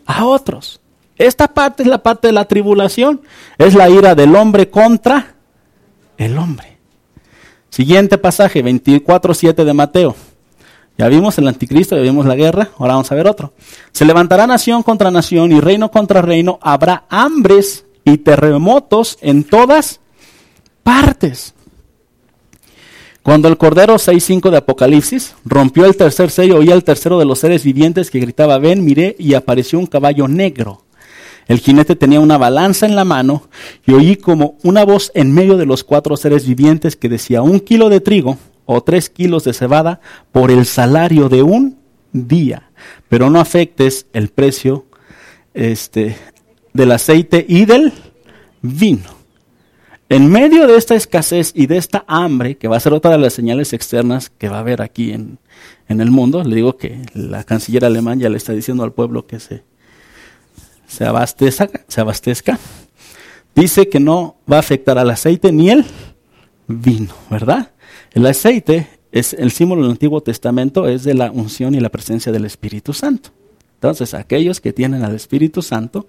a 0.07 0.26
otros. 0.26 0.80
Esta 1.16 1.49
parte 1.49 1.82
es 1.82 1.88
la 1.88 2.03
parte 2.03 2.28
de 2.28 2.32
la 2.32 2.44
tribulación, 2.44 3.22
es 3.57 3.74
la 3.74 3.88
ira 3.88 4.14
del 4.14 4.36
hombre 4.36 4.70
contra 4.70 5.34
el 6.16 6.38
hombre. 6.38 6.78
Siguiente 7.70 8.18
pasaje, 8.18 8.64
24.7 8.64 9.64
de 9.64 9.72
Mateo. 9.74 10.16
Ya 10.99 11.09
vimos 11.09 11.38
el 11.38 11.46
anticristo, 11.46 11.94
ya 11.94 12.03
vimos 12.03 12.26
la 12.26 12.34
guerra, 12.34 12.70
ahora 12.76 12.94
vamos 12.94 13.12
a 13.12 13.14
ver 13.14 13.28
otro. 13.28 13.53
Se 13.92 14.05
levantará 14.05 14.49
nación 14.49 14.82
contra 14.82 15.12
nación 15.12 15.53
y 15.53 15.61
reino 15.61 15.92
contra 15.92 16.22
reino, 16.22 16.59
habrá 16.61 17.05
hambres 17.09 17.86
y 18.05 18.18
terremotos 18.18 19.16
en 19.20 19.44
todas 19.44 20.01
partes. 20.82 21.55
Cuando 23.22 23.46
el 23.46 23.57
Cordero 23.57 23.94
6.5 23.94 24.51
de 24.51 24.57
Apocalipsis 24.57 25.34
rompió 25.44 25.84
el 25.84 25.96
tercer 25.96 26.30
sello, 26.30 26.57
oí 26.57 26.72
al 26.72 26.82
tercero 26.82 27.18
de 27.18 27.26
los 27.26 27.38
seres 27.38 27.62
vivientes 27.62 28.11
que 28.11 28.18
gritaba, 28.18 28.59
ven, 28.59 28.84
miré, 28.84 29.14
y 29.20 29.34
apareció 29.34 29.78
un 29.78 29.86
caballo 29.86 30.26
negro. 30.26 30.82
El 31.46 31.61
jinete 31.61 31.94
tenía 31.94 32.20
una 32.20 32.38
balanza 32.38 32.86
en 32.86 32.96
la 32.96 33.05
mano 33.05 33.44
y 33.86 33.92
oí 33.92 34.16
como 34.16 34.59
una 34.64 34.84
voz 34.84 35.12
en 35.14 35.32
medio 35.32 35.57
de 35.57 35.66
los 35.66 35.84
cuatro 35.84 36.16
seres 36.16 36.46
vivientes 36.46 36.96
que 36.96 37.09
decía, 37.09 37.40
un 37.42 37.61
kilo 37.61 37.88
de 37.88 38.01
trigo 38.01 38.36
o 38.71 38.83
tres 38.83 39.09
kilos 39.09 39.45
de 39.45 39.55
cebada 39.55 39.99
por 40.31 40.51
el 40.51 40.66
salario 40.66 41.31
de 41.31 41.43
un 41.43 41.79
día, 42.12 42.71
pero 43.09 43.31
no 43.31 43.41
afectes 43.41 44.07
el 44.12 44.29
precio 44.29 44.85
este, 45.55 46.16
del 46.75 46.93
aceite 46.93 47.47
y 47.49 47.64
del 47.64 47.95
vino. 48.61 49.16
En 50.11 50.31
medio 50.31 50.66
de 50.66 50.77
esta 50.77 50.95
escasez 50.95 51.53
y 51.55 51.66
de 51.66 51.79
esta 51.79 52.05
hambre, 52.07 52.59
que 52.59 52.69
va 52.69 52.77
a 52.77 52.81
ser 52.81 52.93
otra 52.93 53.12
de 53.12 53.19
las 53.19 53.33
señales 53.33 53.73
externas 53.73 54.29
que 54.29 54.51
va 54.51 54.59
a 54.59 54.61
haber 54.61 54.83
aquí 54.83 55.12
en, 55.12 55.39
el 55.89 56.11
mundo, 56.11 56.45
le 56.45 56.55
digo 56.55 56.77
que 56.77 57.01
la 57.14 57.45
canciller 57.45 57.87
alemán 57.87 58.21
ya 58.21 58.29
le 58.29 58.37
está 58.37 58.53
diciendo 58.53 58.85
al 58.85 58.93
pueblo 58.93 59.27
que 59.27 59.41
se, 59.41 59.64
se, 60.87 61.07
abastezca, 61.07 61.71
se 61.89 62.03
abastezca. 62.03 62.59
Dice 63.55 63.89
que 63.89 63.99
no 63.99 64.37
va 64.51 64.57
a 64.57 64.61
afectar 64.61 64.99
al 64.99 65.09
aceite 65.09 65.53
ni 65.53 65.71
el 65.71 65.87
vino, 66.66 67.14
¿verdad? 67.31 67.71
El 68.12 68.26
aceite 68.26 68.88
es 69.12 69.32
el 69.34 69.50
símbolo 69.50 69.82
del 69.82 69.92
Antiguo 69.92 70.20
Testamento, 70.20 70.88
es 70.88 71.04
de 71.04 71.14
la 71.14 71.30
unción 71.30 71.74
y 71.74 71.80
la 71.80 71.88
presencia 71.88 72.32
del 72.32 72.44
Espíritu 72.44 72.92
Santo. 72.92 73.30
Entonces, 73.74 74.14
aquellos 74.14 74.61
que 74.61 74.72
tienen 74.72 75.04
al 75.04 75.14
Espíritu 75.14 75.62
Santo, 75.62 76.06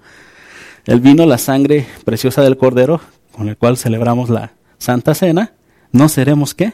el 0.86 1.02
vino, 1.02 1.26
la 1.26 1.38
sangre 1.38 1.86
preciosa 2.04 2.42
del 2.42 2.58
Cordero, 2.58 3.02
con 3.32 3.48
el 3.48 3.58
cual 3.58 3.78
celebramos 3.78 4.30
la 4.30 4.54
Santa 4.78 5.14
Cena, 5.14 5.54
no 5.92 6.10
seremos 6.10 6.54
qué? 6.54 6.74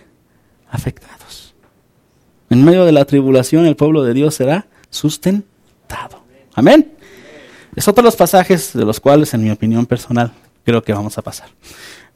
Afectados. 0.69 1.53
En 2.49 2.63
medio 2.63 2.85
de 2.85 2.91
la 2.91 3.05
tribulación 3.05 3.65
el 3.65 3.75
pueblo 3.75 4.03
de 4.03 4.13
Dios 4.13 4.35
será 4.35 4.67
sustentado. 4.89 6.23
Amén. 6.53 6.93
Es 7.75 7.87
otro 7.87 8.01
de 8.01 8.07
los 8.07 8.15
pasajes 8.15 8.71
de 8.73 8.85
los 8.85 8.99
cuales, 8.99 9.33
en 9.33 9.43
mi 9.43 9.49
opinión 9.49 9.85
personal, 9.85 10.31
creo 10.63 10.81
que 10.81 10.93
vamos 10.93 11.17
a 11.17 11.21
pasar. 11.21 11.49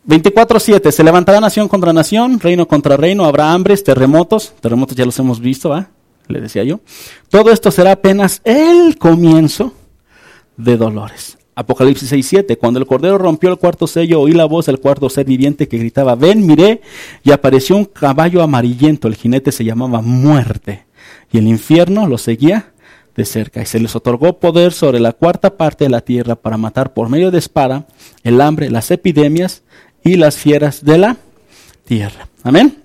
24.7. 0.08 0.92
Se 0.92 1.04
levantará 1.04 1.40
nación 1.40 1.68
contra 1.68 1.94
nación, 1.94 2.40
reino 2.40 2.68
contra 2.68 2.98
reino, 2.98 3.26
habrá 3.26 3.52
hambres, 3.54 3.84
terremotos. 3.84 4.54
Terremotos 4.60 4.96
ya 4.96 5.06
los 5.06 5.18
hemos 5.20 5.40
visto, 5.40 5.74
¿ah? 5.74 5.90
Le 6.28 6.42
decía 6.42 6.64
yo. 6.64 6.80
Todo 7.30 7.52
esto 7.52 7.72
será 7.72 7.94
apenas 7.94 8.42
el 8.44 8.98
comienzo 8.98 9.74
de 10.58 10.78
dolores. 10.78 11.38
Apocalipsis 11.56 12.14
6.7. 12.14 12.58
Cuando 12.58 12.80
el 12.80 12.86
Cordero 12.86 13.18
rompió 13.18 13.50
el 13.50 13.58
cuarto 13.58 13.88
sello, 13.88 14.22
oí 14.22 14.32
la 14.32 14.46
voz 14.46 14.68
del 14.68 14.80
cuarto 14.80 15.10
ser 15.10 15.26
viviente 15.26 15.68
que 15.68 15.78
gritaba, 15.78 16.16
ven, 16.16 16.46
miré, 16.46 16.82
y 17.24 17.32
apareció 17.32 17.76
un 17.76 17.86
caballo 17.86 18.42
amarillento. 18.42 19.08
El 19.08 19.16
jinete 19.16 19.52
se 19.52 19.66
llamaba 19.66 20.02
muerte. 20.02 20.86
Y 21.32 21.38
el 21.38 21.48
infierno 21.48 22.08
lo 22.08 22.18
seguía 22.18 22.72
de 23.16 23.26
cerca. 23.26 23.62
Y 23.62 23.66
se 23.66 23.80
les 23.80 23.96
otorgó 23.96 24.40
poder 24.40 24.72
sobre 24.72 25.00
la 25.00 25.12
cuarta 25.12 25.58
parte 25.58 25.84
de 25.84 25.90
la 25.90 26.02
tierra 26.02 26.36
para 26.36 26.58
matar 26.58 26.94
por 26.94 27.10
medio 27.10 27.30
de 27.32 27.40
espada 27.40 27.88
el 28.24 28.40
hambre, 28.40 28.70
las 28.70 28.90
epidemias 28.92 29.64
y 30.04 30.16
las 30.16 30.38
fieras 30.38 30.84
de 30.84 30.98
la 30.98 31.18
tierra. 31.86 32.28
Amén. 32.44 32.84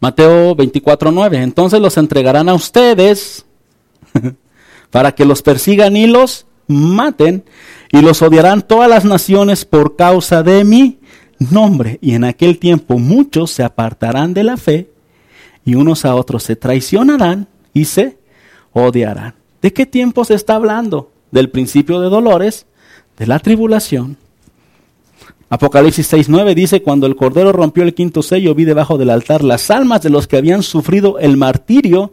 Mateo 0.00 0.56
24.9. 0.56 1.36
Entonces 1.42 1.80
los 1.80 1.96
entregarán 1.96 2.48
a 2.48 2.54
ustedes 2.54 3.44
para 4.90 5.12
que 5.12 5.24
los 5.24 5.42
persigan 5.42 5.96
y 5.96 6.06
los 6.06 6.46
maten, 6.66 7.44
y 7.92 8.00
los 8.00 8.22
odiarán 8.22 8.62
todas 8.62 8.88
las 8.88 9.04
naciones 9.04 9.64
por 9.64 9.96
causa 9.96 10.42
de 10.42 10.64
mi 10.64 10.98
nombre. 11.38 11.98
Y 12.00 12.14
en 12.14 12.24
aquel 12.24 12.58
tiempo 12.58 12.98
muchos 12.98 13.50
se 13.50 13.62
apartarán 13.62 14.34
de 14.34 14.44
la 14.44 14.56
fe, 14.56 14.90
y 15.64 15.74
unos 15.74 16.04
a 16.04 16.14
otros 16.14 16.44
se 16.44 16.56
traicionarán 16.56 17.48
y 17.74 17.84
se 17.84 18.18
odiarán. 18.72 19.34
¿De 19.60 19.72
qué 19.72 19.84
tiempo 19.84 20.24
se 20.24 20.34
está 20.34 20.54
hablando? 20.54 21.10
Del 21.30 21.50
principio 21.50 22.00
de 22.00 22.08
dolores, 22.08 22.66
de 23.18 23.26
la 23.26 23.38
tribulación. 23.38 24.16
Apocalipsis 25.52 26.12
6.9 26.12 26.54
dice, 26.54 26.80
cuando 26.80 27.08
el 27.08 27.16
Cordero 27.16 27.50
rompió 27.50 27.82
el 27.82 27.92
quinto 27.92 28.22
sello, 28.22 28.54
vi 28.54 28.64
debajo 28.64 28.98
del 28.98 29.10
altar 29.10 29.42
las 29.42 29.68
almas 29.72 30.00
de 30.00 30.08
los 30.08 30.28
que 30.28 30.36
habían 30.36 30.62
sufrido 30.62 31.18
el 31.18 31.36
martirio 31.36 32.12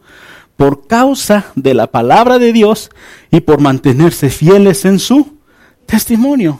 por 0.56 0.88
causa 0.88 1.46
de 1.56 1.76
la 1.76 1.86
palabra 1.92 2.40
de 2.40 2.52
Dios 2.52 2.90
y 3.30 3.42
por 3.42 3.62
mantenerse 3.62 4.32
fieles 4.32 4.86
en 4.86 4.98
su 4.98 5.38
testimonio. 5.86 6.60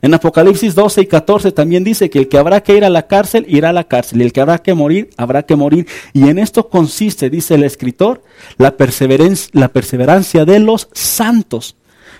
En 0.00 0.14
Apocalipsis 0.14 0.76
12 0.76 1.00
y 1.00 1.06
14 1.06 1.50
también 1.50 1.82
dice 1.82 2.08
que 2.08 2.20
el 2.20 2.28
que 2.28 2.38
habrá 2.38 2.62
que 2.62 2.76
ir 2.76 2.84
a 2.84 2.90
la 2.90 3.08
cárcel, 3.08 3.44
irá 3.48 3.70
a 3.70 3.72
la 3.72 3.84
cárcel, 3.84 4.20
y 4.20 4.24
el 4.24 4.32
que 4.32 4.40
habrá 4.40 4.58
que 4.58 4.74
morir, 4.74 5.10
habrá 5.16 5.42
que 5.42 5.56
morir. 5.56 5.88
Y 6.12 6.28
en 6.28 6.38
esto 6.38 6.68
consiste, 6.68 7.30
dice 7.30 7.56
el 7.56 7.64
escritor, 7.64 8.22
la 8.58 8.76
perseverancia, 8.76 9.50
la 9.54 9.68
perseverancia 9.68 10.44
de 10.44 10.60
los 10.60 10.88
santos. 10.92 11.74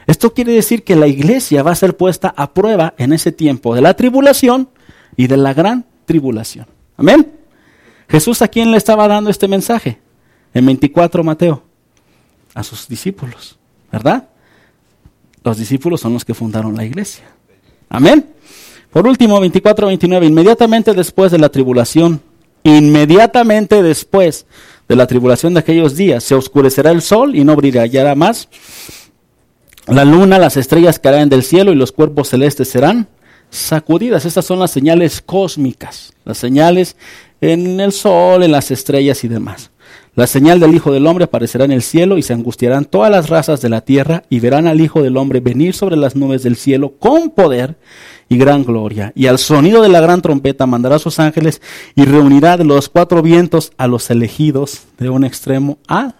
Esto 0.07 0.33
quiere 0.33 0.53
decir 0.53 0.85
que 0.85 0.97
la 0.97 1.07
iglesia 1.07 1.63
va 1.63 1.73
a 1.73 1.77
ser 1.77 1.97
puesta 1.97 2.33
a 2.37 2.55
prueba 2.55 2.95
en 2.97 3.13
ese 3.13 3.33
tiempo 3.33 3.75
de 3.75 3.81
la 3.81 3.95
tribulación 3.95 4.69
y 5.17 5.27
de 5.27 5.37
la 5.37 5.53
gran 5.53 5.85
tribulación. 6.05 6.67
Amén. 6.97 7.33
Jesús 8.09 8.41
a 8.43 8.49
quién 8.49 8.71
le 8.71 8.77
estaba 8.77 9.09
dando 9.09 9.31
este 9.31 9.49
mensaje? 9.49 9.99
En 10.55 10.65
24 10.65 11.23
Mateo, 11.25 11.63
a 12.55 12.63
sus 12.63 12.89
discípulos, 12.89 13.59
¿verdad? 13.93 14.29
Los 15.45 15.59
discípulos 15.59 16.01
son 16.01 16.15
los 16.15 16.25
que 16.25 16.35
fundaron 16.35 16.75
la 16.77 16.85
iglesia. 16.85 17.25
Amén. 17.89 18.27
Por 18.91 19.07
último, 19.07 19.41
24-29, 19.41 20.27
inmediatamente 20.27 20.95
después 20.95 21.31
de 21.31 21.39
la 21.39 21.51
tribulación, 21.51 22.23
inmediatamente 22.63 23.83
después 23.83 24.47
de 24.89 24.97
la 24.97 25.07
tribulación 25.07 25.55
de 25.55 25.61
aquellos 25.61 25.97
días, 25.97 26.25
se 26.25 26.35
oscurecerá 26.35 26.93
el 26.93 27.03
sol 27.03 27.37
y 27.37 27.45
no 27.45 27.57
brillará 27.57 28.15
más. 28.15 28.49
La 29.87 30.05
luna, 30.05 30.39
las 30.39 30.57
estrellas 30.57 30.99
caerán 30.99 31.29
del 31.29 31.45
cielo 31.45 31.73
y 31.73 31.77
los 31.77 31.93
cuerpos 31.93 32.29
celestes 32.29 32.69
serán 32.69 33.09
sacudidas. 33.51 34.25
Estas 34.25 34.45
son 34.45 34.59
las 34.59 34.73
señales 34.73 35.21
cósmicas, 35.21 36.13
las 36.25 36.39
señales 36.39 36.97
en 37.41 37.79
el 37.79 37.93
sol, 37.93 38.43
en 38.43 38.51
las 38.51 38.71
estrellas 38.71 39.23
y 39.23 39.29
demás. 39.29 39.71
La 40.17 40.27
señal 40.27 40.59
del 40.59 40.75
Hijo 40.75 40.93
del 40.93 41.07
Hombre 41.07 41.27
aparecerá 41.27 41.67
en 41.67 41.73
el 41.73 41.83
cielo 41.83 42.17
y 42.17 42.23
se 42.23 42.33
angustiarán 42.33 42.87
todas 42.87 43.11
las 43.11 43.29
razas 43.29 43.61
de 43.61 43.69
la 43.69 43.83
tierra 43.83 44.25
y 44.31 44.41
verán 44.41 44.67
al 44.67 44.81
Hijo 44.81 45.03
del 45.03 45.17
Hombre 45.19 45.41
venir 45.41 45.75
sobre 45.75 45.97
las 45.97 46.17
nubes 46.17 46.43
del 46.43 46.57
cielo 46.57 46.95
con 46.99 47.31
poder 47.31 47.77
y 48.29 48.39
gran 48.39 48.65
gloria. 48.65 49.13
Y 49.15 49.27
al 49.27 49.39
sonido 49.39 49.83
de 49.83 49.91
la 49.91 50.01
gran 50.01 50.23
trompeta 50.23 50.67
mandará 50.67 50.97
a 50.97 51.01
sus 51.01 51.21
ángeles 51.21 51.61
y 51.95 52.07
reunirá 52.07 52.57
de 52.57 52.65
los 52.65 52.89
cuatro 52.89 53.23
vientos 53.23 53.73
a 53.77 53.87
los 53.87 54.11
elegidos 54.11 54.85
de 54.99 55.11
un 55.11 55.23
extremo 55.23 55.79
a 55.87 56.15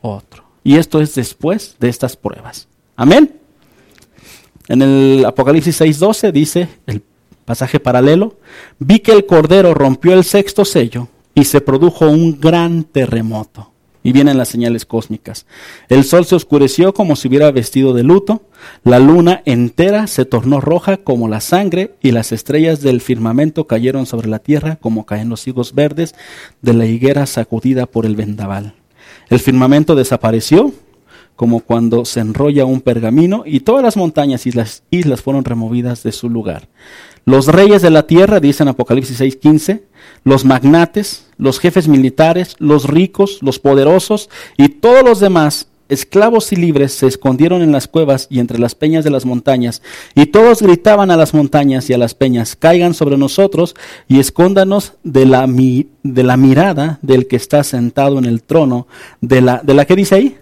otro. 0.00 0.44
Y 0.62 0.76
esto 0.76 1.00
es 1.00 1.14
después 1.16 1.76
de 1.80 1.88
estas 1.88 2.16
pruebas. 2.16 2.67
Amén. 2.98 3.30
En 4.66 4.82
el 4.82 5.24
Apocalipsis 5.24 5.80
6:12 5.80 6.32
dice 6.32 6.68
el 6.88 7.00
pasaje 7.44 7.78
paralelo, 7.78 8.38
vi 8.80 8.98
que 8.98 9.12
el 9.12 9.24
Cordero 9.24 9.72
rompió 9.72 10.14
el 10.14 10.24
sexto 10.24 10.64
sello 10.64 11.06
y 11.32 11.44
se 11.44 11.60
produjo 11.60 12.08
un 12.08 12.40
gran 12.40 12.82
terremoto. 12.82 13.70
Y 14.02 14.10
vienen 14.10 14.36
las 14.36 14.48
señales 14.48 14.84
cósmicas. 14.84 15.46
El 15.88 16.02
sol 16.02 16.24
se 16.24 16.34
oscureció 16.34 16.92
como 16.92 17.14
si 17.14 17.28
hubiera 17.28 17.52
vestido 17.52 17.94
de 17.94 18.02
luto, 18.02 18.42
la 18.82 18.98
luna 18.98 19.42
entera 19.44 20.08
se 20.08 20.24
tornó 20.24 20.60
roja 20.60 20.96
como 20.96 21.28
la 21.28 21.40
sangre 21.40 21.94
y 22.02 22.10
las 22.10 22.32
estrellas 22.32 22.80
del 22.80 23.00
firmamento 23.00 23.68
cayeron 23.68 24.06
sobre 24.06 24.28
la 24.28 24.40
tierra 24.40 24.76
como 24.76 25.06
caen 25.06 25.28
los 25.28 25.46
higos 25.46 25.72
verdes 25.72 26.16
de 26.62 26.74
la 26.74 26.86
higuera 26.86 27.26
sacudida 27.26 27.86
por 27.86 28.06
el 28.06 28.16
vendaval. 28.16 28.74
El 29.28 29.38
firmamento 29.38 29.94
desapareció 29.94 30.72
como 31.38 31.60
cuando 31.60 32.04
se 32.04 32.18
enrolla 32.18 32.64
un 32.64 32.80
pergamino 32.80 33.44
y 33.46 33.60
todas 33.60 33.84
las 33.84 33.96
montañas 33.96 34.44
y 34.46 34.50
las 34.50 34.82
islas 34.90 35.22
fueron 35.22 35.44
removidas 35.44 36.02
de 36.02 36.10
su 36.10 36.28
lugar. 36.28 36.66
Los 37.26 37.46
reyes 37.46 37.80
de 37.80 37.90
la 37.90 38.08
tierra, 38.08 38.40
dice 38.40 38.64
en 38.64 38.70
Apocalipsis 38.70 39.20
6:15, 39.20 39.82
los 40.24 40.44
magnates, 40.44 41.26
los 41.36 41.60
jefes 41.60 41.86
militares, 41.86 42.56
los 42.58 42.88
ricos, 42.88 43.38
los 43.40 43.60
poderosos 43.60 44.30
y 44.56 44.68
todos 44.68 45.04
los 45.04 45.20
demás, 45.20 45.68
esclavos 45.88 46.50
y 46.52 46.56
libres, 46.56 46.94
se 46.94 47.06
escondieron 47.06 47.62
en 47.62 47.70
las 47.70 47.86
cuevas 47.86 48.26
y 48.28 48.40
entre 48.40 48.58
las 48.58 48.74
peñas 48.74 49.04
de 49.04 49.10
las 49.10 49.24
montañas, 49.24 49.80
y 50.16 50.26
todos 50.26 50.60
gritaban 50.60 51.12
a 51.12 51.16
las 51.16 51.34
montañas 51.34 51.88
y 51.88 51.92
a 51.92 51.98
las 51.98 52.14
peñas, 52.14 52.56
caigan 52.56 52.94
sobre 52.94 53.16
nosotros 53.16 53.76
y 54.08 54.18
escóndanos 54.18 54.94
de 55.04 55.24
la, 55.24 55.46
de 55.46 56.22
la 56.24 56.36
mirada 56.36 56.98
del 57.00 57.28
que 57.28 57.36
está 57.36 57.62
sentado 57.62 58.18
en 58.18 58.24
el 58.24 58.42
trono, 58.42 58.88
de 59.20 59.40
la, 59.40 59.60
de 59.62 59.74
la 59.74 59.84
que 59.84 59.94
dice 59.94 60.16
ahí, 60.16 60.36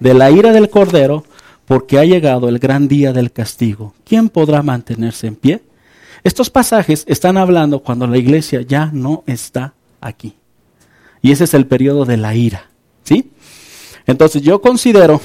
de 0.00 0.14
la 0.14 0.30
ira 0.30 0.52
del 0.52 0.70
cordero, 0.70 1.24
porque 1.66 1.98
ha 1.98 2.04
llegado 2.04 2.48
el 2.48 2.58
gran 2.58 2.88
día 2.88 3.12
del 3.12 3.30
castigo. 3.30 3.94
¿Quién 4.04 4.28
podrá 4.28 4.62
mantenerse 4.62 5.28
en 5.28 5.36
pie? 5.36 5.62
Estos 6.24 6.50
pasajes 6.50 7.04
están 7.06 7.36
hablando 7.36 7.80
cuando 7.80 8.06
la 8.06 8.18
iglesia 8.18 8.62
ya 8.62 8.90
no 8.92 9.22
está 9.26 9.74
aquí. 10.00 10.34
Y 11.22 11.32
ese 11.32 11.44
es 11.44 11.54
el 11.54 11.66
periodo 11.66 12.04
de 12.04 12.16
la 12.16 12.34
ira. 12.34 12.70
¿Sí? 13.04 13.30
Entonces 14.06 14.42
yo 14.42 14.60
considero, 14.60 15.20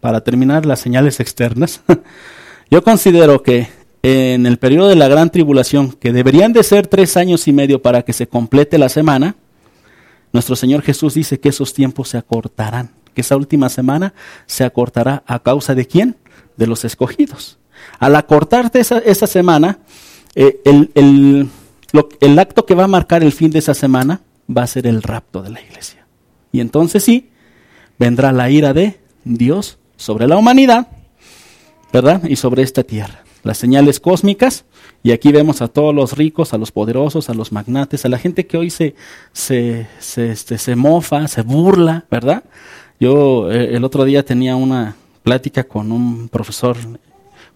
para 0.00 0.22
terminar 0.22 0.64
las 0.64 0.80
señales 0.80 1.20
externas, 1.20 1.82
yo 2.70 2.82
considero 2.82 3.42
que 3.42 3.68
en 4.02 4.46
el 4.46 4.58
periodo 4.58 4.88
de 4.88 4.96
la 4.96 5.08
gran 5.08 5.30
tribulación, 5.30 5.92
que 5.92 6.12
deberían 6.12 6.52
de 6.52 6.62
ser 6.62 6.86
tres 6.86 7.16
años 7.16 7.46
y 7.48 7.52
medio 7.52 7.82
para 7.82 8.02
que 8.02 8.12
se 8.12 8.26
complete 8.26 8.78
la 8.78 8.88
semana, 8.88 9.36
nuestro 10.32 10.56
Señor 10.56 10.82
Jesús 10.82 11.14
dice 11.14 11.40
que 11.40 11.50
esos 11.50 11.74
tiempos 11.74 12.08
se 12.08 12.18
acortarán, 12.18 12.90
que 13.20 13.26
esa 13.26 13.36
última 13.36 13.68
semana 13.68 14.14
se 14.46 14.64
acortará 14.64 15.22
a 15.26 15.40
causa 15.40 15.74
de 15.74 15.86
quién? 15.86 16.16
De 16.56 16.66
los 16.66 16.84
escogidos. 16.86 17.58
Al 17.98 18.16
acortarte 18.16 18.80
esa, 18.80 19.26
semana, 19.26 19.78
eh, 20.34 20.60
el 20.64 22.38
acto 22.38 22.64
que 22.64 22.74
va 22.74 22.84
a 22.84 22.88
marcar 22.88 23.22
el 23.22 23.32
fin 23.32 23.50
de 23.50 23.58
esa 23.58 23.74
semana 23.74 24.22
va 24.56 24.62
a 24.62 24.66
ser 24.66 24.86
el 24.86 25.02
rapto 25.02 25.42
de 25.42 25.50
la 25.50 25.60
iglesia. 25.60 26.06
Y 26.52 26.60
entonces 26.60 27.04
sí, 27.04 27.30
vendrá 27.98 28.32
la 28.32 28.50
ira 28.50 28.72
de 28.72 29.00
Dios 29.24 29.78
sobre 29.96 30.26
la 30.26 30.36
humanidad, 30.36 30.88
¿verdad? 31.92 32.24
Y 32.24 32.36
sobre 32.36 32.62
esta 32.62 32.82
tierra. 32.82 33.24
Las 33.42 33.58
señales 33.58 34.00
cósmicas, 34.00 34.64
y 35.02 35.12
aquí 35.12 35.32
vemos 35.32 35.62
a 35.62 35.68
todos 35.68 35.94
los 35.94 36.16
ricos, 36.16 36.52
a 36.52 36.58
los 36.58 36.72
poderosos, 36.72 37.30
a 37.30 37.34
los 37.34 37.52
magnates, 37.52 38.04
a 38.04 38.08
la 38.08 38.18
gente 38.18 38.46
que 38.46 38.58
hoy 38.58 38.70
se, 38.70 38.94
se, 39.32 39.86
se, 39.98 40.30
este, 40.30 40.58
se 40.58 40.76
mofa, 40.76 41.26
se 41.28 41.42
burla, 41.42 42.04
¿verdad? 42.10 42.44
Yo 43.00 43.50
eh, 43.50 43.74
el 43.74 43.82
otro 43.82 44.04
día 44.04 44.22
tenía 44.22 44.56
una 44.56 44.94
plática 45.22 45.64
con 45.64 45.90
un 45.90 46.28
profesor, 46.28 46.76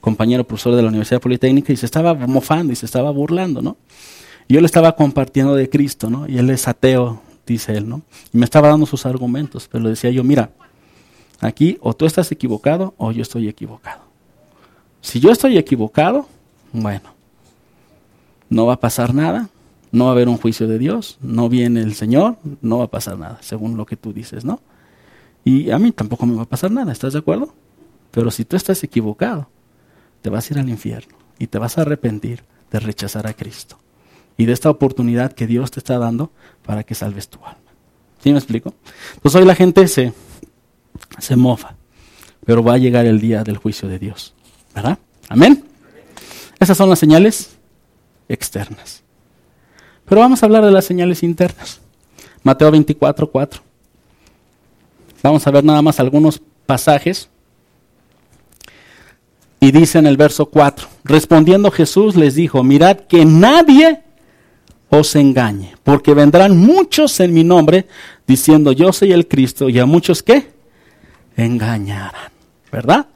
compañero 0.00 0.44
profesor 0.44 0.74
de 0.74 0.80
la 0.82 0.88
Universidad 0.88 1.20
Politécnica, 1.20 1.70
y 1.70 1.76
se 1.76 1.84
estaba 1.84 2.14
mofando 2.14 2.72
y 2.72 2.76
se 2.76 2.86
estaba 2.86 3.10
burlando, 3.10 3.60
¿no? 3.60 3.76
Yo 4.48 4.60
le 4.60 4.66
estaba 4.66 4.96
compartiendo 4.96 5.54
de 5.54 5.68
Cristo, 5.68 6.08
¿no? 6.08 6.26
Y 6.26 6.38
él 6.38 6.48
es 6.48 6.66
ateo, 6.66 7.20
dice 7.46 7.76
él, 7.76 7.86
¿no? 7.86 8.00
Y 8.32 8.38
me 8.38 8.44
estaba 8.46 8.68
dando 8.68 8.86
sus 8.86 9.04
argumentos, 9.04 9.68
pero 9.70 9.84
le 9.84 9.90
decía 9.90 10.10
yo, 10.10 10.24
mira, 10.24 10.50
aquí 11.40 11.76
o 11.82 11.92
tú 11.92 12.06
estás 12.06 12.32
equivocado 12.32 12.94
o 12.96 13.12
yo 13.12 13.20
estoy 13.20 13.46
equivocado. 13.46 14.02
Si 15.02 15.20
yo 15.20 15.30
estoy 15.30 15.58
equivocado, 15.58 16.26
bueno, 16.72 17.12
no 18.48 18.64
va 18.64 18.74
a 18.74 18.80
pasar 18.80 19.12
nada, 19.12 19.50
no 19.92 20.04
va 20.04 20.10
a 20.10 20.14
haber 20.14 20.28
un 20.28 20.38
juicio 20.38 20.66
de 20.66 20.78
Dios, 20.78 21.18
no 21.20 21.50
viene 21.50 21.82
el 21.82 21.94
Señor, 21.94 22.36
no 22.62 22.78
va 22.78 22.84
a 22.84 22.90
pasar 22.90 23.18
nada, 23.18 23.38
según 23.42 23.76
lo 23.76 23.84
que 23.84 23.96
tú 23.96 24.14
dices, 24.14 24.46
¿no? 24.46 24.60
Y 25.44 25.70
a 25.70 25.78
mí 25.78 25.92
tampoco 25.92 26.26
me 26.26 26.34
va 26.34 26.42
a 26.42 26.48
pasar 26.48 26.70
nada, 26.70 26.92
¿estás 26.92 27.12
de 27.12 27.18
acuerdo? 27.18 27.54
Pero 28.10 28.30
si 28.30 28.44
tú 28.44 28.56
estás 28.56 28.82
equivocado, 28.82 29.48
te 30.22 30.30
vas 30.30 30.48
a 30.48 30.54
ir 30.54 30.60
al 30.60 30.68
infierno 30.68 31.16
y 31.38 31.48
te 31.48 31.58
vas 31.58 31.76
a 31.76 31.82
arrepentir 31.82 32.44
de 32.70 32.80
rechazar 32.80 33.26
a 33.26 33.34
Cristo 33.34 33.78
y 34.36 34.46
de 34.46 34.52
esta 34.52 34.70
oportunidad 34.70 35.32
que 35.32 35.46
Dios 35.46 35.70
te 35.70 35.80
está 35.80 35.98
dando 35.98 36.30
para 36.64 36.82
que 36.82 36.94
salves 36.94 37.28
tu 37.28 37.38
alma. 37.44 37.58
¿Sí 38.22 38.32
me 38.32 38.38
explico? 38.38 38.74
Pues 39.20 39.34
hoy 39.34 39.44
la 39.44 39.54
gente 39.54 39.86
se, 39.86 40.12
se 41.18 41.36
mofa, 41.36 41.76
pero 42.44 42.62
va 42.62 42.74
a 42.74 42.78
llegar 42.78 43.04
el 43.04 43.20
día 43.20 43.44
del 43.44 43.58
juicio 43.58 43.88
de 43.88 43.98
Dios. 43.98 44.34
¿Verdad? 44.74 44.98
Amén. 45.28 45.64
Esas 46.58 46.76
son 46.76 46.88
las 46.88 46.98
señales 46.98 47.56
externas. 48.28 49.02
Pero 50.06 50.20
vamos 50.20 50.42
a 50.42 50.46
hablar 50.46 50.64
de 50.64 50.70
las 50.70 50.84
señales 50.84 51.22
internas. 51.22 51.80
Mateo 52.42 52.70
24, 52.70 53.30
4. 53.30 53.62
Vamos 55.24 55.46
a 55.46 55.50
ver 55.50 55.64
nada 55.64 55.80
más 55.80 55.98
algunos 56.00 56.42
pasajes. 56.66 57.30
Y 59.58 59.72
dice 59.72 59.98
en 59.98 60.06
el 60.06 60.18
verso 60.18 60.44
4, 60.44 60.86
respondiendo 61.02 61.70
Jesús 61.70 62.14
les 62.14 62.34
dijo, 62.34 62.62
mirad 62.62 62.98
que 62.98 63.24
nadie 63.24 64.02
os 64.90 65.16
engañe, 65.16 65.76
porque 65.82 66.12
vendrán 66.12 66.58
muchos 66.58 67.18
en 67.20 67.32
mi 67.32 67.42
nombre 67.42 67.86
diciendo 68.26 68.72
yo 68.72 68.92
soy 68.92 69.12
el 69.12 69.26
Cristo 69.26 69.70
y 69.70 69.78
a 69.78 69.86
muchos 69.86 70.22
que 70.22 70.52
engañarán, 71.38 72.30
¿verdad? 72.70 73.06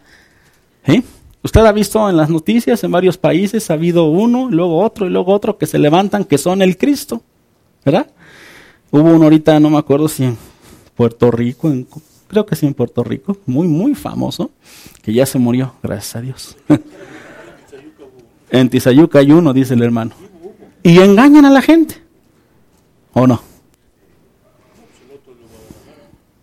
¿Sí? 0.87 1.05
Usted 1.43 1.61
ha 1.61 1.73
visto 1.73 2.09
en 2.09 2.17
las 2.17 2.31
noticias 2.31 2.83
en 2.85 2.91
varios 2.91 3.19
países, 3.19 3.71
ha 3.71 3.75
habido 3.75 4.07
uno, 4.07 4.49
luego 4.51 4.83
otro 4.83 5.05
y 5.05 5.11
luego 5.11 5.35
otro 5.35 5.59
que 5.59 5.67
se 5.67 5.79
levantan 5.79 6.25
que 6.25 6.39
son 6.39 6.63
el 6.63 6.79
Cristo, 6.79 7.21
¿verdad? 7.85 8.07
Hubo 8.91 9.11
uno 9.11 9.25
ahorita, 9.25 9.61
no 9.61 9.69
me 9.69 9.77
acuerdo 9.77 10.09
si 10.09 10.25
en 10.25 10.39
Puerto 10.99 11.31
Rico, 11.31 11.73
creo 12.27 12.45
que 12.45 12.57
sí 12.57 12.67
en 12.67 12.75
Puerto 12.75 13.05
Rico, 13.05 13.37
muy, 13.47 13.69
muy 13.69 13.95
famoso, 13.95 14.51
que 15.01 15.13
ya 15.13 15.27
se 15.27 15.39
murió, 15.39 15.75
gracias 15.81 16.17
a 16.17 16.21
Dios. 16.21 16.57
en 18.51 18.69
Tizayuca 18.69 19.21
hay 19.21 19.31
uno, 19.31 19.53
dice 19.53 19.75
el 19.75 19.83
hermano. 19.83 20.11
Y 20.83 20.99
engañan 20.99 21.45
a 21.45 21.51
la 21.51 21.63
gente, 21.63 22.03
¿o 23.13 23.29
no? 23.29 23.41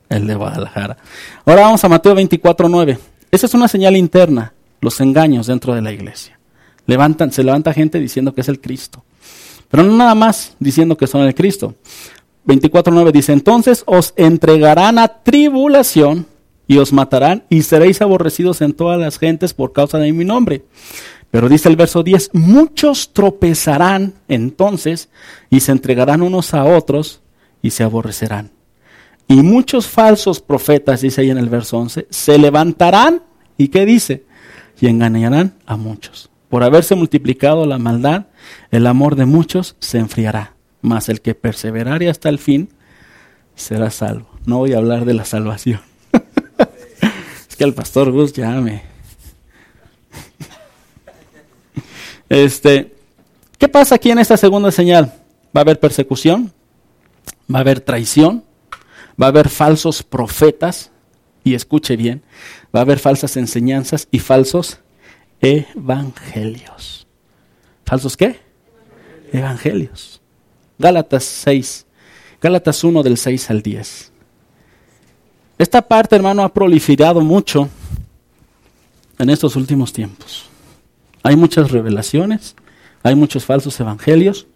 El 0.07 0.25
de 0.25 0.35
Guadalajara. 0.35 0.95
Ahora 1.45 1.63
vamos 1.63 1.83
a 1.83 1.89
Mateo 1.89 2.15
24, 2.15 2.69
9. 2.69 2.97
Esa 3.31 3.47
es 3.47 3.53
una 3.53 3.67
señal 3.67 3.97
interna 3.97 4.53
los 4.79 5.01
engaños 5.01 5.47
dentro 5.47 5.75
de 5.75 5.81
la 5.81 5.91
iglesia. 5.91 6.39
Levantan, 6.85 7.33
se 7.33 7.43
levanta 7.43 7.73
gente 7.73 7.99
diciendo 7.99 8.33
que 8.33 8.39
es 8.39 8.47
el 8.47 8.61
Cristo. 8.61 9.03
Pero 9.69 9.83
no 9.83 9.97
nada 9.97 10.15
más 10.15 10.55
diciendo 10.59 10.95
que 10.95 11.07
son 11.07 11.23
el 11.23 11.35
Cristo. 11.35 11.75
24.9 12.45 13.11
dice, 13.11 13.33
entonces 13.33 13.83
os 13.85 14.13
entregarán 14.15 14.99
a 14.99 15.07
tribulación 15.23 16.27
y 16.67 16.77
os 16.77 16.93
matarán 16.93 17.43
y 17.49 17.63
seréis 17.63 18.01
aborrecidos 18.01 18.61
en 18.61 18.73
todas 18.73 18.99
las 18.99 19.17
gentes 19.17 19.53
por 19.53 19.73
causa 19.73 19.97
de 19.97 20.11
mi 20.13 20.25
nombre. 20.25 20.65
Pero 21.31 21.49
dice 21.49 21.69
el 21.69 21.75
verso 21.75 22.03
10, 22.03 22.31
muchos 22.33 23.13
tropezarán 23.13 24.13
entonces 24.27 25.09
y 25.49 25.59
se 25.59 25.71
entregarán 25.71 26.21
unos 26.21 26.53
a 26.53 26.63
otros 26.63 27.21
y 27.61 27.71
se 27.71 27.83
aborrecerán. 27.83 28.51
Y 29.27 29.41
muchos 29.41 29.87
falsos 29.87 30.39
profetas, 30.39 31.01
dice 31.01 31.21
ahí 31.21 31.31
en 31.31 31.37
el 31.37 31.49
verso 31.49 31.77
11, 31.79 32.07
se 32.09 32.37
levantarán 32.37 33.23
y 33.57 33.69
¿qué 33.69 33.85
dice? 33.85 34.23
y 34.79 34.87
engañarán 34.87 35.55
a 35.65 35.77
muchos. 35.77 36.29
Por 36.49 36.63
haberse 36.63 36.95
multiplicado 36.95 37.65
la 37.65 37.77
maldad, 37.77 38.27
el 38.71 38.87
amor 38.87 39.15
de 39.15 39.25
muchos 39.25 39.75
se 39.79 39.97
enfriará, 39.97 40.54
mas 40.85 41.09
el 41.09 41.21
que 41.21 41.35
perseverare 41.35 42.09
hasta 42.09 42.29
el 42.29 42.39
fin 42.39 42.69
será 43.55 43.89
salvo. 43.89 44.29
No 44.45 44.59
voy 44.59 44.73
a 44.73 44.77
hablar 44.77 45.05
de 45.05 45.13
la 45.13 45.25
salvación. 45.25 45.81
es 47.49 47.55
que 47.55 47.63
el 47.63 47.73
pastor 47.73 48.11
Gus 48.11 48.33
ya 48.33 48.51
me... 48.61 48.83
este, 52.29 52.95
¿Qué 53.57 53.67
pasa 53.67 53.95
aquí 53.95 54.11
en 54.11 54.19
esta 54.19 54.37
segunda 54.37 54.71
señal? 54.71 55.13
Va 55.55 55.61
a 55.61 55.63
haber 55.63 55.79
persecución, 55.79 56.53
va 57.53 57.59
a 57.59 57.61
haber 57.61 57.81
traición, 57.81 58.43
va 59.21 59.27
a 59.27 59.29
haber 59.29 59.49
falsos 59.49 60.03
profetas, 60.03 60.91
y 61.43 61.53
escuche 61.53 61.95
bien, 61.95 62.23
va 62.75 62.79
a 62.79 62.81
haber 62.81 62.99
falsas 62.99 63.37
enseñanzas 63.37 64.07
y 64.11 64.19
falsos 64.19 64.79
evangelios. 65.41 67.07
¿Falsos 67.85 68.17
qué? 68.17 68.39
Evangelios. 69.31 70.21
Gálatas 70.77 71.23
6, 71.23 71.85
Gálatas 72.41 72.83
1 72.83 73.03
del 73.03 73.17
6 73.17 73.49
al 73.49 73.61
10. 73.61 74.11
Esta 75.57 75.81
parte, 75.81 76.15
hermano, 76.15 76.43
ha 76.43 76.53
proliferado 76.53 77.21
mucho 77.21 77.69
en 79.17 79.29
estos 79.29 79.55
últimos 79.55 79.93
tiempos. 79.93 80.45
Hay 81.23 81.35
muchas 81.35 81.71
revelaciones, 81.71 82.55
hay 83.03 83.15
muchos 83.15 83.45
falsos 83.45 83.79
evangelios. 83.79 84.47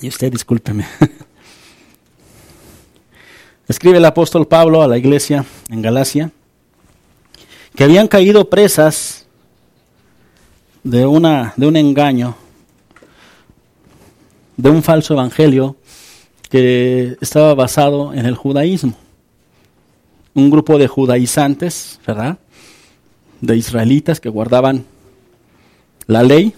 Y 0.00 0.08
usted 0.08 0.32
discúlpeme. 0.32 0.86
Escribe 3.68 3.98
el 3.98 4.04
apóstol 4.04 4.46
Pablo 4.46 4.82
a 4.82 4.88
la 4.88 4.96
iglesia 4.96 5.44
en 5.68 5.82
Galacia 5.82 6.30
que 7.76 7.84
habían 7.84 8.08
caído 8.08 8.48
presas 8.48 9.26
de, 10.82 11.04
una, 11.04 11.52
de 11.56 11.66
un 11.66 11.76
engaño, 11.76 12.34
de 14.56 14.70
un 14.70 14.82
falso 14.82 15.14
evangelio 15.14 15.76
que 16.48 17.16
estaba 17.20 17.54
basado 17.54 18.14
en 18.14 18.26
el 18.26 18.34
judaísmo. 18.34 18.94
Un 20.34 20.50
grupo 20.50 20.78
de 20.78 20.86
judaizantes, 20.86 22.00
¿verdad? 22.06 22.38
De 23.40 23.56
israelitas 23.56 24.20
que 24.20 24.28
guardaban 24.28 24.84
la 26.06 26.22
ley, 26.22 26.54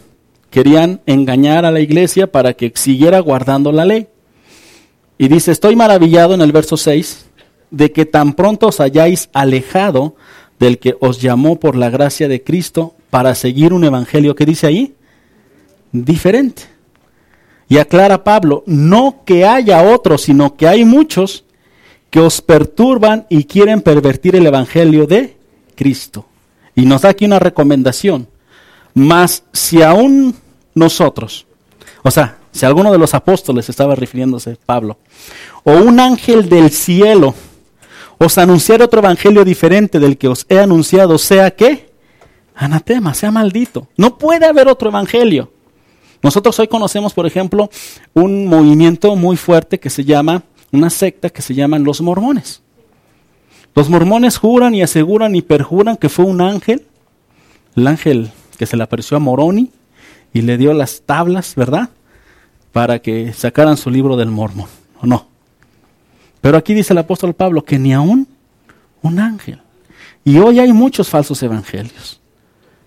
querían 0.51 1.01
engañar 1.07 1.64
a 1.64 1.70
la 1.70 1.80
iglesia 1.80 2.30
para 2.30 2.55
que 2.55 2.72
siguiera 2.74 3.20
guardando 3.20 3.72
la 3.72 3.84
ley. 3.84 4.09
Y 5.16 5.28
dice, 5.28 5.53
estoy 5.53 5.74
maravillado 5.74 6.34
en 6.34 6.40
el 6.40 6.53
verso 6.53 6.76
6 6.76 7.26
de 7.70 7.92
que 7.92 8.07
tan 8.07 8.34
pronto 8.34 8.68
os 8.68 8.80
hayáis 8.80 9.28
alejado 9.32 10.16
del 10.59 10.78
que 10.78 10.96
os 11.01 11.20
llamó 11.20 11.61
por 11.61 11.76
la 11.76 11.90
gracia 11.90 12.28
de 12.28 12.42
Cristo 12.42 12.94
para 13.11 13.34
seguir 13.34 13.72
un 13.72 13.84
evangelio 13.84 14.34
que 14.34 14.46
dice 14.46 14.66
ahí 14.66 14.94
diferente. 15.92 16.78
Y 17.69 17.79
aclara 17.79 18.25
Pablo, 18.25 18.64
no 18.66 19.23
que 19.25 19.45
haya 19.45 19.83
otros, 19.83 20.23
sino 20.23 20.57
que 20.57 20.66
hay 20.66 20.85
muchos 20.85 21.45
que 22.11 22.21
os 22.21 22.41
perturban 22.41 23.27
y 23.29 23.45
quieren 23.45 23.83
pervertir 23.83 24.37
el 24.37 24.47
evangelio 24.47 25.07
de 25.07 25.37
Cristo. 25.75 26.27
Y 26.75 26.87
nos 26.87 27.03
da 27.03 27.11
aquí 27.11 27.27
una 27.27 27.39
recomendación. 27.39 28.29
Mas 28.95 29.43
si 29.53 29.83
aún 29.83 30.35
nosotros, 30.75 31.47
o 32.03 32.11
sea, 32.11 32.39
si 32.53 32.64
alguno 32.64 32.91
de 32.91 32.99
los 32.99 33.14
apóstoles 33.14 33.69
estaba 33.69 33.95
refiriéndose 33.95 34.57
Pablo, 34.64 34.99
o 35.64 35.73
un 35.73 36.01
ángel 36.01 36.49
del 36.49 36.71
cielo 36.71 37.35
os 38.16 38.39
anunciar 38.39 38.83
otro 38.83 39.01
evangelio 39.01 39.45
diferente 39.45 40.01
del 40.01 40.16
que 40.16 40.29
os 40.29 40.47
he 40.49 40.59
anunciado, 40.59 41.19
sea 41.19 41.51
que 41.51 41.89
Anatema, 42.59 43.14
sea 43.14 43.31
maldito. 43.31 43.87
No 43.97 44.19
puede 44.19 44.47
haber 44.47 44.66
otro 44.66 44.89
evangelio. 44.89 45.53
Nosotros 46.23 46.59
hoy 46.59 46.69
conocemos, 46.69 47.14
por 47.14 47.27
ejemplo, 47.27 47.71
un 48.14 48.47
movimiento 48.47 49.14
muy 49.16 49.37
fuerte 49.37 49.79
que 49.79 49.91
se 49.91 50.05
llama, 50.05 50.43
una 50.73 50.91
secta 50.91 51.31
que 51.31 51.43
se 51.43 51.55
llaman 51.55 51.85
los 51.85 52.01
mormones. 52.01 52.62
Los 53.75 53.89
mormones 53.89 54.39
juran 54.39 54.75
y 54.75 54.83
aseguran 54.83 55.37
y 55.37 55.43
perjuran 55.43 55.97
que 55.97 56.09
fue 56.09 56.25
un 56.25 56.41
ángel, 56.41 56.87
el 57.77 57.87
ángel 57.87 58.31
que 58.59 58.66
se 58.66 58.77
le 58.77 58.83
apareció 58.83 59.16
a 59.16 59.21
Moroni 59.21 59.71
y 60.33 60.43
le 60.43 60.59
dio 60.59 60.73
las 60.73 61.03
tablas, 61.03 61.55
¿verdad? 61.55 61.91
Para 62.73 62.99
que 62.99 63.33
sacaran 63.33 63.77
su 63.77 63.91
libro 63.91 64.16
del 64.16 64.31
mormón, 64.31 64.69
¿o 65.01 65.07
no? 65.07 65.29
Pero 66.41 66.59
aquí 66.59 66.75
dice 66.75 66.93
el 66.93 66.99
apóstol 66.99 67.35
Pablo 67.35 67.64
que 67.64 67.79
ni 67.79 67.93
aún 67.95 68.27
un 69.03 69.21
ángel. 69.21 69.61
Y 70.25 70.39
hoy 70.39 70.59
hay 70.59 70.73
muchos 70.73 71.09
falsos 71.09 71.43
evangelios. 71.43 72.21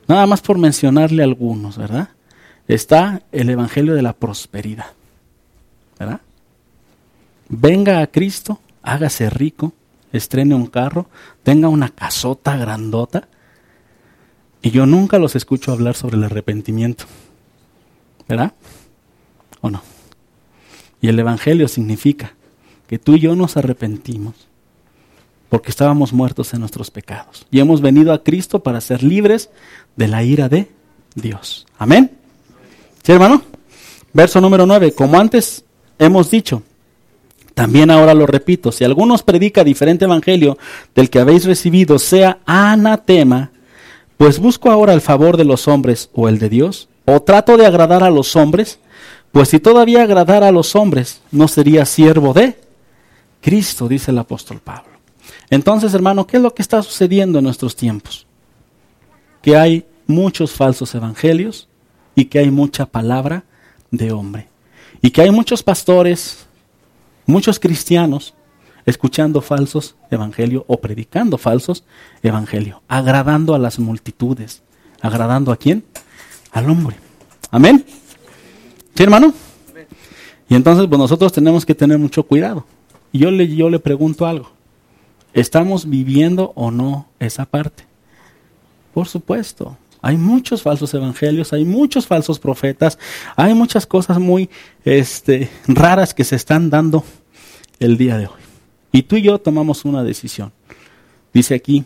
Nada 0.08 0.26
más 0.26 0.42
por 0.42 0.58
mencionarle 0.58 1.24
algunos, 1.24 1.78
¿verdad? 1.78 2.10
Está 2.72 3.24
el 3.34 3.50
evangelio 3.50 3.96
de 3.96 4.02
la 4.02 4.14
prosperidad, 4.14 4.94
¿verdad? 6.00 6.22
Venga 7.50 8.00
a 8.00 8.08
Cristo, 8.08 8.62
hágase 8.82 9.30
rico, 9.30 9.74
estrene 10.14 10.56
un 10.56 10.68
carro, 10.68 11.10
tenga 11.44 11.68
una 11.68 11.90
casota 11.90 12.56
grandota. 12.56 13.28
Y 14.62 14.72
yo 14.72 14.86
nunca 14.86 15.20
los 15.20 15.36
escucho 15.36 15.74
hablar 15.74 15.96
sobre 15.96 16.16
el 16.16 16.24
arrepentimiento. 16.24 17.04
¿Verdad? 18.26 18.54
¿O 19.60 19.70
no? 19.70 19.84
Y 21.02 21.10
el 21.10 21.20
Evangelio 21.20 21.68
significa 21.68 22.36
que 22.88 22.98
tú 22.98 23.16
y 23.16 23.20
yo 23.20 23.36
nos 23.36 23.58
arrepentimos 23.58 24.48
porque 25.50 25.72
estábamos 25.72 26.14
muertos 26.14 26.54
en 26.54 26.62
nuestros 26.62 26.90
pecados. 26.90 27.46
Y 27.52 27.60
hemos 27.60 27.82
venido 27.82 28.14
a 28.14 28.24
Cristo 28.24 28.64
para 28.64 28.80
ser 28.80 29.04
libres 29.04 29.50
de 29.98 30.08
la 30.08 30.24
ira 30.24 30.48
de 30.48 30.72
Dios. 31.16 31.68
Amén. 31.78 32.21
¿Sí, 33.04 33.12
hermano? 33.12 33.42
Verso 34.14 34.40
número 34.42 34.66
9. 34.66 34.94
Como 34.94 35.20
antes 35.20 35.64
hemos 35.98 36.30
dicho, 36.30 36.64
también 37.54 37.92
ahora 37.92 38.14
lo 38.14 38.26
repito, 38.26 38.72
si 38.72 38.84
alguno 38.84 39.14
os 39.14 39.24
predica 39.24 39.64
diferente 39.64 40.06
evangelio 40.06 40.58
del 40.96 41.10
que 41.10 41.20
habéis 41.20 41.46
recibido, 41.46 42.00
sea 42.00 42.40
anatema, 42.46 43.52
pues 44.18 44.40
busco 44.40 44.70
ahora 44.72 44.94
el 44.94 45.02
favor 45.02 45.38
de 45.38 45.46
los 45.46 45.68
hombres 45.68 46.10
o 46.14 46.30
el 46.30 46.40
de 46.40 46.50
Dios, 46.50 46.90
o 47.06 47.22
trato 47.22 47.58
de 47.58 47.66
agradar 47.66 48.04
a 48.04 48.10
los 48.10 48.36
hombres, 48.36 48.80
pues 49.32 49.50
si 49.50 49.60
todavía 49.60 50.04
agradara 50.04 50.50
a 50.50 50.52
los 50.52 50.76
hombres, 50.76 51.22
no 51.32 51.48
sería 51.48 51.86
siervo 51.86 52.34
de 52.34 52.58
Cristo, 53.42 53.88
dice 53.88 54.12
el 54.12 54.20
apóstol 54.20 54.60
Pablo. 54.64 54.92
Entonces, 55.50 55.94
hermano, 55.94 56.28
¿qué 56.28 56.38
es 56.38 56.44
lo 56.44 56.54
que 56.54 56.62
está 56.62 56.82
sucediendo 56.84 57.40
en 57.40 57.46
nuestros 57.46 57.76
tiempos? 57.76 58.28
Que 59.42 59.58
hay 59.58 59.86
muchos 60.08 60.52
falsos 60.52 60.94
evangelios 60.94 61.68
y 62.16 62.26
que 62.26 62.40
hay 62.40 62.52
mucha 62.52 62.86
palabra 62.86 63.44
de 63.90 64.12
hombre. 64.12 64.48
Y 65.02 65.12
que 65.12 65.22
hay 65.22 65.32
muchos 65.32 65.64
pastores, 65.64 66.46
muchos 67.26 67.60
cristianos 67.60 68.34
escuchando 68.86 69.42
falsos 69.42 69.96
evangelios 70.10 70.64
o 70.68 70.80
predicando 70.80 71.38
falsos 71.38 71.84
evangelios, 72.24 72.80
agradando 72.88 73.56
a 73.56 73.60
las 73.60 73.80
multitudes. 73.80 74.64
¿Agradando 75.02 75.52
a 75.52 75.58
quién? 75.58 75.84
Al 76.52 76.70
hombre. 76.70 76.96
Amén. 77.50 77.84
¿Sí, 78.96 79.04
hermano? 79.04 79.34
Y 80.48 80.56
entonces, 80.56 80.86
pues 80.88 81.00
nosotros 81.00 81.34
tenemos 81.34 81.66
que 81.66 81.74
tener 81.74 81.98
mucho 81.98 82.24
cuidado. 82.24 82.66
Y 83.12 83.20
yo 83.20 83.32
le, 83.32 83.48
yo 83.48 83.70
le 83.70 83.80
pregunto 83.80 84.28
algo. 84.28 84.52
¿Estamos 85.34 85.90
viviendo 85.90 86.52
o 86.56 86.72
no 86.72 87.08
esa 87.20 87.46
parte? 87.46 87.86
Por 88.94 89.08
supuesto. 89.08 89.78
Hay 90.02 90.18
muchos 90.18 90.64
falsos 90.64 90.94
evangelios, 90.94 91.54
hay 91.54 91.64
muchos 91.64 92.08
falsos 92.08 92.40
profetas, 92.40 92.98
hay 93.36 93.54
muchas 93.54 93.86
cosas 93.86 94.20
muy 94.20 94.50
este, 94.84 95.50
raras 95.68 96.14
que 96.14 96.24
se 96.24 96.36
están 96.36 96.70
dando 96.70 97.04
el 97.80 97.98
día 97.98 98.18
de 98.18 98.28
hoy. 98.28 98.42
Y 98.92 99.04
tú 99.04 99.16
y 99.16 99.22
yo 99.22 99.40
tomamos 99.40 99.86
una 99.86 100.04
decisión. 100.04 100.52
Dice 101.34 101.56
aquí 101.56 101.86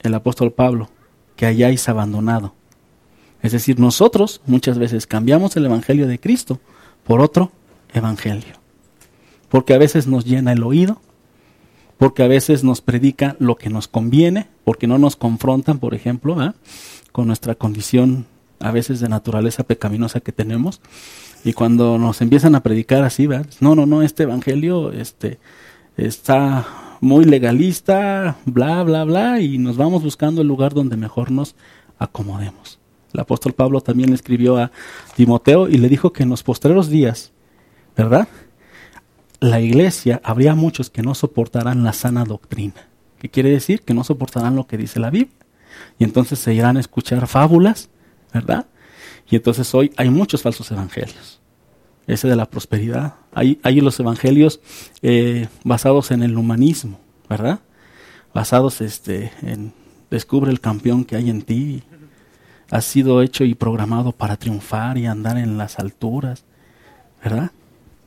el 0.00 0.14
apóstol 0.14 0.52
Pablo 0.52 0.90
que 1.36 1.46
hayáis 1.46 1.88
abandonado. 1.88 2.54
Es 3.42 3.52
decir, 3.52 3.78
nosotros 3.78 4.40
muchas 4.46 4.78
veces 4.78 5.06
cambiamos 5.06 5.56
el 5.56 5.66
evangelio 5.66 6.06
de 6.06 6.18
Cristo 6.18 6.60
por 7.04 7.20
otro 7.20 7.52
evangelio. 7.92 8.54
Porque 9.48 9.74
a 9.74 9.78
veces 9.78 10.06
nos 10.06 10.24
llena 10.24 10.52
el 10.52 10.62
oído, 10.62 11.00
porque 11.98 12.22
a 12.22 12.28
veces 12.28 12.64
nos 12.64 12.80
predica 12.80 13.36
lo 13.38 13.56
que 13.56 13.68
nos 13.68 13.88
conviene, 13.88 14.48
porque 14.64 14.86
no 14.86 14.98
nos 14.98 15.16
confrontan, 15.16 15.78
por 15.78 15.94
ejemplo, 15.94 16.54
con 17.12 17.26
nuestra 17.26 17.54
condición 17.54 18.26
a 18.58 18.70
veces 18.70 19.00
de 19.00 19.08
naturaleza 19.08 19.64
pecaminosa 19.64 20.20
que 20.20 20.32
tenemos. 20.32 20.80
Y 21.44 21.52
cuando 21.52 21.98
nos 21.98 22.20
empiezan 22.20 22.54
a 22.54 22.62
predicar 22.62 23.04
así, 23.04 23.26
¿verdad? 23.26 23.46
no, 23.60 23.74
no, 23.74 23.86
no, 23.86 24.02
este 24.02 24.22
evangelio 24.24 24.92
este, 24.92 25.38
está 25.96 26.66
muy 27.00 27.24
legalista, 27.24 28.36
bla, 28.44 28.82
bla, 28.84 29.04
bla, 29.04 29.40
y 29.40 29.58
nos 29.58 29.76
vamos 29.76 30.02
buscando 30.02 30.40
el 30.40 30.48
lugar 30.48 30.72
donde 30.72 30.96
mejor 30.96 31.32
nos 31.32 31.56
acomodemos. 31.98 32.78
El 33.12 33.20
apóstol 33.20 33.52
Pablo 33.52 33.80
también 33.80 34.10
le 34.10 34.14
escribió 34.14 34.56
a 34.56 34.70
Timoteo 35.16 35.68
y 35.68 35.78
le 35.78 35.88
dijo 35.88 36.12
que 36.12 36.22
en 36.22 36.30
los 36.30 36.42
postreros 36.42 36.88
días, 36.88 37.32
¿verdad? 37.96 38.28
La 39.40 39.60
iglesia, 39.60 40.20
habría 40.24 40.54
muchos 40.54 40.88
que 40.88 41.02
no 41.02 41.14
soportarán 41.14 41.82
la 41.82 41.92
sana 41.92 42.24
doctrina. 42.24 42.88
¿Qué 43.18 43.28
quiere 43.28 43.50
decir? 43.50 43.82
Que 43.82 43.94
no 43.94 44.04
soportarán 44.04 44.54
lo 44.54 44.66
que 44.68 44.76
dice 44.76 45.00
la 45.00 45.10
Biblia. 45.10 45.41
Y 45.98 46.04
entonces 46.04 46.38
se 46.38 46.54
irán 46.54 46.76
a 46.76 46.80
escuchar 46.80 47.26
fábulas, 47.26 47.88
¿verdad? 48.32 48.66
Y 49.30 49.36
entonces 49.36 49.74
hoy 49.74 49.92
hay 49.96 50.10
muchos 50.10 50.42
falsos 50.42 50.70
evangelios. 50.70 51.40
Ese 52.06 52.28
de 52.28 52.36
la 52.36 52.46
prosperidad. 52.46 53.14
Hay, 53.32 53.60
hay 53.62 53.80
los 53.80 53.98
evangelios 54.00 54.60
eh, 55.02 55.48
basados 55.64 56.10
en 56.10 56.22
el 56.22 56.36
humanismo, 56.36 56.98
¿verdad? 57.28 57.60
Basados 58.34 58.80
este, 58.80 59.32
en 59.42 59.72
descubre 60.10 60.50
el 60.50 60.60
campeón 60.60 61.04
que 61.04 61.16
hay 61.16 61.30
en 61.30 61.42
ti. 61.42 61.82
Has 62.70 62.84
sido 62.84 63.22
hecho 63.22 63.44
y 63.44 63.54
programado 63.54 64.12
para 64.12 64.36
triunfar 64.36 64.98
y 64.98 65.06
andar 65.06 65.38
en 65.38 65.58
las 65.58 65.78
alturas, 65.78 66.44
¿verdad? 67.22 67.50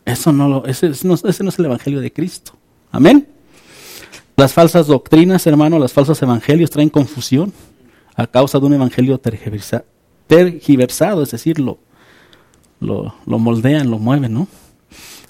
Eso 0.06 0.32
no 0.32 0.48
lo, 0.48 0.66
ese, 0.66 0.92
no, 1.04 1.16
ese 1.16 1.44
no 1.44 1.50
es 1.50 1.60
el 1.60 1.66
evangelio 1.66 2.00
de 2.00 2.14
Cristo. 2.14 2.54
Amén. 2.92 3.28
Las 4.38 4.54
falsas 4.54 4.88
doctrinas, 4.88 5.48
hermano, 5.48 5.80
los 5.80 5.94
falsos 5.94 6.22
evangelios 6.22 6.70
traen 6.70 6.90
confusión 6.90 7.52
a 8.16 8.28
causa 8.28 8.60
de 8.60 8.66
un 8.66 8.74
evangelio 8.74 9.20
tergiversado, 9.20 11.24
es 11.24 11.32
decir, 11.32 11.60
lo, 11.60 11.80
lo, 12.80 13.14
moldean, 13.26 13.90
lo 13.90 14.00
mueven, 14.00 14.34
¿no? 14.34 14.48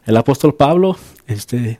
El 0.05 0.17
apóstol 0.17 0.53
Pablo 0.53 0.97
este, 1.25 1.79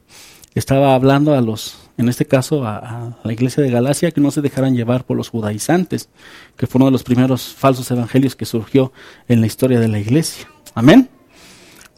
estaba 0.56 0.96
hablando 0.96 1.36
a 1.36 1.42
los, 1.42 1.78
en 1.98 2.10
este 2.10 2.26
caso 2.26 2.66
a, 2.66 3.18
la 3.24 3.34
iglesia 3.34 3.64
de 3.64 3.70
Galacia, 3.70 4.12
que 4.12 4.22
no 4.22 4.32
se 4.32 4.42
dejaran 4.42 4.76
llevar 4.76 5.06
por 5.06 5.16
los 5.16 5.30
judaizantes, 5.30 6.10
que 6.58 6.66
fue 6.66 6.80
uno 6.80 6.86
de 6.86 6.92
los 6.92 7.04
primeros 7.04 7.54
falsos 7.54 7.90
evangelios 7.92 8.36
que 8.36 8.46
surgió 8.46 8.92
en 9.28 9.42
la 9.42 9.48
historia 9.48 9.80
de 9.80 9.88
la 9.88 10.00
iglesia. 10.00 10.48
Amén. 10.74 11.10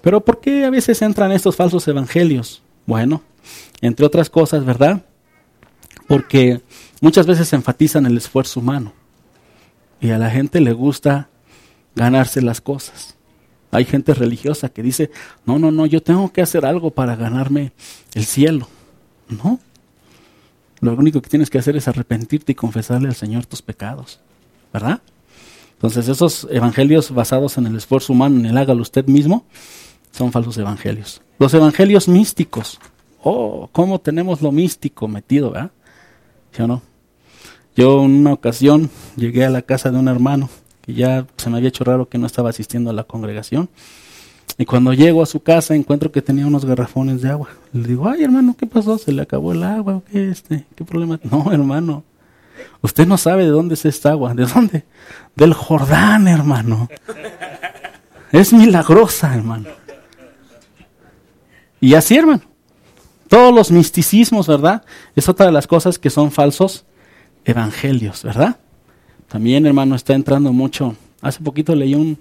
Pero 0.01 0.23
¿por 0.23 0.41
qué 0.41 0.65
a 0.65 0.69
veces 0.69 1.01
entran 1.01 1.31
estos 1.31 1.55
falsos 1.55 1.87
evangelios? 1.87 2.61
Bueno, 2.85 3.23
entre 3.81 4.05
otras 4.05 4.29
cosas, 4.29 4.65
¿verdad? 4.65 5.05
Porque 6.07 6.61
muchas 7.01 7.25
veces 7.25 7.51
enfatizan 7.53 8.05
el 8.05 8.17
esfuerzo 8.17 8.59
humano 8.59 8.93
y 9.99 10.11
a 10.11 10.17
la 10.17 10.29
gente 10.29 10.61
le 10.61 10.73
gusta 10.73 11.29
ganarse 11.95 12.41
las 12.41 12.61
cosas. 12.61 13.15
Hay 13.71 13.85
gente 13.85 14.13
religiosa 14.13 14.69
que 14.69 14.81
dice, 14.81 15.11
no, 15.45 15.59
no, 15.59 15.71
no, 15.71 15.85
yo 15.85 16.01
tengo 16.01 16.31
que 16.31 16.41
hacer 16.41 16.65
algo 16.65 16.91
para 16.91 17.15
ganarme 17.15 17.73
el 18.13 18.25
cielo. 18.25 18.67
No. 19.27 19.59
Lo 20.79 20.93
único 20.93 21.21
que 21.21 21.29
tienes 21.29 21.49
que 21.49 21.57
hacer 21.57 21.75
es 21.75 21.87
arrepentirte 21.87 22.53
y 22.53 22.55
confesarle 22.55 23.09
al 23.09 23.15
Señor 23.15 23.45
tus 23.45 23.61
pecados. 23.61 24.19
¿Verdad? 24.71 25.01
Entonces 25.73 26.07
esos 26.07 26.47
evangelios 26.49 27.11
basados 27.11 27.57
en 27.57 27.67
el 27.67 27.75
esfuerzo 27.75 28.13
humano, 28.13 28.39
en 28.39 28.45
el 28.45 28.57
hágalo 28.57 28.81
usted 28.81 29.05
mismo, 29.05 29.45
son 30.11 30.31
falsos 30.31 30.57
evangelios. 30.57 31.21
Los 31.39 31.53
evangelios 31.53 32.07
místicos. 32.07 32.79
Oh, 33.21 33.69
¿cómo 33.71 33.99
tenemos 33.99 34.41
lo 34.41 34.51
místico 34.51 35.07
metido, 35.07 35.51
verdad? 35.51 35.71
¿Sí 36.51 36.61
o 36.61 36.67
no? 36.67 36.81
Yo 37.77 38.03
en 38.03 38.11
una 38.11 38.33
ocasión 38.33 38.89
llegué 39.15 39.45
a 39.45 39.51
la 39.51 39.61
casa 39.61 39.91
de 39.91 39.99
un 39.99 40.07
hermano 40.07 40.49
que 40.81 40.95
ya 40.95 41.27
se 41.37 41.51
me 41.51 41.57
había 41.57 41.69
hecho 41.69 41.83
raro 41.83 42.09
que 42.09 42.17
no 42.17 42.25
estaba 42.25 42.49
asistiendo 42.49 42.89
a 42.89 42.93
la 42.93 43.03
congregación. 43.03 43.69
Y 44.57 44.65
cuando 44.65 44.93
llego 44.93 45.21
a 45.21 45.27
su 45.27 45.41
casa 45.41 45.75
encuentro 45.75 46.11
que 46.11 46.23
tenía 46.23 46.47
unos 46.47 46.65
garrafones 46.65 47.21
de 47.21 47.29
agua. 47.29 47.49
Le 47.73 47.87
digo, 47.87 48.09
ay 48.09 48.23
hermano, 48.23 48.55
¿qué 48.57 48.65
pasó? 48.65 48.97
¿Se 48.97 49.11
le 49.11 49.21
acabó 49.21 49.51
el 49.51 49.61
agua 49.61 50.01
qué? 50.11 50.31
Este, 50.31 50.65
¿Qué 50.75 50.83
problema? 50.83 51.19
No, 51.29 51.51
hermano, 51.51 52.03
usted 52.81 53.05
no 53.05 53.15
sabe 53.15 53.43
de 53.43 53.51
dónde 53.51 53.75
es 53.75 53.85
esta 53.85 54.09
agua. 54.09 54.33
¿De 54.33 54.47
dónde? 54.47 54.83
Del 55.35 55.53
Jordán, 55.53 56.27
hermano. 56.27 56.89
Es 58.31 58.53
milagrosa, 58.53 59.35
hermano. 59.35 59.69
Y 61.79 61.93
así, 61.93 62.17
hermano. 62.17 62.41
Todos 63.27 63.53
los 63.53 63.69
misticismos, 63.69 64.47
¿verdad? 64.47 64.83
Es 65.15 65.29
otra 65.29 65.45
de 65.45 65.51
las 65.51 65.67
cosas 65.67 65.99
que 65.99 66.09
son 66.09 66.31
falsos 66.31 66.85
evangelios, 67.47 68.23
¿verdad? 68.23 68.59
También, 69.27 69.65
hermano, 69.65 69.95
está 69.95 70.13
entrando 70.13 70.53
mucho. 70.53 70.95
Hace 71.21 71.41
poquito 71.41 71.75
leí 71.75 71.95
un, 71.95 72.19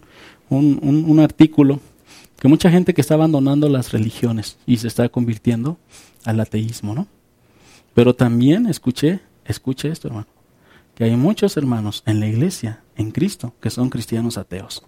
un, 0.48 1.04
un, 1.06 1.20
artículo 1.20 1.80
que 2.38 2.48
mucha 2.48 2.70
gente 2.70 2.94
que 2.94 3.00
está 3.00 3.14
abandonando 3.14 3.68
las 3.68 3.92
religiones 3.92 4.56
y 4.66 4.78
se 4.78 4.88
está 4.88 5.08
convirtiendo 5.08 5.78
al 6.24 6.40
ateísmo, 6.40 6.94
¿no? 6.94 7.06
Pero 7.92 8.14
también 8.14 8.66
escuché, 8.66 9.20
escuché 9.44 9.88
esto, 9.88 10.08
hermano, 10.08 10.28
que 10.94 11.04
hay 11.04 11.16
muchos 11.16 11.56
hermanos 11.56 12.02
en 12.06 12.20
la 12.20 12.26
iglesia, 12.26 12.82
en 12.96 13.10
Cristo, 13.10 13.52
que 13.60 13.70
son 13.70 13.90
cristianos 13.90 14.38
ateos. 14.38 14.84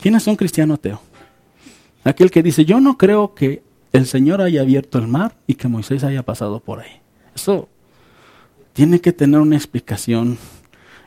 ¿Quién 0.00 0.14
es 0.14 0.26
un 0.26 0.36
cristiano 0.36 0.74
ateo? 0.74 1.00
Aquel 2.04 2.30
que 2.30 2.42
dice, 2.42 2.64
yo 2.64 2.80
no 2.80 2.96
creo 2.96 3.34
que 3.34 3.62
el 3.92 4.06
Señor 4.06 4.40
haya 4.40 4.62
abierto 4.62 4.98
el 4.98 5.08
mar 5.08 5.36
y 5.46 5.54
que 5.54 5.68
Moisés 5.68 6.04
haya 6.04 6.22
pasado 6.22 6.60
por 6.60 6.80
ahí. 6.80 7.00
Eso 7.34 7.68
tiene 8.72 9.00
que 9.00 9.12
tener 9.12 9.40
una 9.40 9.56
explicación 9.56 10.38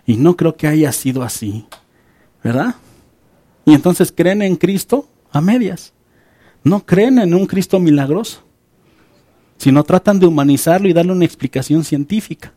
y 0.06 0.18
no 0.18 0.36
creo 0.36 0.56
que 0.56 0.68
haya 0.68 0.92
sido 0.92 1.24
así, 1.24 1.66
¿verdad? 2.44 2.76
Y 3.66 3.74
entonces 3.74 4.12
creen 4.16 4.42
en 4.42 4.56
Cristo 4.56 5.08
a 5.32 5.42
medias. 5.42 5.94
No 6.64 6.86
creen 6.86 7.20
en 7.20 7.34
un 7.34 7.46
Cristo 7.46 7.80
milagroso, 7.80 8.44
sino 9.58 9.84
tratan 9.84 10.20
de 10.20 10.26
humanizarlo 10.26 10.88
y 10.88 10.94
darle 10.94 11.12
una 11.12 11.26
explicación 11.26 11.84
científica. 11.84 12.54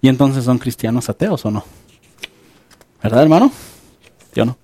Y 0.00 0.08
entonces 0.08 0.44
son 0.44 0.58
cristianos 0.58 1.08
ateos 1.08 1.44
o 1.44 1.50
no. 1.50 1.64
¿Verdad, 3.02 3.22
hermano? 3.22 3.52
Yo 4.34 4.44
no. 4.44 4.56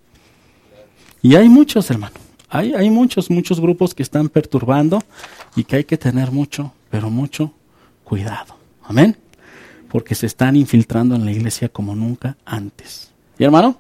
Y 1.22 1.34
hay 1.34 1.48
muchos, 1.48 1.90
hermano. 1.90 2.14
Hay, 2.48 2.72
hay 2.74 2.90
muchos, 2.90 3.30
muchos 3.30 3.60
grupos 3.60 3.94
que 3.94 4.02
están 4.02 4.28
perturbando 4.28 5.02
y 5.56 5.64
que 5.64 5.76
hay 5.76 5.84
que 5.84 5.98
tener 5.98 6.30
mucho, 6.30 6.72
pero 6.90 7.10
mucho 7.10 7.52
cuidado. 8.04 8.56
Amén. 8.84 9.16
Porque 9.90 10.14
se 10.14 10.26
están 10.26 10.56
infiltrando 10.56 11.14
en 11.14 11.24
la 11.24 11.32
iglesia 11.32 11.68
como 11.68 11.94
nunca 11.94 12.36
antes. 12.44 13.10
¿Y 13.38 13.44
hermano? 13.44 13.78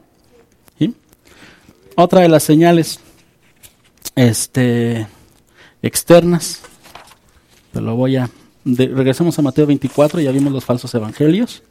Otra 1.98 2.20
de 2.20 2.28
las 2.28 2.42
señales 2.42 3.00
este, 4.14 5.06
externas, 5.80 6.60
te 7.72 7.80
lo 7.80 7.96
voy 7.96 8.16
a... 8.16 8.28
regresemos 8.66 9.38
a 9.38 9.42
Mateo 9.42 9.66
24, 9.66 10.20
ya 10.20 10.30
vimos 10.30 10.52
los 10.52 10.62
falsos 10.62 10.94
evangelios. 10.94 11.62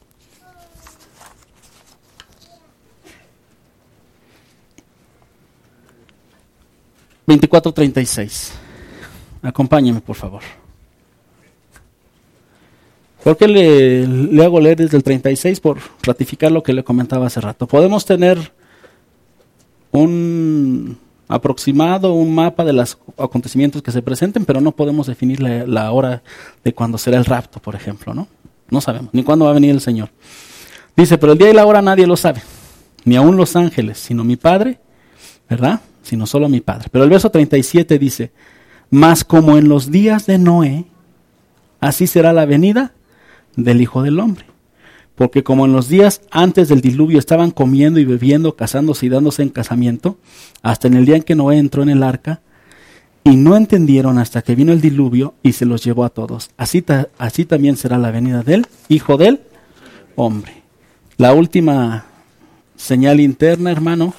Veinticuatro 7.28 7.72
treinta 7.72 8.02
y 8.02 8.08
seis. 8.08 8.52
Acompáñeme, 9.44 10.02
por 10.02 10.16
favor. 10.16 10.42
¿Por 13.26 13.38
qué 13.38 13.48
le, 13.48 14.44
hago 14.44 14.60
leer 14.60 14.78
desde 14.78 14.98
el 14.98 15.04
36? 15.04 15.60
Por 15.60 15.80
ratificar 16.04 16.52
lo 16.52 16.62
que 16.62 16.74
le 16.74 16.84
comentaba 16.84 17.26
hace 17.26 17.42
rato. 17.42 17.66
Podemos 17.66 18.06
tener 18.06 18.52
un 19.92 20.96
aproximado, 21.28 22.14
un 22.14 22.36
mapa 22.36 22.64
de 22.64 22.74
los 22.74 23.00
acontecimientos 23.18 23.82
que 23.82 23.92
se 23.92 24.04
presenten, 24.04 24.46
pero 24.46 24.62
no 24.62 24.74
podemos 24.74 25.08
definir 25.08 25.42
la, 25.42 25.92
hora 25.92 26.22
de 26.64 26.72
cuándo 26.76 27.00
será 27.00 27.18
el 27.18 27.26
rapto, 27.26 27.60
por 27.60 27.74
ejemplo, 27.74 28.14
¿no? 28.14 28.28
No 28.70 28.80
sabemos, 28.80 29.12
ni 29.12 29.24
cuándo 29.24 29.46
va 29.46 29.52
a 29.52 29.56
venir 29.56 29.72
el 29.72 29.82
Señor. 29.82 30.10
Dice, 30.96 31.18
pero 31.18 31.32
el 31.32 31.40
día 31.40 31.50
y 31.50 31.56
la 31.56 31.66
hora 31.66 31.82
nadie 31.82 32.06
lo 32.06 32.18
sabe, 32.18 32.44
ni 33.06 33.16
aun 33.16 33.38
los 33.38 33.56
ángeles, 33.56 33.98
sino 33.98 34.24
mi 34.24 34.36
Padre, 34.36 34.78
¿verdad? 35.50 35.82
Sino 36.04 36.28
solo 36.28 36.48
mi 36.48 36.62
Padre. 36.62 36.90
Pero 36.92 37.04
el 37.04 37.10
verso 37.10 37.32
37 37.32 37.98
dice, 37.98 38.32
mas 38.92 39.24
como 39.24 39.58
en 39.58 39.68
los 39.68 39.90
días 39.90 40.28
de 40.28 40.38
Noé, 40.38 40.86
así 41.80 42.06
será 42.06 42.32
la 42.32 42.46
venida 42.46 42.92
del 43.56 43.82
Hijo 43.82 44.04
del 44.04 44.20
Hombre. 44.20 44.46
Porque 45.16 45.44
como 45.44 45.66
en 45.66 45.72
los 45.72 45.88
días 45.88 46.22
antes 46.30 46.68
del 46.68 46.82
diluvio 46.82 47.20
estaban 47.20 47.52
comiendo 47.52 48.00
y 48.00 48.06
bebiendo, 48.06 48.56
casándose 48.56 49.06
y 49.06 49.10
dándose 49.10 49.44
en 49.44 49.50
casamiento, 49.50 50.18
hasta 50.62 50.88
en 50.88 50.96
el 50.96 51.06
día 51.06 51.16
en 51.16 51.24
que 51.24 51.36
Noé 51.36 51.58
entró 51.58 51.84
en 51.84 51.90
el 51.90 52.04
arca, 52.04 52.42
y 53.24 53.38
no 53.38 53.58
entendieron 53.58 54.20
hasta 54.20 54.44
que 54.44 54.54
vino 54.54 54.72
el 54.72 54.82
diluvio 54.82 55.34
y 55.42 55.54
se 55.54 55.66
los 55.66 55.84
llevó 55.84 56.06
a 56.06 56.10
todos. 56.10 56.52
Así, 56.58 56.86
así 57.18 57.46
también 57.46 57.76
será 57.76 57.98
la 57.98 58.12
venida 58.12 58.44
del 58.44 58.68
Hijo 58.88 59.18
del 59.18 59.42
Hombre. 60.16 60.62
La 61.18 61.34
última 61.34 62.06
señal 62.76 63.20
interna, 63.20 63.72
hermano, 63.72 64.14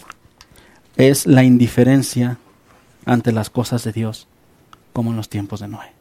es 0.97 1.26
la 1.26 1.45
indiferencia 1.45 2.39
ante 3.05 3.30
las 3.30 3.49
cosas 3.49 3.84
de 3.84 3.93
Dios, 3.93 4.26
como 4.93 5.11
en 5.11 5.16
los 5.16 5.28
tiempos 5.28 5.61
de 5.61 5.68
Noé. 5.68 5.93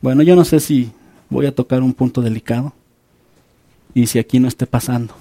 Bueno, 0.00 0.22
yo 0.22 0.34
no 0.34 0.44
sé 0.44 0.58
si 0.58 0.90
voy 1.30 1.46
a 1.46 1.54
tocar 1.54 1.82
un 1.82 1.92
punto 1.92 2.22
delicado 2.22 2.72
y 3.94 4.06
si 4.06 4.18
aquí 4.18 4.38
no 4.40 4.48
esté 4.48 4.66
pasando. 4.66 5.14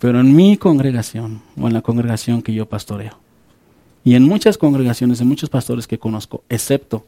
Pero 0.00 0.20
en 0.20 0.34
mi 0.34 0.56
congregación 0.56 1.42
o 1.58 1.66
en 1.66 1.74
la 1.74 1.82
congregación 1.82 2.42
que 2.42 2.52
yo 2.52 2.68
pastoreo, 2.68 3.18
y 4.04 4.14
en 4.16 4.22
muchas 4.24 4.58
congregaciones, 4.58 5.20
en 5.20 5.28
muchos 5.28 5.48
pastores 5.48 5.86
que 5.86 5.98
conozco, 5.98 6.44
excepto 6.50 7.06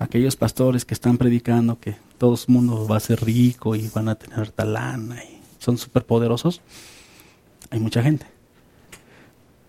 aquellos 0.00 0.34
pastores 0.34 0.84
que 0.84 0.94
están 0.94 1.18
predicando 1.18 1.78
que 1.78 1.96
todo 2.18 2.34
el 2.34 2.40
mundo 2.52 2.88
va 2.88 2.96
a 2.96 3.00
ser 3.00 3.24
rico 3.24 3.76
y 3.76 3.88
van 3.94 4.08
a 4.08 4.16
tener 4.16 4.50
talana 4.50 5.22
y 5.22 5.38
son 5.58 5.78
súper 5.78 6.04
poderosos, 6.04 6.60
hay 7.70 7.78
mucha 7.78 8.02
gente. 8.02 8.26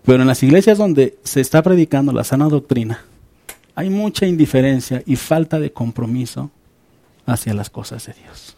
Pero 0.04 0.22
en 0.22 0.28
las 0.28 0.42
iglesias 0.42 0.78
donde 0.78 1.16
se 1.22 1.40
está 1.40 1.62
predicando 1.62 2.12
la 2.12 2.24
sana 2.24 2.48
doctrina, 2.48 3.04
hay 3.76 3.90
mucha 3.90 4.26
indiferencia 4.26 5.02
y 5.04 5.16
falta 5.16 5.60
de 5.60 5.70
compromiso 5.70 6.50
hacia 7.26 7.52
las 7.52 7.68
cosas 7.68 8.06
de 8.06 8.14
Dios. 8.14 8.56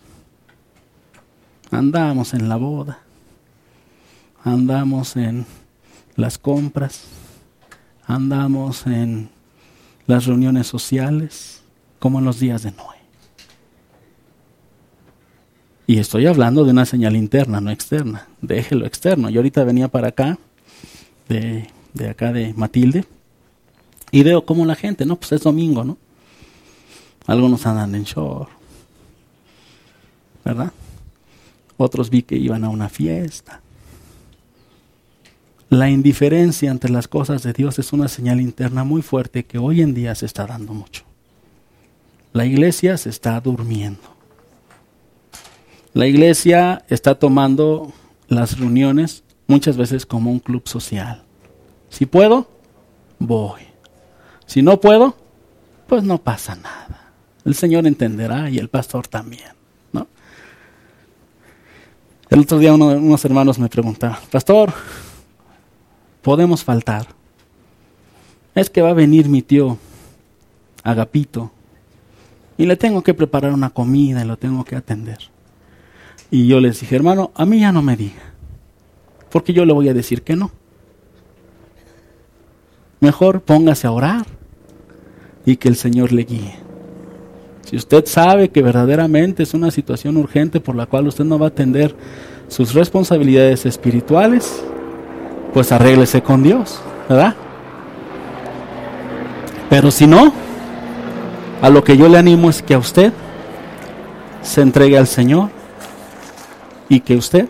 Andamos 1.72 2.34
en 2.34 2.48
la 2.48 2.56
boda, 2.56 3.00
andamos 4.44 5.16
en 5.16 5.44
las 6.14 6.38
compras, 6.38 7.04
andamos 8.06 8.86
en 8.86 9.28
las 10.06 10.24
reuniones 10.24 10.68
sociales, 10.68 11.62
como 11.98 12.20
en 12.20 12.24
los 12.24 12.38
días 12.38 12.62
de 12.62 12.70
Noé. 12.70 12.96
Y 15.88 15.98
estoy 15.98 16.26
hablando 16.26 16.64
de 16.64 16.70
una 16.70 16.86
señal 16.86 17.16
interna, 17.16 17.60
no 17.60 17.70
externa. 17.70 18.28
Déjelo 18.40 18.86
externo. 18.86 19.30
Yo 19.30 19.40
ahorita 19.40 19.64
venía 19.64 19.88
para 19.88 20.08
acá, 20.08 20.38
de, 21.28 21.66
de 21.94 22.08
acá 22.08 22.32
de 22.32 22.54
Matilde, 22.54 23.04
y 24.10 24.22
veo 24.22 24.44
como 24.44 24.64
la 24.64 24.74
gente, 24.74 25.04
no, 25.04 25.16
pues 25.16 25.32
es 25.32 25.42
domingo, 25.42 25.84
¿no? 25.84 25.98
Algunos 27.26 27.66
andan 27.66 27.94
en 27.94 28.04
short, 28.04 28.50
¿verdad? 30.44 30.72
Otros 31.76 32.10
vi 32.10 32.22
que 32.22 32.36
iban 32.36 32.64
a 32.64 32.70
una 32.70 32.88
fiesta. 32.88 33.60
La 35.70 35.90
indiferencia 35.90 36.70
ante 36.70 36.88
las 36.88 37.08
cosas 37.08 37.42
de 37.42 37.52
Dios 37.52 37.78
es 37.78 37.92
una 37.92 38.08
señal 38.08 38.40
interna 38.40 38.84
muy 38.84 39.02
fuerte 39.02 39.44
que 39.44 39.58
hoy 39.58 39.82
en 39.82 39.92
día 39.92 40.14
se 40.14 40.24
está 40.24 40.46
dando 40.46 40.72
mucho. 40.72 41.04
La 42.32 42.46
iglesia 42.46 42.96
se 42.96 43.10
está 43.10 43.38
durmiendo. 43.40 44.00
La 45.92 46.06
iglesia 46.06 46.84
está 46.88 47.18
tomando 47.18 47.92
las 48.28 48.58
reuniones 48.58 49.24
muchas 49.46 49.76
veces 49.76 50.06
como 50.06 50.30
un 50.30 50.38
club 50.38 50.66
social. 50.66 51.24
Si 51.90 52.06
puedo, 52.06 52.48
voy. 53.18 53.62
Si 54.48 54.62
no 54.62 54.80
puedo, 54.80 55.14
pues 55.86 56.02
no 56.02 56.18
pasa 56.18 56.56
nada. 56.56 57.12
El 57.44 57.54
Señor 57.54 57.86
entenderá 57.86 58.48
y 58.48 58.58
el 58.58 58.68
pastor 58.68 59.06
también. 59.06 59.50
El 62.30 62.40
otro 62.40 62.58
día 62.58 62.74
unos 62.74 63.24
hermanos 63.24 63.58
me 63.58 63.70
preguntaban, 63.70 64.18
pastor, 64.30 64.72
¿podemos 66.20 66.62
faltar? 66.62 67.06
Es 68.54 68.68
que 68.68 68.82
va 68.82 68.90
a 68.90 68.94
venir 68.94 69.30
mi 69.30 69.40
tío 69.40 69.78
Agapito 70.82 71.50
y 72.58 72.66
le 72.66 72.76
tengo 72.76 73.02
que 73.02 73.14
preparar 73.14 73.54
una 73.54 73.70
comida 73.70 74.22
y 74.22 74.26
lo 74.26 74.36
tengo 74.36 74.62
que 74.64 74.76
atender. 74.76 75.18
Y 76.30 76.46
yo 76.46 76.60
les 76.60 76.80
dije, 76.80 76.96
hermano, 76.96 77.30
a 77.34 77.46
mí 77.46 77.60
ya 77.60 77.72
no 77.72 77.80
me 77.80 77.96
diga, 77.96 78.34
porque 79.30 79.54
yo 79.54 79.64
le 79.64 79.72
voy 79.72 79.88
a 79.88 79.94
decir 79.94 80.22
que 80.22 80.36
no. 80.36 80.50
Mejor 83.00 83.40
póngase 83.40 83.86
a 83.86 83.92
orar 83.92 84.37
y 85.48 85.56
que 85.56 85.68
el 85.68 85.76
Señor 85.76 86.12
le 86.12 86.24
guíe. 86.24 86.56
Si 87.64 87.74
usted 87.74 88.04
sabe 88.04 88.50
que 88.50 88.60
verdaderamente 88.60 89.44
es 89.44 89.54
una 89.54 89.70
situación 89.70 90.18
urgente 90.18 90.60
por 90.60 90.76
la 90.76 90.84
cual 90.84 91.06
usted 91.06 91.24
no 91.24 91.38
va 91.38 91.46
a 91.46 91.48
atender 91.48 91.94
sus 92.48 92.74
responsabilidades 92.74 93.64
espirituales, 93.64 94.62
pues 95.54 95.72
arréglese 95.72 96.20
con 96.20 96.42
Dios, 96.42 96.78
¿verdad? 97.08 97.34
Pero 99.70 99.90
si 99.90 100.06
no, 100.06 100.34
a 101.62 101.70
lo 101.70 101.82
que 101.82 101.96
yo 101.96 102.10
le 102.10 102.18
animo 102.18 102.50
es 102.50 102.60
que 102.60 102.74
a 102.74 102.78
usted 102.78 103.10
se 104.42 104.60
entregue 104.60 104.98
al 104.98 105.06
Señor 105.06 105.48
y 106.90 107.00
que 107.00 107.16
usted 107.16 107.48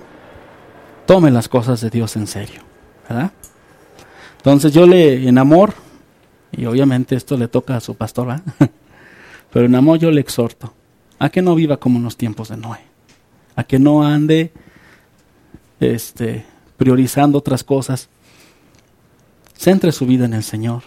tome 1.05 1.33
las 1.33 1.49
cosas 1.49 1.81
de 1.81 1.91
Dios 1.91 2.15
en 2.15 2.29
serio, 2.29 2.61
¿verdad? 3.09 3.33
Entonces 4.37 4.71
yo 4.73 4.87
le 4.87 5.29
en 5.29 5.37
amor, 5.37 5.75
y 6.53 6.65
obviamente 6.67 7.17
esto 7.17 7.37
le 7.37 7.49
toca 7.49 7.77
a 7.77 7.81
su 7.81 7.95
pastor, 7.95 8.29
¿verdad? 8.29 8.45
Pero 9.53 9.67
en 9.67 9.75
amor 9.75 9.99
yo 9.99 10.11
le 10.11 10.21
exhorto 10.21 10.73
a 11.19 11.31
que 11.31 11.43
no 11.43 11.55
viva 11.55 11.79
como 11.79 11.99
en 11.99 12.05
los 12.05 12.17
tiempos 12.17 12.49
de 12.49 12.57
Noé, 12.57 12.81
a 13.57 13.65
que 13.65 13.79
no 13.79 14.05
ande 14.05 14.53
este, 15.81 16.45
priorizando 16.77 17.39
otras 17.39 17.65
cosas. 17.65 18.09
Centre 19.55 19.93
su 19.93 20.07
vida 20.07 20.25
en 20.25 20.35
el 20.35 20.45
Señor. 20.45 20.85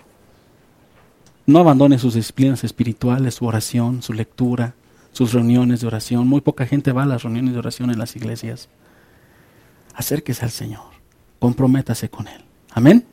No 1.46 1.60
abandone 1.60 2.00
sus 2.00 2.14
disciplinas 2.14 2.64
espirituales, 2.64 3.36
su 3.36 3.46
oración, 3.46 4.02
su 4.02 4.14
lectura, 4.14 4.76
sus 5.12 5.34
reuniones 5.34 5.82
de 5.82 5.88
oración. 5.88 6.28
Muy 6.28 6.42
poca 6.42 6.66
gente 6.66 6.92
va 6.92 7.04
a 7.04 7.08
las 7.08 7.24
reuniones 7.24 7.54
de 7.54 7.60
oración 7.60 7.90
en 7.90 8.00
las 8.00 8.16
iglesias. 8.16 8.70
Acérquese 9.94 10.46
al 10.46 10.52
Señor. 10.52 10.86
Comprométase 11.40 12.10
con 12.10 12.28
Él. 12.28 12.42
Amén. 12.72 13.06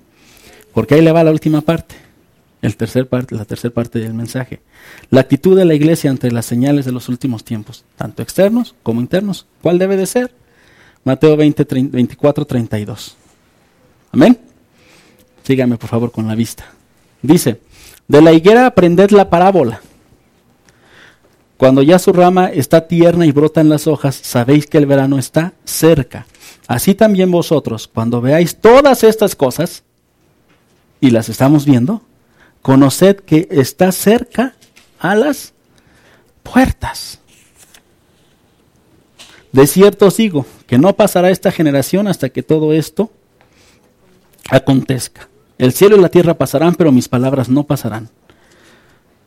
Porque 0.72 0.94
ahí 0.94 1.03
le 1.03 1.11
va 1.11 1.24
la 1.24 1.32
última 1.32 1.62
parte. 1.62 2.07
El 2.61 2.76
tercer 2.76 3.09
parte, 3.09 3.36
la 3.36 3.44
tercera 3.44 3.72
parte 3.72 4.00
del 4.00 4.14
mensaje. 4.14 4.61
La 5.11 5.20
actitud 5.20 5.56
de 5.56 5.64
la 5.64 5.74
iglesia 5.74 6.11
ante 6.11 6.30
las 6.30 6.46
señales 6.46 6.84
de 6.84 6.92
los 6.92 7.09
últimos 7.09 7.44
tiempos, 7.44 7.84
tanto 7.96 8.22
externos 8.22 8.74
como 8.82 9.00
internos. 9.00 9.46
¿Cuál 9.62 9.78
debe 9.78 9.96
de 9.96 10.06
ser? 10.06 10.34
Mateo 11.04 11.36
20, 11.36 11.64
24, 11.90 12.44
32. 12.44 13.16
Amén. 14.12 14.38
Sígame 15.44 15.76
por 15.76 15.88
favor 15.88 16.11
con 16.11 16.26
la 16.26 16.34
vista. 16.34 16.66
Dice, 17.22 17.61
de 18.09 18.22
la 18.22 18.32
higuera 18.32 18.66
aprended 18.66 19.11
la 19.11 19.30
parábola. 19.30 19.80
Cuando 21.56 21.82
ya 21.82 21.98
su 21.98 22.12
rama 22.12 22.46
está 22.46 22.86
tierna 22.86 23.26
y 23.26 23.32
brotan 23.32 23.68
las 23.68 23.86
hojas, 23.86 24.14
sabéis 24.14 24.66
que 24.66 24.78
el 24.78 24.86
verano 24.86 25.18
está 25.18 25.54
cerca. 25.64 26.26
Así 26.66 26.94
también 26.94 27.30
vosotros, 27.30 27.88
cuando 27.88 28.20
veáis 28.20 28.56
todas 28.56 29.02
estas 29.02 29.34
cosas, 29.34 29.82
y 31.00 31.11
las 31.11 31.28
estamos 31.28 31.64
viendo, 31.64 32.02
conoced 32.62 33.16
que 33.16 33.48
está 33.50 33.92
cerca 33.92 34.54
a 34.98 35.14
las 35.14 35.54
puertas. 36.42 37.20
De 39.52 39.66
cierto 39.66 40.06
os 40.06 40.16
digo 40.16 40.46
que 40.66 40.78
no 40.78 40.94
pasará 40.94 41.30
esta 41.30 41.50
generación 41.50 42.06
hasta 42.06 42.28
que 42.28 42.42
todo 42.42 42.72
esto 42.72 43.11
acontezca. 44.50 45.28
El 45.56 45.72
cielo 45.72 45.96
y 45.96 46.00
la 46.00 46.11
tierra 46.11 46.34
pasarán, 46.34 46.74
pero 46.74 46.92
mis 46.92 47.09
palabras 47.09 47.48
no 47.48 47.64
pasarán. 47.64 48.11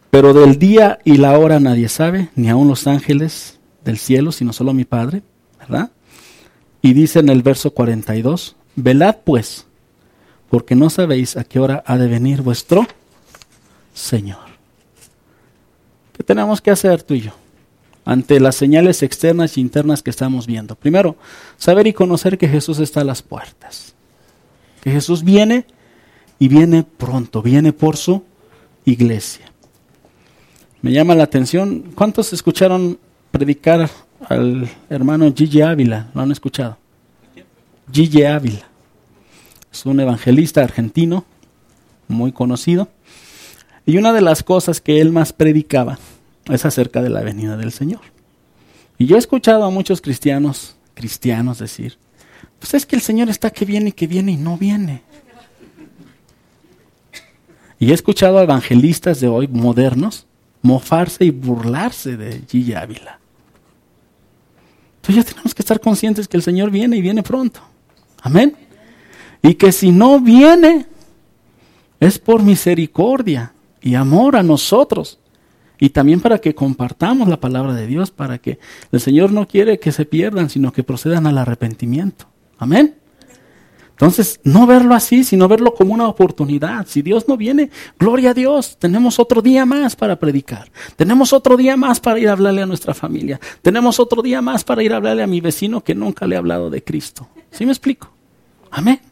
Pero 0.10 0.34
del 0.34 0.60
día 0.60 1.00
y 1.04 1.18
la 1.18 1.38
hora 1.38 1.60
nadie 1.60 1.90
sabe, 1.90 2.30
ni 2.36 2.50
aun 2.50 2.68
los 2.68 2.88
ángeles 2.88 3.60
del 3.84 3.98
cielo, 3.98 4.32
sino 4.32 4.54
solo 4.54 4.74
mi 4.74 4.86
Padre, 4.86 5.24
¿verdad? 5.60 5.92
Y 6.82 6.94
dice 6.94 7.20
en 7.20 7.30
el 7.30 7.42
verso 7.44 7.72
42, 7.72 8.56
velad 8.76 9.18
pues, 9.24 9.68
porque 10.50 10.76
no 10.76 10.90
sabéis 10.90 11.38
a 11.38 11.44
qué 11.44 11.60
hora 11.60 11.84
ha 11.86 11.98
de 11.98 12.08
venir 12.08 12.42
vuestro 12.42 12.88
Señor. 13.94 14.52
¿Qué 16.14 16.24
tenemos 16.24 16.62
que 16.62 16.72
hacer 16.72 17.04
tú 17.04 17.14
y 17.14 17.22
yo? 17.22 17.32
Ante 18.06 18.40
las 18.40 18.56
señales 18.56 19.04
externas 19.04 19.58
e 19.58 19.62
internas 19.62 20.02
que 20.04 20.10
estamos 20.10 20.48
viendo. 20.48 20.76
Primero, 20.76 21.16
saber 21.58 21.88
y 21.88 21.94
conocer 21.94 22.38
que 22.38 22.48
Jesús 22.48 22.80
está 22.80 23.02
a 23.02 23.06
las 23.06 23.22
puertas. 23.22 23.94
Que 24.82 24.92
Jesús 24.92 25.24
viene 25.24 25.66
y 26.40 26.48
viene 26.48 26.84
pronto, 26.84 27.42
viene 27.42 27.74
por 27.74 27.98
su 27.98 28.24
iglesia. 28.86 29.52
Me 30.82 30.92
llama 30.92 31.14
la 31.14 31.24
atención, 31.24 31.92
¿cuántos 31.94 32.34
escucharon 32.34 32.98
predicar 33.30 33.90
al 34.28 34.68
hermano 34.90 35.32
Gigi 35.36 35.62
Ávila? 35.62 36.10
¿Lo 36.16 36.22
han 36.22 36.32
escuchado? 36.32 36.78
Gigi 37.92 38.24
Ávila. 38.24 38.68
Es 39.72 39.86
un 39.86 40.00
evangelista 40.00 40.64
argentino, 40.64 41.26
muy 42.08 42.32
conocido. 42.32 42.90
Y 43.92 43.98
una 43.98 44.14
de 44.14 44.22
las 44.22 44.42
cosas 44.42 44.80
que 44.80 45.02
él 45.02 45.12
más 45.12 45.34
predicaba 45.34 46.00
es 46.46 46.64
acerca 46.64 47.02
de 47.02 47.10
la 47.10 47.24
venida 47.24 47.58
del 47.58 47.74
Señor. 47.74 48.00
Y 48.98 49.06
yo 49.06 49.18
he 49.18 49.20
escuchado 49.20 49.66
a 49.66 49.70
muchos 49.70 50.00
cristianos, 50.00 50.78
cristianos 50.94 51.60
decir, 51.60 51.98
pues 52.58 52.74
es 52.74 52.86
que 52.86 52.96
el 52.96 53.02
Señor 53.02 53.30
está 53.30 53.50
que 53.50 53.66
viene, 53.66 53.92
que 53.92 54.08
viene 54.08 54.32
y 54.32 54.38
no 54.38 54.58
viene. 54.58 55.02
Y 57.80 57.92
he 57.92 57.94
escuchado 57.94 58.38
a 58.38 58.44
evangelistas 58.44 59.20
de 59.20 59.28
hoy, 59.28 59.50
modernos, 59.50 60.26
mofarse 60.62 61.26
y 61.26 61.32
burlarse 61.32 62.16
de 62.16 62.44
Gigi 62.50 62.74
Ávila. 62.74 63.20
Entonces 65.02 65.26
ya 65.26 65.30
tenemos 65.30 65.54
que 65.54 65.64
estar 65.64 65.82
conscientes 65.82 66.30
que 66.30 66.38
el 66.38 66.44
Señor 66.44 66.72
viene 66.72 66.96
y 66.96 67.02
viene 67.02 67.24
pronto. 67.24 67.60
Amén. 68.22 68.56
Y 69.44 69.56
que 69.56 69.74
si 69.74 69.92
no 69.92 70.22
viene, 70.22 70.86
es 72.00 72.20
por 72.20 72.42
misericordia 72.42 73.52
y 73.82 73.96
amor 73.96 74.36
a 74.36 74.44
nosotros. 74.44 75.20
Y 75.80 75.90
también 75.90 76.22
para 76.22 76.38
que 76.40 76.54
compartamos 76.54 77.28
la 77.28 77.40
palabra 77.40 77.74
de 77.74 77.88
Dios, 77.88 78.12
para 78.12 78.38
que 78.38 78.60
el 78.92 79.00
Señor 79.02 79.32
no 79.32 79.48
quiere 79.48 79.80
que 79.80 79.92
se 79.92 80.06
pierdan, 80.06 80.50
sino 80.50 80.72
que 80.72 80.84
procedan 80.84 81.26
al 81.26 81.40
arrepentimiento. 81.40 82.28
Amén. 82.60 82.96
Entonces, 84.02 84.40
no 84.44 84.66
verlo 84.66 84.96
así, 84.96 85.24
sino 85.24 85.48
verlo 85.48 85.76
como 85.76 85.94
una 85.94 86.08
oportunidad. 86.08 86.88
Si 86.88 87.04
Dios 87.04 87.28
no 87.28 87.38
viene, 87.38 87.70
gloria 88.00 88.32
a 88.32 88.34
Dios, 88.34 88.78
tenemos 88.80 89.20
otro 89.20 89.44
día 89.44 89.64
más 89.64 89.96
para 89.96 90.18
predicar. 90.18 90.72
Tenemos 90.96 91.34
otro 91.34 91.56
día 91.56 91.78
más 91.78 92.00
para 92.00 92.20
ir 92.20 92.30
a 92.30 92.32
hablarle 92.32 92.64
a 92.64 92.66
nuestra 92.66 92.96
familia. 92.96 93.40
Tenemos 93.62 94.00
otro 94.00 94.24
día 94.24 94.42
más 94.42 94.64
para 94.64 94.82
ir 94.82 94.94
a 94.94 94.96
hablarle 94.96 95.22
a 95.22 95.28
mi 95.28 95.40
vecino 95.40 95.84
que 95.84 95.94
nunca 95.94 96.26
le 96.26 96.36
ha 96.36 96.40
hablado 96.40 96.72
de 96.72 96.84
Cristo. 96.84 97.28
¿Sí 97.52 97.64
me 97.64 97.72
explico? 97.72 98.12
Amén. 98.72 99.11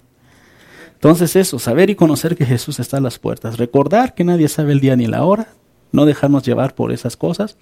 Entonces 1.00 1.36
eso, 1.36 1.60
saber 1.60 1.90
y 1.90 1.96
conocer 1.96 2.36
que 2.36 2.46
Jesús 2.46 2.80
está 2.80 2.98
a 2.98 3.02
las 3.02 3.20
puertas. 3.20 3.58
Recordar 3.58 4.14
que 4.14 4.24
nadie 4.24 4.48
sabe 4.48 4.74
el 4.74 4.80
día 4.80 4.96
ni 4.96 5.08
la 5.08 5.24
hora. 5.24 5.54
No 5.92 6.06
dejarnos 6.06 6.44
llevar 6.44 6.76
por 6.76 6.92
esas 6.92 7.18
cosas. 7.18 7.58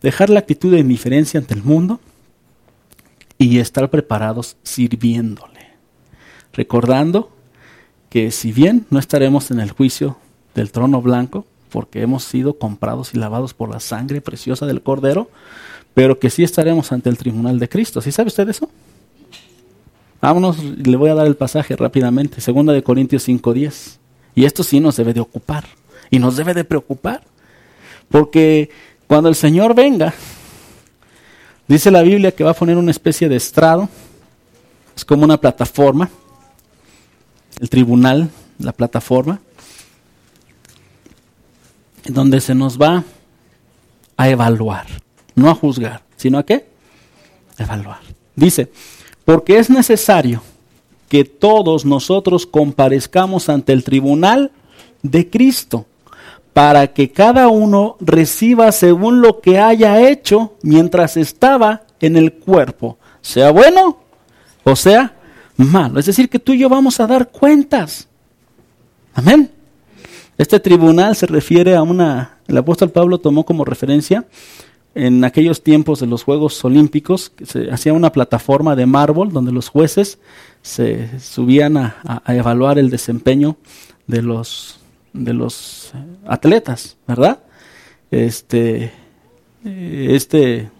Dejar 0.00 0.30
la 0.30 0.38
actitud 0.38 0.72
de 0.72 0.78
indiferencia 0.78 1.38
ante 1.38 1.54
el 1.54 1.62
mundo. 1.62 2.00
Y 3.36 3.58
estar 3.58 3.90
preparados 3.90 4.56
sirviéndole 4.62 5.58
recordando 6.58 7.30
que 8.10 8.32
si 8.32 8.50
bien 8.50 8.84
no 8.90 8.98
estaremos 8.98 9.52
en 9.52 9.60
el 9.60 9.70
juicio 9.70 10.16
del 10.56 10.72
trono 10.72 11.00
blanco, 11.00 11.46
porque 11.70 12.02
hemos 12.02 12.24
sido 12.24 12.58
comprados 12.58 13.14
y 13.14 13.18
lavados 13.18 13.54
por 13.54 13.70
la 13.70 13.78
sangre 13.78 14.20
preciosa 14.20 14.66
del 14.66 14.82
Cordero, 14.82 15.30
pero 15.94 16.18
que 16.18 16.30
sí 16.30 16.42
estaremos 16.42 16.90
ante 16.90 17.10
el 17.10 17.16
tribunal 17.16 17.60
de 17.60 17.68
Cristo. 17.68 18.00
¿Sí 18.00 18.10
sabe 18.10 18.26
usted 18.26 18.48
eso? 18.48 18.68
Vámonos, 20.20 20.62
le 20.62 20.96
voy 20.96 21.10
a 21.10 21.14
dar 21.14 21.26
el 21.26 21.36
pasaje 21.36 21.76
rápidamente, 21.76 22.40
segunda 22.40 22.72
de 22.72 22.82
Corintios 22.82 23.26
5:10. 23.28 23.98
Y 24.34 24.44
esto 24.44 24.62
sí 24.62 24.80
nos 24.80 24.96
debe 24.96 25.14
de 25.14 25.20
ocupar. 25.20 25.64
Y 26.10 26.18
nos 26.18 26.36
debe 26.36 26.54
de 26.54 26.64
preocupar, 26.64 27.22
porque 28.08 28.70
cuando 29.06 29.28
el 29.28 29.34
Señor 29.34 29.74
venga, 29.74 30.14
dice 31.66 31.90
la 31.90 32.02
Biblia 32.02 32.32
que 32.32 32.44
va 32.44 32.52
a 32.52 32.54
poner 32.54 32.78
una 32.78 32.90
especie 32.90 33.28
de 33.28 33.36
estrado, 33.36 33.88
es 34.96 35.04
como 35.04 35.24
una 35.24 35.38
plataforma, 35.38 36.08
el 37.60 37.68
tribunal, 37.68 38.30
la 38.58 38.72
plataforma, 38.72 39.40
donde 42.04 42.40
se 42.40 42.54
nos 42.54 42.80
va 42.80 43.04
a 44.16 44.28
evaluar, 44.28 44.86
no 45.34 45.50
a 45.50 45.54
juzgar, 45.54 46.02
sino 46.16 46.38
a 46.38 46.46
qué? 46.46 46.66
Evaluar. 47.58 48.00
Dice, 48.34 48.70
porque 49.28 49.58
es 49.58 49.68
necesario 49.68 50.40
que 51.10 51.22
todos 51.22 51.84
nosotros 51.84 52.46
comparezcamos 52.46 53.50
ante 53.50 53.74
el 53.74 53.84
tribunal 53.84 54.52
de 55.02 55.28
Cristo, 55.28 55.84
para 56.54 56.94
que 56.94 57.12
cada 57.12 57.48
uno 57.48 57.98
reciba 58.00 58.72
según 58.72 59.20
lo 59.20 59.42
que 59.42 59.58
haya 59.58 60.08
hecho 60.08 60.54
mientras 60.62 61.18
estaba 61.18 61.82
en 62.00 62.16
el 62.16 62.32
cuerpo, 62.32 62.96
sea 63.20 63.50
bueno 63.50 63.98
o 64.64 64.74
sea 64.74 65.14
malo. 65.58 66.00
Es 66.00 66.06
decir, 66.06 66.30
que 66.30 66.38
tú 66.38 66.54
y 66.54 66.60
yo 66.60 66.70
vamos 66.70 66.98
a 66.98 67.06
dar 67.06 67.28
cuentas. 67.28 68.08
Amén. 69.12 69.50
Este 70.38 70.58
tribunal 70.58 71.14
se 71.14 71.26
refiere 71.26 71.76
a 71.76 71.82
una, 71.82 72.38
el 72.46 72.56
apóstol 72.56 72.88
Pablo 72.88 73.18
tomó 73.18 73.44
como 73.44 73.66
referencia 73.66 74.24
en 74.94 75.24
aquellos 75.24 75.62
tiempos 75.62 76.00
de 76.00 76.06
los 76.06 76.24
Juegos 76.24 76.64
Olímpicos, 76.64 77.32
se 77.44 77.70
hacía 77.70 77.92
una 77.92 78.12
plataforma 78.12 78.74
de 78.74 78.86
mármol 78.86 79.32
donde 79.32 79.52
los 79.52 79.68
jueces 79.68 80.18
se 80.62 81.20
subían 81.20 81.76
a, 81.76 82.22
evaluar 82.26 82.78
el 82.78 82.90
desempeño 82.90 83.56
de 84.06 84.22
los, 84.22 84.80
de 85.12 85.34
los 85.34 85.92
atletas, 86.26 86.96
¿verdad? 87.06 87.40
Este, 88.10 88.92
este 89.64 90.70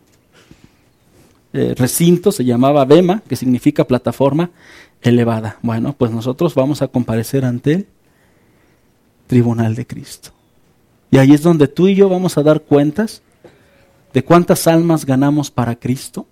eh, 1.52 1.74
recinto 1.76 2.32
se 2.32 2.44
llamaba 2.44 2.84
Bema, 2.84 3.22
que 3.28 3.36
significa 3.36 3.86
plataforma 3.86 4.50
elevada. 5.02 5.58
Bueno, 5.62 5.94
pues 5.96 6.10
nosotros 6.10 6.54
vamos 6.54 6.82
a 6.82 6.88
comparecer 6.88 7.44
ante 7.44 7.72
el 7.72 7.86
tribunal 9.26 9.74
de 9.74 9.86
Cristo. 9.86 10.30
Y 11.10 11.18
ahí 11.18 11.32
es 11.32 11.42
donde 11.42 11.68
tú 11.68 11.88
y 11.88 11.94
yo 11.94 12.08
vamos 12.08 12.36
a 12.36 12.42
dar 12.42 12.62
cuentas 12.62 13.22
de 14.12 14.24
cuántas 14.24 14.66
almas 14.66 15.04
ganamos 15.04 15.50
para 15.50 15.76
Cristo. 15.76 16.26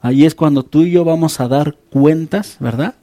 Ahí 0.00 0.24
es 0.24 0.34
cuando 0.34 0.62
tú 0.62 0.82
y 0.82 0.92
yo 0.92 1.04
vamos 1.04 1.40
a 1.40 1.48
dar 1.48 1.76
cuentas, 1.90 2.56
¿verdad? 2.60 2.94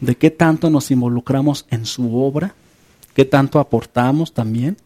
De 0.00 0.16
qué 0.16 0.30
tanto 0.30 0.70
nos 0.70 0.90
involucramos 0.90 1.66
en 1.70 1.86
su 1.86 2.16
obra, 2.16 2.54
qué 3.14 3.24
tanto 3.24 3.58
aportamos 3.58 4.32
también. 4.32 4.76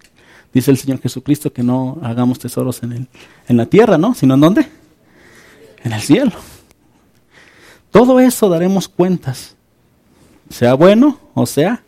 Dice 0.52 0.70
el 0.70 0.78
Señor 0.78 1.00
Jesucristo 1.00 1.52
que 1.52 1.62
no 1.62 1.98
hagamos 2.02 2.38
tesoros 2.38 2.82
en, 2.82 2.92
el, 2.92 3.08
en 3.48 3.56
la 3.56 3.66
tierra, 3.66 3.98
¿no? 3.98 4.14
Sino 4.14 4.34
en 4.34 4.40
dónde? 4.40 4.68
En 5.82 5.92
el 5.92 6.00
cielo. 6.00 6.32
Todo 7.90 8.20
eso 8.20 8.48
daremos 8.48 8.88
cuentas, 8.88 9.56
sea 10.50 10.74
bueno 10.74 11.18
o 11.34 11.46
sea 11.46 11.82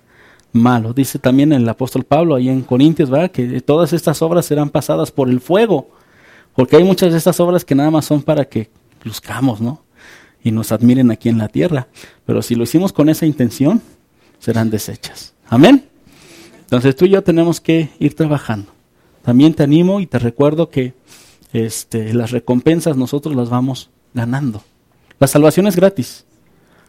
malo. 0.52 0.92
Dice 0.92 1.18
también 1.18 1.52
el 1.52 1.68
apóstol 1.68 2.04
Pablo 2.04 2.34
ahí 2.34 2.48
en 2.48 2.62
Corintios, 2.62 3.10
¿verdad? 3.10 3.30
Que 3.30 3.60
todas 3.60 3.92
estas 3.92 4.22
obras 4.22 4.46
serán 4.46 4.70
pasadas 4.70 5.10
por 5.10 5.28
el 5.28 5.40
fuego, 5.40 5.90
porque 6.54 6.76
hay 6.76 6.84
muchas 6.84 7.12
de 7.12 7.18
estas 7.18 7.40
obras 7.40 7.64
que 7.64 7.74
nada 7.74 7.90
más 7.90 8.04
son 8.04 8.22
para 8.22 8.44
que 8.44 8.70
luzcamos, 9.04 9.60
¿no? 9.60 9.82
Y 10.42 10.52
nos 10.52 10.72
admiren 10.72 11.10
aquí 11.10 11.28
en 11.28 11.38
la 11.38 11.48
tierra. 11.48 11.88
Pero 12.24 12.42
si 12.42 12.54
lo 12.54 12.64
hicimos 12.64 12.92
con 12.92 13.08
esa 13.08 13.26
intención, 13.26 13.82
serán 14.38 14.70
desechas. 14.70 15.34
Amén. 15.48 15.84
Entonces 16.60 16.96
tú 16.96 17.04
y 17.04 17.10
yo 17.10 17.22
tenemos 17.22 17.60
que 17.60 17.90
ir 17.98 18.14
trabajando. 18.14 18.72
También 19.22 19.54
te 19.54 19.62
animo 19.62 20.00
y 20.00 20.06
te 20.06 20.18
recuerdo 20.18 20.70
que 20.70 20.94
este, 21.52 22.14
las 22.14 22.30
recompensas 22.30 22.96
nosotros 22.96 23.34
las 23.34 23.50
vamos 23.50 23.90
ganando. 24.14 24.62
La 25.18 25.26
salvación 25.26 25.66
es 25.66 25.76
gratis, 25.76 26.24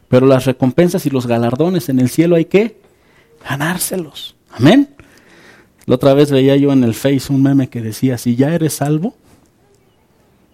pero 0.07 0.25
las 0.25 0.45
recompensas 0.45 1.05
y 1.05 1.09
los 1.09 1.27
galardones 1.27 1.89
en 1.89 1.99
el 1.99 2.09
cielo 2.09 2.35
hay 2.35 2.45
que 2.45 2.79
ganárselos. 3.47 4.35
Amén. 4.51 4.89
La 5.85 5.95
otra 5.95 6.13
vez 6.13 6.31
veía 6.31 6.55
yo 6.55 6.71
en 6.71 6.83
el 6.83 6.93
Face 6.93 7.25
un 7.29 7.41
meme 7.41 7.69
que 7.69 7.81
decía, 7.81 8.17
si 8.17 8.35
ya 8.35 8.53
eres 8.53 8.73
salvo, 8.73 9.15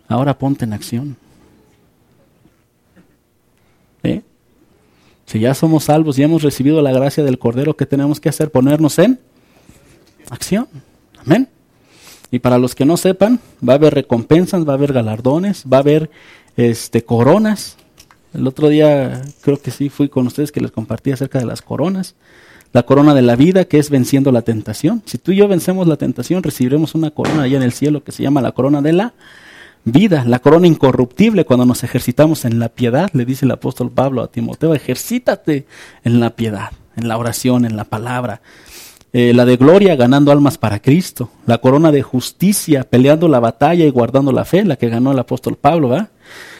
ahora 0.07 0.37
ponte 0.37 0.65
en 0.65 0.73
acción. 0.73 1.17
¿Eh? 4.03 4.21
Si 5.25 5.39
ya 5.39 5.53
somos 5.53 5.85
salvos 5.85 6.17
y 6.17 6.23
hemos 6.23 6.43
recibido 6.43 6.81
la 6.81 6.91
gracia 6.91 7.23
del 7.23 7.39
Cordero, 7.39 7.75
¿qué 7.75 7.85
tenemos 7.85 8.19
que 8.19 8.29
hacer? 8.29 8.51
Ponernos 8.51 8.97
en 8.99 9.19
acción. 10.29 10.67
Amén. 11.19 11.49
Y 12.31 12.39
para 12.39 12.57
los 12.57 12.75
que 12.75 12.85
no 12.85 12.97
sepan, 12.97 13.39
va 13.67 13.73
a 13.73 13.75
haber 13.75 13.93
recompensas, 13.93 14.67
va 14.67 14.73
a 14.73 14.75
haber 14.75 14.93
galardones, 14.93 15.65
va 15.71 15.77
a 15.77 15.81
haber 15.81 16.09
este, 16.55 17.03
coronas. 17.03 17.77
El 18.33 18.47
otro 18.47 18.69
día 18.69 19.21
creo 19.41 19.61
que 19.61 19.71
sí 19.71 19.89
fui 19.89 20.09
con 20.09 20.27
ustedes 20.27 20.51
que 20.51 20.61
les 20.61 20.71
compartí 20.71 21.11
acerca 21.11 21.39
de 21.39 21.45
las 21.45 21.61
coronas. 21.61 22.15
La 22.73 22.83
corona 22.83 23.13
de 23.13 23.21
la 23.21 23.35
vida, 23.35 23.65
que 23.65 23.79
es 23.79 23.89
venciendo 23.89 24.31
la 24.31 24.41
tentación. 24.41 25.01
Si 25.05 25.17
tú 25.17 25.31
y 25.31 25.37
yo 25.37 25.47
vencemos 25.47 25.87
la 25.87 25.97
tentación, 25.97 26.43
recibiremos 26.43 26.95
una 26.95 27.11
corona 27.11 27.43
allá 27.43 27.57
en 27.57 27.63
el 27.63 27.71
cielo 27.71 28.03
que 28.03 28.11
se 28.11 28.23
llama 28.23 28.41
la 28.41 28.51
corona 28.51 28.81
de 28.81 28.93
la 28.93 29.13
vida, 29.83 30.25
la 30.25 30.39
corona 30.39 30.67
incorruptible 30.67 31.45
cuando 31.45 31.65
nos 31.65 31.83
ejercitamos 31.83 32.43
en 32.43 32.59
la 32.59 32.69
piedad, 32.69 33.09
le 33.13 33.23
dice 33.23 33.45
el 33.45 33.51
apóstol 33.51 33.89
Pablo 33.89 34.21
a 34.21 34.27
Timoteo, 34.27 34.73
ejercítate 34.73 35.65
en 36.03 36.19
la 36.19 36.31
piedad, 36.31 36.71
en 36.97 37.07
la 37.07 37.17
oración, 37.17 37.63
en 37.63 37.77
la 37.77 37.85
palabra. 37.85 38.41
Eh, 39.13 39.33
la 39.33 39.45
de 39.45 39.55
gloria 39.55 39.95
ganando 39.95 40.33
almas 40.33 40.57
para 40.57 40.81
Cristo, 40.81 41.29
la 41.45 41.59
corona 41.59 41.93
de 41.93 42.01
justicia 42.03 42.83
peleando 42.83 43.29
la 43.29 43.39
batalla 43.39 43.85
y 43.85 43.89
guardando 43.89 44.33
la 44.33 44.43
fe, 44.43 44.65
la 44.65 44.75
que 44.75 44.89
ganó 44.89 45.13
el 45.13 45.19
apóstol 45.19 45.55
Pablo, 45.55 45.89
¿verdad? 45.89 46.09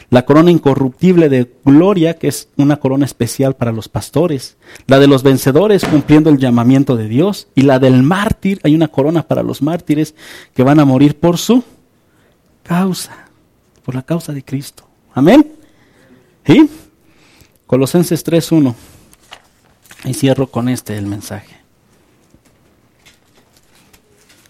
La 0.10 0.26
corona 0.26 0.52
incorruptible 0.52 1.28
de 1.28 1.52
gloria, 1.66 2.18
que 2.18 2.28
es 2.30 2.48
una 2.56 2.78
corona 2.78 3.06
especial 3.06 3.56
para 3.56 3.74
los 3.74 3.90
pastores, 3.90 4.58
la 4.88 5.00
de 5.00 5.08
los 5.08 5.22
vencedores 5.22 5.84
cumpliendo 5.84 6.30
el 6.30 6.38
llamamiento 6.38 6.96
de 6.96 7.08
Dios, 7.08 7.48
y 7.56 7.64
la 7.64 7.80
del 7.80 8.04
mártir, 8.04 8.62
hay 8.64 8.74
una 8.74 8.88
corona 8.88 9.28
para 9.28 9.44
los 9.44 9.62
mártires 9.62 10.16
que 10.54 10.64
van 10.64 10.80
a 10.80 10.86
morir 10.86 11.20
por 11.20 11.38
su 11.38 11.64
causa, 12.64 13.28
por 13.84 13.96
la 13.96 14.04
causa 14.04 14.32
de 14.32 14.44
Cristo. 14.44 14.88
Amén. 15.14 15.52
¿Sí? 16.46 16.70
Colosenses 17.66 18.26
3.1. 18.26 18.74
Y 20.06 20.14
cierro 20.14 20.48
con 20.48 20.70
este 20.70 20.98
el 20.98 21.06
mensaje. 21.06 21.58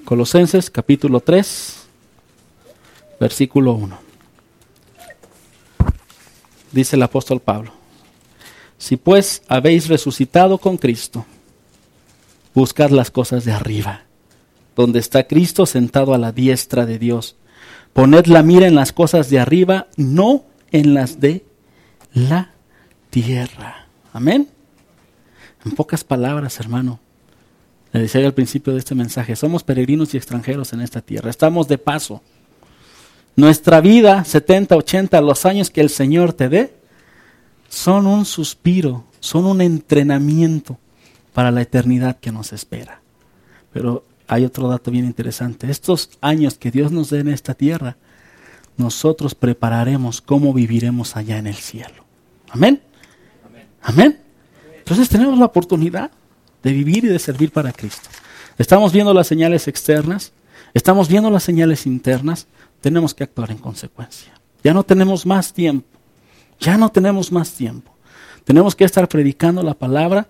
Colosenses 0.06 0.70
capítulo 0.70 1.20
3, 1.20 1.88
versículo 3.20 3.74
1 3.74 4.07
dice 6.78 6.96
el 6.96 7.04
apóstol 7.04 7.42
Pablo. 7.42 7.74
Si 8.78 8.96
pues 8.96 9.42
habéis 9.48 9.88
resucitado 9.88 10.60
con 10.60 10.78
Cristo, 10.78 11.26
buscad 12.54 12.92
las 12.92 13.12
cosas 13.12 13.44
de 13.44 13.52
arriba, 13.52 14.04
donde 14.76 15.00
está 15.00 15.28
Cristo 15.28 15.66
sentado 15.66 16.14
a 16.14 16.18
la 16.18 16.32
diestra 16.32 16.86
de 16.86 17.00
Dios. 17.00 17.36
Poned 17.94 18.28
la 18.28 18.44
mira 18.44 18.68
en 18.68 18.76
las 18.76 18.94
cosas 18.94 19.30
de 19.30 19.40
arriba, 19.40 19.88
no 19.98 20.46
en 20.72 20.94
las 20.94 21.20
de 21.20 21.44
la 22.14 22.52
tierra. 23.10 23.88
Amén. 24.14 24.48
En 25.66 25.72
pocas 25.72 26.04
palabras, 26.04 26.60
hermano, 26.60 27.00
le 27.92 28.02
decía 28.02 28.26
al 28.26 28.34
principio 28.34 28.74
de 28.74 28.80
este 28.80 28.94
mensaje, 28.94 29.36
somos 29.36 29.64
peregrinos 29.64 30.14
y 30.14 30.18
extranjeros 30.18 30.74
en 30.74 30.82
esta 30.82 31.02
tierra, 31.02 31.32
estamos 31.32 31.68
de 31.68 31.80
paso. 31.80 32.22
Nuestra 33.38 33.82
vida, 33.82 34.26
70, 34.26 34.76
80, 34.76 35.22
los 35.22 35.46
años 35.46 35.70
que 35.70 35.82
el 35.82 35.92
Señor 35.92 36.34
te 36.34 36.50
dé, 36.50 36.74
son 37.70 38.08
un 38.08 38.26
suspiro, 38.26 39.06
son 39.20 39.46
un 39.46 39.62
entrenamiento 39.62 40.80
para 41.34 41.52
la 41.52 41.62
eternidad 41.62 42.18
que 42.20 42.32
nos 42.32 42.52
espera. 42.52 43.00
Pero 43.72 44.04
hay 44.28 44.44
otro 44.44 44.68
dato 44.68 44.90
bien 44.90 45.06
interesante. 45.06 45.70
Estos 45.70 46.10
años 46.20 46.58
que 46.58 46.72
Dios 46.72 46.92
nos 46.92 47.12
dé 47.12 47.20
en 47.20 47.28
esta 47.28 47.54
tierra, 47.54 47.96
nosotros 48.76 49.36
prepararemos 49.36 50.20
cómo 50.20 50.52
viviremos 50.52 51.16
allá 51.16 51.38
en 51.38 51.46
el 51.46 51.58
cielo. 51.58 52.06
Amén. 52.50 52.82
Amén. 53.84 54.20
Entonces 54.80 55.10
tenemos 55.10 55.38
la 55.38 55.46
oportunidad 55.46 56.10
de 56.64 56.74
vivir 56.74 57.06
y 57.06 57.10
de 57.10 57.20
servir 57.20 57.52
para 57.52 57.72
Cristo. 57.72 58.10
Estamos 58.58 58.92
viendo 58.94 59.14
las 59.14 59.28
señales 59.28 59.68
externas, 59.68 60.34
estamos 60.74 61.08
viendo 61.08 61.30
las 61.30 61.44
señales 61.44 61.86
internas, 61.86 62.48
tenemos 62.88 63.14
que 63.14 63.26
actuar 63.26 63.52
en 63.52 63.58
consecuencia. 63.58 64.32
Ya 64.64 64.74
no 64.74 64.82
tenemos 64.82 65.26
más 65.26 65.52
tiempo. 65.52 65.90
Ya 66.58 66.78
no 66.78 66.90
tenemos 66.90 67.34
más 67.34 67.52
tiempo. 67.52 67.92
Tenemos 68.46 68.78
que 68.78 68.86
estar 68.86 69.10
predicando 69.10 69.62
la 69.62 69.74
palabra. 69.74 70.30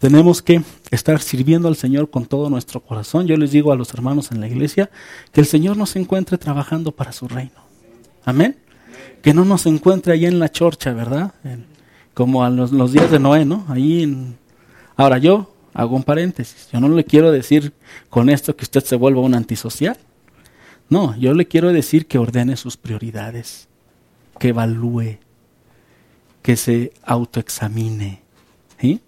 Tenemos 0.00 0.42
que 0.42 0.62
estar 0.90 1.18
sirviendo 1.22 1.66
al 1.66 1.76
Señor 1.76 2.10
con 2.10 2.26
todo 2.26 2.50
nuestro 2.50 2.80
corazón. 2.80 3.26
Yo 3.26 3.38
les 3.38 3.52
digo 3.52 3.72
a 3.72 3.76
los 3.76 3.94
hermanos 3.94 4.32
en 4.32 4.40
la 4.42 4.48
iglesia 4.48 4.90
que 5.32 5.40
el 5.40 5.46
Señor 5.46 5.78
nos 5.78 5.96
encuentre 5.96 6.36
trabajando 6.36 6.92
para 6.92 7.10
su 7.10 7.26
reino. 7.26 7.64
Amén. 8.26 8.58
Que 9.22 9.32
no 9.32 9.46
nos 9.46 9.64
encuentre 9.64 10.12
allá 10.12 10.28
en 10.28 10.40
la 10.40 10.50
chorcha, 10.50 10.92
¿verdad? 10.92 11.32
como 12.12 12.44
a 12.44 12.50
los, 12.50 12.92
días 12.92 13.10
de 13.10 13.18
Noé, 13.18 13.46
¿no? 13.46 13.64
Ahí 13.66 14.02
en... 14.02 14.36
Ahora 14.94 15.16
yo 15.16 15.54
hago 15.72 15.96
un 15.96 16.02
paréntesis. 16.02 16.68
Yo 16.70 16.80
no 16.80 16.90
le 16.90 17.04
quiero 17.04 17.32
decir 17.32 17.72
con 18.10 18.28
esto 18.28 18.54
que 18.54 18.64
usted 18.64 18.84
se 18.84 18.94
vuelva 18.94 19.22
un 19.22 19.34
antisocial. 19.34 19.96
No, 20.88 21.16
yo 21.16 21.34
le 21.34 21.46
quiero 21.46 21.72
decir 21.72 22.06
que 22.06 22.18
ordene 22.18 22.56
sus 22.56 22.76
prioridades, 22.76 23.68
que 24.38 24.48
evalúe, 24.48 25.18
que 26.42 26.56
se 26.56 26.92
autoexamine. 27.02 28.20
¿sí? 28.80 29.00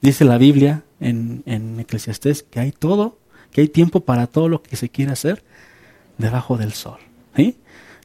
Dice 0.00 0.24
la 0.24 0.38
Biblia 0.38 0.82
en, 1.00 1.42
en 1.46 1.78
Eclesiastés 1.80 2.42
que 2.42 2.60
hay 2.60 2.72
todo, 2.72 3.18
que 3.50 3.60
hay 3.60 3.68
tiempo 3.68 4.00
para 4.00 4.26
todo 4.26 4.48
lo 4.48 4.62
que 4.62 4.76
se 4.76 4.88
quiere 4.88 5.12
hacer 5.12 5.44
debajo 6.18 6.56
del 6.56 6.72
sol. 6.72 6.98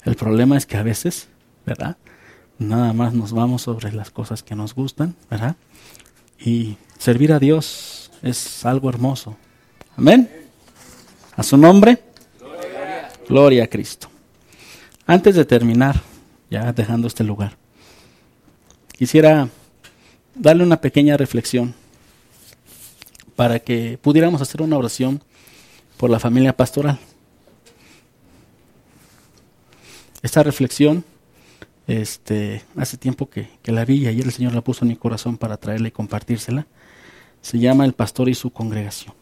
El 0.07 0.15
problema 0.15 0.55
es 0.55 0.65
que 0.65 0.77
a 0.77 0.84
veces, 0.84 1.27
¿verdad? 1.65 1.97
Nada 2.59 2.93
más 2.93 3.13
nos 3.13 3.34
vamos 3.34 3.63
sobre 3.63 3.91
las 3.91 4.09
cosas 4.09 4.41
que 4.41 4.55
nos 4.55 4.73
gustan, 4.73 5.15
¿verdad? 5.29 5.57
Y 6.39 6.77
servir 6.97 7.34
a 7.34 7.39
Dios 7.39 8.09
es 8.21 8.65
algo 8.65 8.89
hermoso. 8.89 9.35
Amén. 9.97 10.29
A 11.35 11.43
su 11.43 11.57
nombre. 11.57 12.06
Gloria 13.28 13.66
a 13.66 13.68
Cristo. 13.68 14.08
Antes 15.06 15.36
de 15.36 15.44
terminar, 15.44 16.02
ya 16.49 16.72
dejando 16.72 17.08
este 17.08 17.26
lugar, 17.26 17.58
quisiera 18.94 19.49
darle 20.34 20.64
una 20.64 20.80
pequeña 20.80 21.18
reflexión 21.18 21.74
para 23.36 23.60
que 23.60 23.99
pudiéramos 24.02 24.41
hacer 24.41 24.62
una 24.62 24.78
oración 24.78 25.22
por 25.98 26.10
la 26.10 26.20
familia 26.20 26.56
pastoral. 26.56 26.99
Esta 30.22 30.41
reflexión, 30.41 31.04
este, 31.86 32.64
hace 32.78 32.98
tiempo 32.98 33.30
que, 33.30 33.49
que, 33.62 33.74
la 33.74 33.84
vi 33.84 34.04
y 34.04 34.08
ayer 34.08 34.26
el 34.26 34.32
Señor 34.32 34.54
la 34.54 34.62
puso 34.62 34.86
en 34.86 34.90
mi 34.90 34.95
corazón 34.95 35.38
para 35.38 35.58
traerla 35.58 35.90
y 35.90 35.91
compartírsela. 35.91 36.66
Se 37.41 37.60
llama 37.60 37.84
El 37.84 37.94
Pastor 37.94 38.30
y 38.30 38.36
su 38.36 38.52
congregación, 38.52 39.14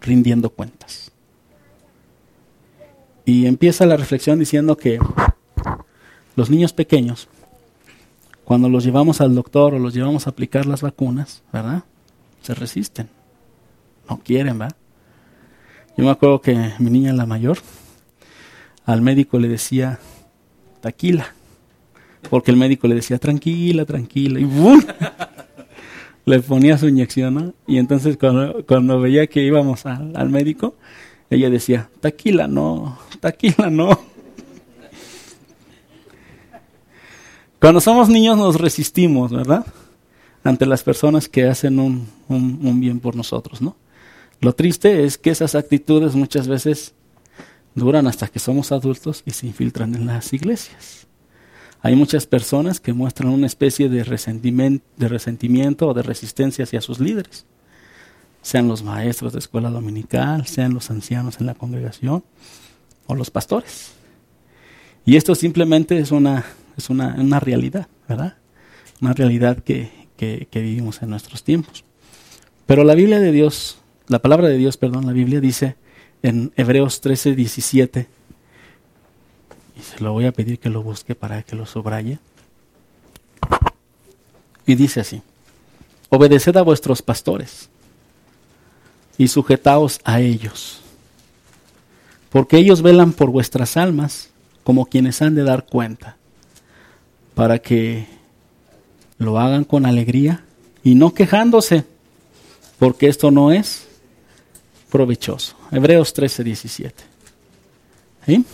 rindiendo 0.00 0.50
cuentas. 0.50 1.11
Y 3.24 3.46
empieza 3.46 3.86
la 3.86 3.96
reflexión 3.96 4.38
diciendo 4.38 4.76
que 4.76 4.98
los 6.34 6.50
niños 6.50 6.72
pequeños, 6.72 7.28
cuando 8.44 8.68
los 8.68 8.84
llevamos 8.84 9.20
al 9.20 9.34
doctor 9.34 9.74
o 9.74 9.78
los 9.78 9.94
llevamos 9.94 10.26
a 10.26 10.30
aplicar 10.30 10.66
las 10.66 10.82
vacunas, 10.82 11.42
¿verdad? 11.52 11.84
Se 12.42 12.54
resisten. 12.54 13.08
No 14.08 14.18
quieren, 14.18 14.58
¿verdad? 14.58 14.76
Yo 15.96 16.04
me 16.04 16.10
acuerdo 16.10 16.40
que 16.40 16.72
mi 16.78 16.90
niña, 16.90 17.12
la 17.12 17.26
mayor, 17.26 17.58
al 18.84 19.02
médico 19.02 19.38
le 19.38 19.48
decía, 19.48 19.98
taquila. 20.80 21.34
Porque 22.30 22.50
el 22.50 22.56
médico 22.56 22.88
le 22.88 22.94
decía, 22.94 23.18
tranquila, 23.18 23.84
tranquila. 23.84 24.40
Y 24.40 24.44
¡bum! 24.44 24.80
le 26.24 26.40
ponía 26.40 26.78
su 26.78 26.88
inyección, 26.88 27.34
¿no? 27.34 27.54
Y 27.66 27.78
entonces 27.78 28.16
cuando, 28.16 28.64
cuando 28.66 29.00
veía 29.00 29.26
que 29.26 29.42
íbamos 29.42 29.86
al 29.86 30.28
médico, 30.30 30.76
ella 31.32 31.50
decía, 31.50 31.90
taquila 32.00 32.46
no, 32.46 32.98
taquila 33.20 33.70
no. 33.70 33.98
Cuando 37.60 37.80
somos 37.80 38.08
niños 38.08 38.36
nos 38.36 38.56
resistimos, 38.56 39.30
¿verdad? 39.30 39.64
Ante 40.44 40.66
las 40.66 40.82
personas 40.82 41.28
que 41.28 41.46
hacen 41.46 41.78
un, 41.78 42.08
un 42.28 42.80
bien 42.80 42.98
por 42.98 43.14
nosotros, 43.14 43.62
¿no? 43.62 43.76
Lo 44.40 44.54
triste 44.54 45.04
es 45.04 45.16
que 45.16 45.30
esas 45.30 45.54
actitudes 45.54 46.16
muchas 46.16 46.48
veces 46.48 46.94
duran 47.76 48.08
hasta 48.08 48.26
que 48.26 48.40
somos 48.40 48.72
adultos 48.72 49.22
y 49.24 49.30
se 49.30 49.46
infiltran 49.46 49.94
en 49.94 50.06
las 50.06 50.32
iglesias. 50.32 51.06
Hay 51.80 51.96
muchas 51.96 52.26
personas 52.26 52.80
que 52.80 52.92
muestran 52.92 53.32
una 53.32 53.46
especie 53.46 53.88
de 53.88 54.02
de 54.02 55.08
resentimiento 55.08 55.88
o 55.88 55.94
de 55.94 56.02
resistencia 56.02 56.64
hacia 56.64 56.80
sus 56.80 57.00
líderes, 57.00 57.46
sean 58.42 58.66
los 58.68 58.82
maestros 58.82 59.32
de 59.32 59.38
escuela 59.38 59.70
dominical, 59.70 60.46
sean 60.46 60.74
los 60.74 60.90
ancianos 60.90 61.40
en 61.40 61.46
la 61.46 61.54
congregación 61.54 62.24
o 63.06 63.14
los 63.14 63.30
pastores. 63.30 63.92
Y 65.06 65.16
esto 65.16 65.34
simplemente 65.34 65.98
es 65.98 66.10
una, 66.10 66.44
es 66.76 66.90
una, 66.90 67.14
una 67.18 67.40
realidad, 67.40 67.86
¿verdad? 68.08 68.36
Una 69.00 69.12
realidad 69.12 69.62
que, 69.62 69.90
que, 70.16 70.48
que 70.50 70.60
vivimos 70.60 71.02
en 71.02 71.10
nuestros 71.10 71.44
tiempos. 71.44 71.84
Pero 72.66 72.84
la 72.84 72.94
Biblia 72.94 73.20
de 73.20 73.32
Dios, 73.32 73.78
la 74.08 74.20
palabra 74.20 74.48
de 74.48 74.58
Dios, 74.58 74.76
perdón, 74.76 75.06
la 75.06 75.12
Biblia 75.12 75.40
dice 75.40 75.76
en 76.22 76.52
Hebreos 76.56 77.00
13, 77.00 77.34
17, 77.34 78.08
y 79.76 79.80
se 79.80 80.00
lo 80.00 80.12
voy 80.12 80.26
a 80.26 80.32
pedir 80.32 80.58
que 80.58 80.68
lo 80.68 80.82
busque 80.82 81.14
para 81.14 81.42
que 81.42 81.56
lo 81.56 81.66
subraye. 81.66 82.18
Y 84.66 84.74
dice 84.76 85.00
así, 85.00 85.22
obedeced 86.08 86.56
a 86.56 86.62
vuestros 86.62 87.02
pastores 87.02 87.68
y 89.18 89.28
sujetaos 89.28 90.00
a 90.04 90.20
ellos, 90.20 90.80
porque 92.30 92.58
ellos 92.58 92.82
velan 92.82 93.12
por 93.12 93.30
vuestras 93.30 93.76
almas 93.76 94.30
como 94.64 94.86
quienes 94.86 95.20
han 95.22 95.34
de 95.34 95.44
dar 95.44 95.66
cuenta, 95.66 96.16
para 97.34 97.58
que 97.58 98.06
lo 99.18 99.38
hagan 99.38 99.64
con 99.64 99.86
alegría 99.86 100.44
y 100.82 100.94
no 100.94 101.14
quejándose, 101.14 101.84
porque 102.78 103.08
esto 103.08 103.30
no 103.30 103.52
es 103.52 103.86
provechoso. 104.90 105.56
Hebreos 105.70 106.12
13, 106.12 106.44
17. 106.44 107.04
¿Sí? 108.26 108.44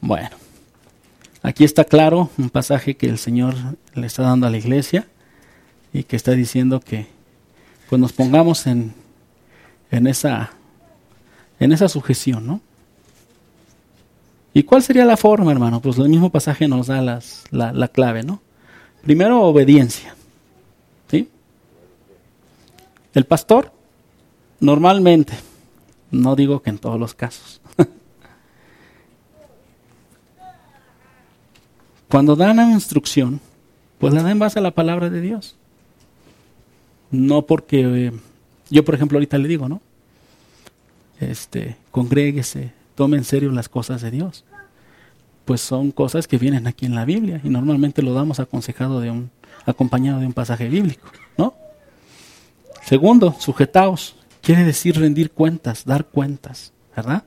Bueno, 0.00 0.30
aquí 1.42 1.64
está 1.64 1.84
claro 1.84 2.30
un 2.38 2.50
pasaje 2.50 2.96
que 2.96 3.06
el 3.06 3.18
Señor 3.18 3.54
le 3.94 4.06
está 4.06 4.22
dando 4.22 4.46
a 4.46 4.50
la 4.50 4.58
iglesia 4.58 5.06
y 5.92 6.04
que 6.04 6.16
está 6.16 6.32
diciendo 6.32 6.80
que 6.80 7.06
pues 7.88 8.00
nos 8.00 8.12
pongamos 8.12 8.66
en, 8.66 8.94
en, 9.90 10.06
esa, 10.06 10.50
en 11.58 11.72
esa 11.72 11.88
sujeción, 11.88 12.46
¿no? 12.46 12.60
¿Y 14.54 14.62
cuál 14.62 14.82
sería 14.82 15.04
la 15.04 15.16
forma, 15.16 15.52
hermano? 15.52 15.80
Pues 15.80 15.98
el 15.98 16.08
mismo 16.08 16.30
pasaje 16.30 16.66
nos 16.68 16.88
da 16.88 17.00
la, 17.00 17.20
la 17.50 17.88
clave, 17.88 18.22
¿no? 18.22 18.40
Primero, 19.02 19.42
obediencia. 19.42 20.14
¿Sí? 21.10 21.28
El 23.14 23.24
pastor, 23.24 23.72
normalmente, 24.60 25.34
no 26.10 26.34
digo 26.34 26.60
que 26.62 26.70
en 26.70 26.78
todos 26.78 26.98
los 26.98 27.14
casos, 27.14 27.60
Cuando 32.08 32.36
dan 32.36 32.58
una 32.58 32.72
instrucción, 32.72 33.38
pues 33.98 34.14
la 34.14 34.22
dan 34.22 34.32
en 34.32 34.38
base 34.38 34.58
a 34.58 34.62
la 34.62 34.70
palabra 34.70 35.10
de 35.10 35.20
Dios. 35.20 35.57
No 37.10 37.42
porque 37.42 38.06
eh, 38.06 38.12
yo, 38.70 38.84
por 38.84 38.94
ejemplo, 38.94 39.16
ahorita 39.16 39.38
le 39.38 39.48
digo, 39.48 39.68
¿no? 39.68 39.80
Este, 41.20 41.76
congréguese, 41.90 42.72
tome 42.94 43.16
en 43.16 43.24
serio 43.24 43.50
las 43.50 43.68
cosas 43.68 44.02
de 44.02 44.10
Dios. 44.10 44.44
Pues 45.44 45.60
son 45.60 45.90
cosas 45.90 46.28
que 46.28 46.38
vienen 46.38 46.66
aquí 46.66 46.86
en 46.86 46.94
la 46.94 47.04
Biblia 47.04 47.40
y 47.42 47.48
normalmente 47.48 48.02
lo 48.02 48.12
damos 48.12 48.38
aconsejado 48.38 49.00
de 49.00 49.10
un, 49.10 49.30
acompañado 49.64 50.20
de 50.20 50.26
un 50.26 50.34
pasaje 50.34 50.68
bíblico, 50.68 51.08
¿no? 51.36 51.54
Segundo, 52.84 53.34
sujetaos. 53.38 54.16
Quiere 54.42 54.64
decir 54.64 54.98
rendir 54.98 55.30
cuentas, 55.30 55.84
dar 55.84 56.06
cuentas, 56.06 56.72
¿verdad? 56.94 57.24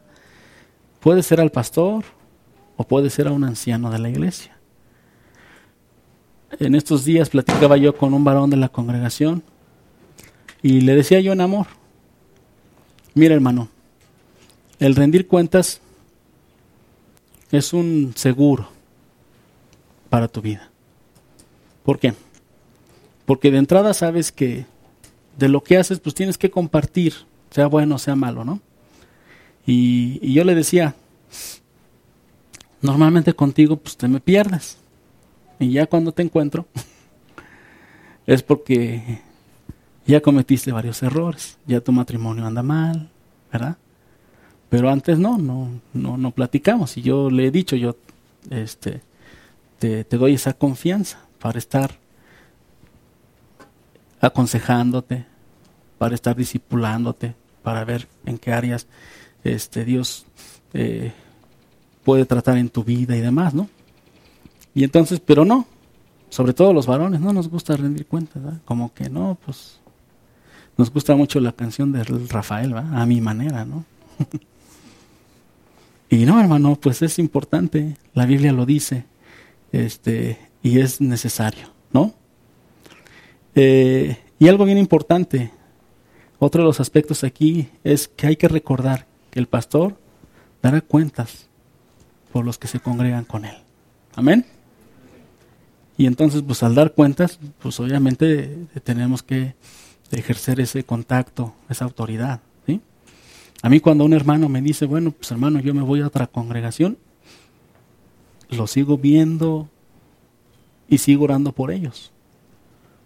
Puede 0.99 1.23
ser 1.23 1.41
al 1.41 1.51
pastor 1.51 2.03
o 2.77 2.83
puede 2.83 3.09
ser 3.09 3.27
a 3.27 3.31
un 3.31 3.43
anciano 3.43 3.91
de 3.91 3.99
la 3.99 4.09
iglesia 4.09 4.61
en 6.59 6.75
estos 6.75 7.05
días 7.05 7.29
platicaba 7.29 7.77
yo 7.77 7.95
con 7.95 8.13
un 8.13 8.23
varón 8.23 8.49
de 8.49 8.57
la 8.57 8.69
congregación 8.69 9.43
y 10.63 10.81
le 10.81 10.95
decía 10.95 11.19
yo 11.19 11.33
en 11.33 11.41
amor, 11.41 11.67
mira 13.13 13.33
hermano, 13.33 13.69
el 14.79 14.95
rendir 14.95 15.27
cuentas 15.27 15.81
es 17.51 17.73
un 17.73 18.13
seguro 18.15 18.69
para 20.09 20.27
tu 20.27 20.41
vida. 20.41 20.69
¿Por 21.83 21.99
qué? 21.99 22.13
Porque 23.25 23.51
de 23.51 23.57
entrada 23.57 23.93
sabes 23.93 24.31
que 24.31 24.65
de 25.37 25.49
lo 25.49 25.63
que 25.63 25.77
haces 25.77 25.99
pues 25.99 26.15
tienes 26.15 26.37
que 26.37 26.51
compartir, 26.51 27.13
sea 27.49 27.67
bueno 27.67 27.95
o 27.95 27.99
sea 27.99 28.15
malo, 28.15 28.43
¿no? 28.43 28.59
Y, 29.65 30.19
y 30.21 30.33
yo 30.33 30.43
le 30.43 30.55
decía, 30.55 30.95
normalmente 32.81 33.33
contigo 33.33 33.77
pues 33.77 33.97
te 33.97 34.07
me 34.07 34.19
pierdes. 34.19 34.77
Y 35.59 35.71
ya 35.71 35.85
cuando 35.85 36.11
te 36.11 36.23
encuentro, 36.23 36.65
es 38.25 38.43
porque 38.43 39.21
ya 40.05 40.21
cometiste 40.21 40.71
varios 40.71 41.01
errores, 41.03 41.57
ya 41.67 41.81
tu 41.81 41.91
matrimonio 41.91 42.45
anda 42.45 42.63
mal, 42.63 43.09
¿verdad? 43.51 43.77
Pero 44.69 44.89
antes 44.89 45.19
no, 45.19 45.37
no, 45.37 45.69
no, 45.93 46.17
no 46.17 46.31
platicamos. 46.31 46.97
Y 46.97 47.01
yo 47.01 47.29
le 47.29 47.47
he 47.47 47.51
dicho, 47.51 47.75
yo 47.75 47.97
este, 48.49 49.01
te, 49.79 50.03
doy 50.03 50.35
esa 50.35 50.53
confianza 50.53 51.19
para 51.39 51.59
estar 51.59 51.99
aconsejándote, 54.19 55.25
para 55.97 56.15
estar 56.15 56.35
discipulándote, 56.35 57.35
para 57.63 57.83
ver 57.83 58.07
en 58.25 58.37
qué 58.37 58.53
áreas 58.53 58.87
este, 59.43 59.83
Dios 59.83 60.25
eh, 60.73 61.11
puede 62.03 62.25
tratar 62.25 62.57
en 62.57 62.69
tu 62.69 62.83
vida 62.83 63.15
y 63.17 63.21
demás, 63.21 63.53
¿no? 63.53 63.67
Y 64.73 64.83
entonces, 64.83 65.19
pero 65.19 65.43
no, 65.43 65.67
sobre 66.29 66.53
todo 66.53 66.73
los 66.73 66.87
varones, 66.87 67.19
no 67.19 67.33
nos 67.33 67.49
gusta 67.49 67.75
rendir 67.75 68.05
cuentas, 68.05 68.41
¿verdad? 68.41 68.61
Como 68.63 68.93
que 68.93 69.09
no, 69.09 69.37
pues 69.45 69.81
nos 70.81 70.91
gusta 70.91 71.15
mucho 71.15 71.39
la 71.39 71.51
canción 71.51 71.91
de 71.91 72.03
Rafael, 72.03 72.73
¿verdad? 72.73 72.99
A 72.99 73.05
mi 73.05 73.21
manera, 73.21 73.65
¿no? 73.65 73.85
y 76.09 76.25
no, 76.25 76.41
hermano, 76.41 76.75
pues 76.75 77.03
es 77.03 77.19
importante, 77.19 77.97
la 78.15 78.25
Biblia 78.25 78.51
lo 78.51 78.65
dice, 78.65 79.05
este, 79.71 80.39
y 80.63 80.79
es 80.79 80.99
necesario, 80.99 81.67
¿no? 81.93 82.15
Eh, 83.53 84.17
y 84.39 84.47
algo 84.47 84.65
bien 84.65 84.79
importante, 84.79 85.51
otro 86.39 86.63
de 86.63 86.67
los 86.67 86.79
aspectos 86.79 87.23
aquí 87.23 87.69
es 87.83 88.07
que 88.07 88.25
hay 88.25 88.35
que 88.35 88.47
recordar 88.47 89.05
que 89.29 89.39
el 89.39 89.45
pastor 89.45 89.99
dará 90.63 90.81
cuentas 90.81 91.47
por 92.33 92.43
los 92.43 92.57
que 92.57 92.67
se 92.67 92.79
congregan 92.79 93.25
con 93.25 93.45
él. 93.45 93.57
Amén. 94.15 94.47
Y 95.95 96.07
entonces, 96.07 96.41
pues 96.41 96.63
al 96.63 96.73
dar 96.73 96.93
cuentas, 96.93 97.37
pues 97.59 97.79
obviamente 97.79 98.65
tenemos 98.83 99.21
que 99.21 99.53
ejercer 100.11 100.59
ese 100.59 100.83
contacto, 100.83 101.53
esa 101.69 101.85
autoridad. 101.85 102.41
¿sí? 102.65 102.81
A 103.61 103.69
mí 103.69 103.79
cuando 103.79 104.05
un 104.05 104.13
hermano 104.13 104.49
me 104.49 104.61
dice, 104.61 104.85
bueno, 104.85 105.11
pues 105.11 105.31
hermano, 105.31 105.59
yo 105.59 105.73
me 105.73 105.81
voy 105.81 106.01
a 106.01 106.07
otra 106.07 106.27
congregación, 106.27 106.97
lo 108.49 108.67
sigo 108.67 108.97
viendo 108.97 109.69
y 110.89 110.97
sigo 110.97 111.23
orando 111.23 111.51
por 111.53 111.71
ellos. 111.71 112.11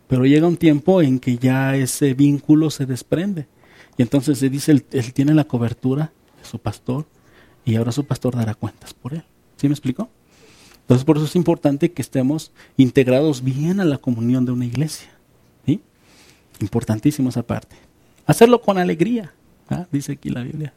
Pero 0.08 0.26
llega 0.26 0.48
un 0.48 0.58
tiempo 0.58 1.02
en 1.02 1.20
que 1.20 1.38
ya 1.38 1.76
ese 1.76 2.14
vínculo 2.14 2.70
se 2.70 2.86
desprende. 2.86 3.48
Y 3.98 4.02
entonces 4.02 4.38
se 4.38 4.50
dice, 4.50 4.72
él, 4.72 4.86
él 4.92 5.14
tiene 5.14 5.34
la 5.34 5.46
cobertura 5.46 6.12
de 6.38 6.46
su 6.46 6.60
pastor 6.60 7.06
y 7.64 7.76
ahora 7.76 7.92
su 7.92 8.06
pastor 8.06 8.36
dará 8.36 8.54
cuentas 8.54 8.94
por 8.94 9.14
él. 9.14 9.24
¿Sí 9.58 9.68
me 9.68 9.74
explicó? 9.74 10.10
Entonces 10.82 11.04
por 11.04 11.18
eso 11.18 11.26
es 11.26 11.36
importante 11.36 11.92
que 11.92 12.02
estemos 12.02 12.52
integrados 12.78 13.44
bien 13.44 13.80
a 13.80 13.86
la 13.86 13.98
comunión 13.98 14.46
de 14.46 14.52
una 14.52 14.66
iglesia. 14.66 15.15
Importantísimo 16.60 17.30
esa 17.30 17.44
parte. 17.44 17.76
Hacerlo 18.26 18.62
con 18.62 18.78
alegría, 18.78 19.34
¿ah? 19.70 19.86
dice 19.92 20.14
aquí 20.14 20.30
la 20.30 20.42
Biblia, 20.42 20.74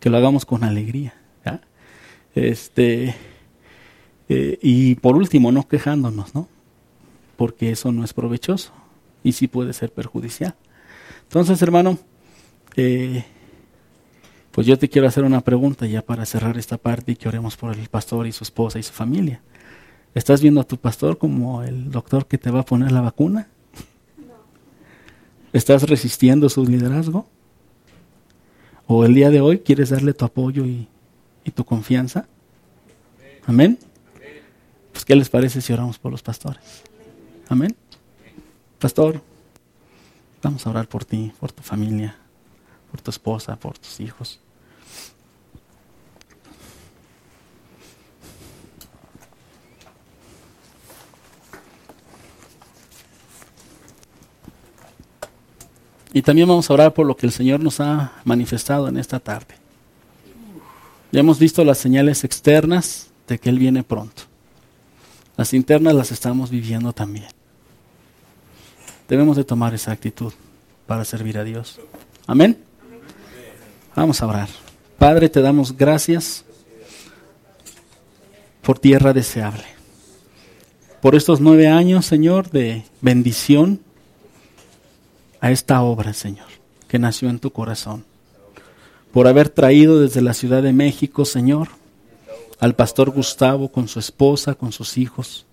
que 0.00 0.10
lo 0.10 0.16
hagamos 0.16 0.44
con 0.44 0.64
alegría. 0.64 1.14
¿ah? 1.44 1.60
Este, 2.34 3.14
eh, 4.28 4.58
y 4.62 4.94
por 4.96 5.16
último, 5.16 5.52
no 5.52 5.66
quejándonos, 5.66 6.34
¿no? 6.34 6.48
Porque 7.36 7.70
eso 7.70 7.92
no 7.92 8.04
es 8.04 8.12
provechoso 8.12 8.72
y 9.22 9.32
sí 9.32 9.46
puede 9.48 9.72
ser 9.72 9.92
perjudicial. 9.92 10.54
Entonces, 11.24 11.60
hermano, 11.62 11.98
eh, 12.76 13.24
pues 14.52 14.66
yo 14.66 14.78
te 14.78 14.88
quiero 14.88 15.08
hacer 15.08 15.24
una 15.24 15.40
pregunta 15.40 15.86
ya 15.86 16.02
para 16.02 16.24
cerrar 16.24 16.56
esta 16.56 16.78
parte 16.78 17.12
y 17.12 17.16
que 17.16 17.28
oremos 17.28 17.56
por 17.56 17.76
el 17.76 17.88
pastor 17.88 18.26
y 18.26 18.32
su 18.32 18.44
esposa 18.44 18.78
y 18.78 18.82
su 18.82 18.92
familia. 18.92 19.42
¿Estás 20.14 20.40
viendo 20.40 20.60
a 20.62 20.64
tu 20.64 20.78
pastor 20.78 21.18
como 21.18 21.62
el 21.62 21.90
doctor 21.90 22.26
que 22.26 22.38
te 22.38 22.50
va 22.50 22.60
a 22.60 22.64
poner 22.64 22.90
la 22.90 23.02
vacuna? 23.02 23.48
¿Estás 25.52 25.88
resistiendo 25.88 26.48
su 26.48 26.64
liderazgo? 26.64 27.26
¿O 28.86 29.04
el 29.04 29.14
día 29.14 29.30
de 29.30 29.40
hoy 29.40 29.60
quieres 29.60 29.90
darle 29.90 30.12
tu 30.12 30.24
apoyo 30.24 30.64
y, 30.64 30.88
tu 31.54 31.64
confianza? 31.64 32.26
Amén. 33.46 33.78
Pues, 34.92 35.04
¿qué 35.04 35.14
les 35.14 35.28
parece 35.28 35.60
si 35.60 35.72
oramos 35.72 35.98
por 35.98 36.10
los 36.10 36.22
pastores? 36.22 36.82
Amén. 37.48 37.74
Pastor, 38.78 39.22
vamos 40.42 40.66
a 40.66 40.70
orar 40.70 40.88
por 40.88 41.04
ti, 41.04 41.32
por 41.38 41.52
tu 41.52 41.62
familia, 41.62 42.16
por 42.90 43.00
tu 43.00 43.10
esposa, 43.10 43.56
por 43.56 43.78
tus 43.78 44.00
hijos. 44.00 44.40
Y 56.16 56.22
también 56.22 56.48
vamos 56.48 56.70
a 56.70 56.72
orar 56.72 56.94
por 56.94 57.04
lo 57.04 57.14
que 57.14 57.26
el 57.26 57.32
Señor 57.32 57.60
nos 57.60 57.78
ha 57.78 58.10
manifestado 58.24 58.88
en 58.88 58.96
esta 58.96 59.20
tarde. 59.20 59.54
Ya 61.12 61.20
hemos 61.20 61.38
visto 61.38 61.62
las 61.62 61.76
señales 61.76 62.24
externas 62.24 63.08
de 63.28 63.38
que 63.38 63.50
Él 63.50 63.58
viene 63.58 63.82
pronto. 63.82 64.22
Las 65.36 65.52
internas 65.52 65.94
las 65.94 66.12
estamos 66.12 66.48
viviendo 66.48 66.94
también. 66.94 67.26
Debemos 69.10 69.36
de 69.36 69.44
tomar 69.44 69.74
esa 69.74 69.92
actitud 69.92 70.32
para 70.86 71.04
servir 71.04 71.36
a 71.36 71.44
Dios. 71.44 71.80
Amén. 72.26 72.56
Vamos 73.94 74.22
a 74.22 74.26
orar. 74.26 74.48
Padre, 74.96 75.28
te 75.28 75.42
damos 75.42 75.76
gracias 75.76 76.46
por 78.62 78.78
tierra 78.78 79.12
deseable. 79.12 79.64
Por 81.02 81.14
estos 81.14 81.42
nueve 81.42 81.68
años, 81.68 82.06
Señor, 82.06 82.48
de 82.48 82.84
bendición 83.02 83.80
a 85.40 85.50
esta 85.50 85.82
obra, 85.82 86.12
Señor, 86.12 86.48
que 86.88 86.98
nació 86.98 87.28
en 87.28 87.38
tu 87.38 87.50
corazón. 87.50 88.04
Por 89.12 89.28
haber 89.28 89.48
traído 89.48 90.00
desde 90.00 90.20
la 90.20 90.34
Ciudad 90.34 90.62
de 90.62 90.72
México, 90.72 91.24
Señor, 91.24 91.68
al 92.58 92.74
pastor 92.74 93.10
Gustavo 93.10 93.70
con 93.70 93.88
su 93.88 93.98
esposa, 93.98 94.54
con 94.54 94.72
sus 94.72 94.98
hijos. 94.98 95.46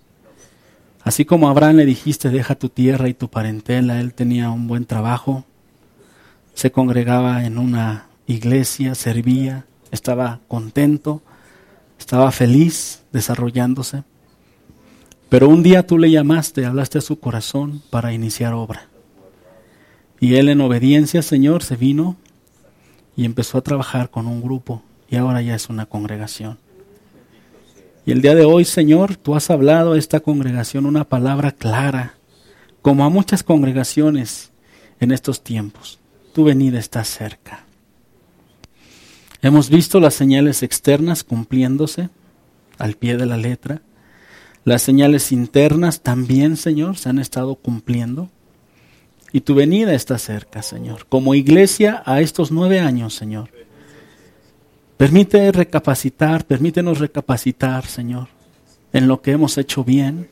Así 1.02 1.24
como 1.24 1.48
Abraham 1.48 1.76
le 1.76 1.86
dijiste, 1.86 2.30
deja 2.30 2.54
tu 2.54 2.70
tierra 2.70 3.08
y 3.08 3.14
tu 3.14 3.28
parentela, 3.28 4.00
él 4.00 4.14
tenía 4.14 4.50
un 4.50 4.66
buen 4.66 4.86
trabajo, 4.86 5.44
se 6.54 6.72
congregaba 6.72 7.44
en 7.44 7.58
una 7.58 8.06
iglesia, 8.26 8.94
servía, 8.94 9.66
estaba 9.90 10.40
contento, 10.48 11.22
estaba 11.98 12.30
feliz 12.32 13.02
desarrollándose. 13.12 14.02
Pero 15.28 15.48
un 15.48 15.62
día 15.62 15.86
tú 15.86 15.98
le 15.98 16.10
llamaste, 16.10 16.64
hablaste 16.64 16.98
a 16.98 17.02
su 17.02 17.18
corazón 17.18 17.82
para 17.90 18.12
iniciar 18.12 18.54
obra. 18.54 18.88
Y 20.24 20.36
él 20.36 20.48
en 20.48 20.62
obediencia, 20.62 21.20
Señor, 21.20 21.62
se 21.62 21.76
vino 21.76 22.16
y 23.14 23.26
empezó 23.26 23.58
a 23.58 23.60
trabajar 23.60 24.08
con 24.08 24.26
un 24.26 24.40
grupo 24.40 24.82
y 25.06 25.16
ahora 25.16 25.42
ya 25.42 25.54
es 25.54 25.68
una 25.68 25.84
congregación. 25.84 26.56
Y 28.06 28.12
el 28.12 28.22
día 28.22 28.34
de 28.34 28.46
hoy, 28.46 28.64
Señor, 28.64 29.16
tú 29.16 29.34
has 29.34 29.50
hablado 29.50 29.92
a 29.92 29.98
esta 29.98 30.20
congregación 30.20 30.86
una 30.86 31.04
palabra 31.04 31.52
clara, 31.52 32.14
como 32.80 33.04
a 33.04 33.10
muchas 33.10 33.42
congregaciones 33.42 34.50
en 34.98 35.12
estos 35.12 35.44
tiempos. 35.44 35.98
Tu 36.32 36.42
venida 36.42 36.78
está 36.78 37.04
cerca. 37.04 37.66
Hemos 39.42 39.68
visto 39.68 40.00
las 40.00 40.14
señales 40.14 40.62
externas 40.62 41.22
cumpliéndose 41.22 42.08
al 42.78 42.94
pie 42.94 43.18
de 43.18 43.26
la 43.26 43.36
letra. 43.36 43.82
Las 44.64 44.80
señales 44.80 45.32
internas 45.32 46.00
también, 46.00 46.56
Señor, 46.56 46.96
se 46.96 47.10
han 47.10 47.18
estado 47.18 47.56
cumpliendo 47.56 48.30
y 49.34 49.40
tu 49.40 49.56
venida 49.56 49.94
está 49.94 50.16
cerca, 50.16 50.62
Señor. 50.62 51.06
Como 51.08 51.34
iglesia 51.34 52.04
a 52.06 52.20
estos 52.20 52.52
nueve 52.52 52.78
años, 52.78 53.14
Señor. 53.14 53.48
Permite 54.96 55.50
recapacitar, 55.50 56.46
permítenos 56.46 57.00
recapacitar, 57.00 57.84
Señor, 57.84 58.28
en 58.92 59.08
lo 59.08 59.22
que 59.22 59.32
hemos 59.32 59.58
hecho 59.58 59.82
bien, 59.82 60.28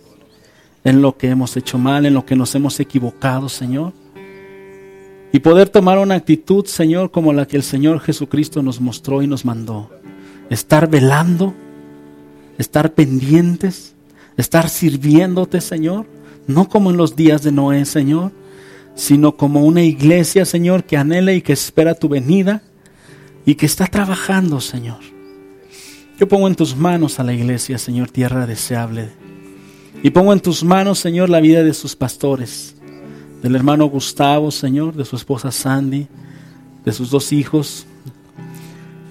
en 0.85 1.03
lo 1.03 1.19
que 1.19 1.31
hemos 1.31 1.57
hecho 1.57 1.79
mal, 1.79 2.07
en 2.07 2.15
lo 2.15 2.25
que 2.25 2.37
nos 2.37 2.55
hemos 2.55 2.79
equivocado, 2.79 3.49
Señor. 3.49 3.93
Y 5.33 5.41
poder 5.41 5.69
tomar 5.69 5.99
una 5.99 6.15
actitud, 6.15 6.65
Señor, 6.67 7.11
como 7.11 7.33
la 7.33 7.49
que 7.49 7.57
el 7.57 7.65
Señor 7.65 7.99
Jesucristo 7.99 8.63
nos 8.63 8.81
mostró 8.81 9.21
y 9.21 9.27
nos 9.27 9.45
mandó. 9.45 9.91
Estar 10.49 10.89
velando, 10.89 11.55
estar 12.57 12.93
pendientes, 12.93 13.97
estar 14.37 14.69
sirviéndote, 14.69 15.61
Señor. 15.61 16.07
No 16.47 16.69
como 16.69 16.93
en 16.93 16.97
los 16.97 17.17
días 17.17 17.43
de 17.43 17.51
Noé, 17.51 17.85
Señor, 17.85 18.31
sino 18.95 19.37
como 19.37 19.65
una 19.65 19.83
iglesia, 19.83 20.45
Señor, 20.45 20.85
que 20.85 20.97
anhela 20.97 21.33
y 21.33 21.43
que 21.43 21.53
espera 21.53 21.95
tu 21.95 22.09
venida 22.09 22.63
y 23.47 23.55
que 23.55 23.67
está 23.67 23.87
trabajando, 23.87 24.61
Señor. 24.61 25.01
Yo 26.19 26.29
pongo 26.29 26.47
en 26.47 26.55
tus 26.55 26.77
manos 26.77 27.19
a 27.19 27.25
la 27.25 27.33
iglesia, 27.33 27.79
Señor, 27.79 28.11
tierra 28.11 28.47
deseable. 28.47 29.11
Y 30.03 30.11
pongo 30.11 30.33
en 30.33 30.41
tus 30.41 30.63
manos, 30.63 30.99
Señor, 30.99 31.31
la 31.31 31.41
vida 31.41 31.63
de 31.63 31.75
sus 31.75 31.97
pastores, 31.97 32.77
del 33.43 33.57
hermano 33.57 33.87
Gustavo, 33.87 34.51
Señor, 34.51 34.95
de 34.95 35.05
su 35.05 35.17
esposa 35.17 35.51
Sandy, 35.51 36.07
de 36.85 36.93
sus 36.93 37.11
dos 37.11 37.33
hijos. 37.33 37.87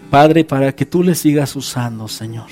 Padre, 0.09 0.43
para 0.43 0.73
que 0.73 0.85
tú 0.85 1.03
les 1.03 1.19
sigas 1.19 1.55
usando, 1.55 2.07
Señor. 2.07 2.47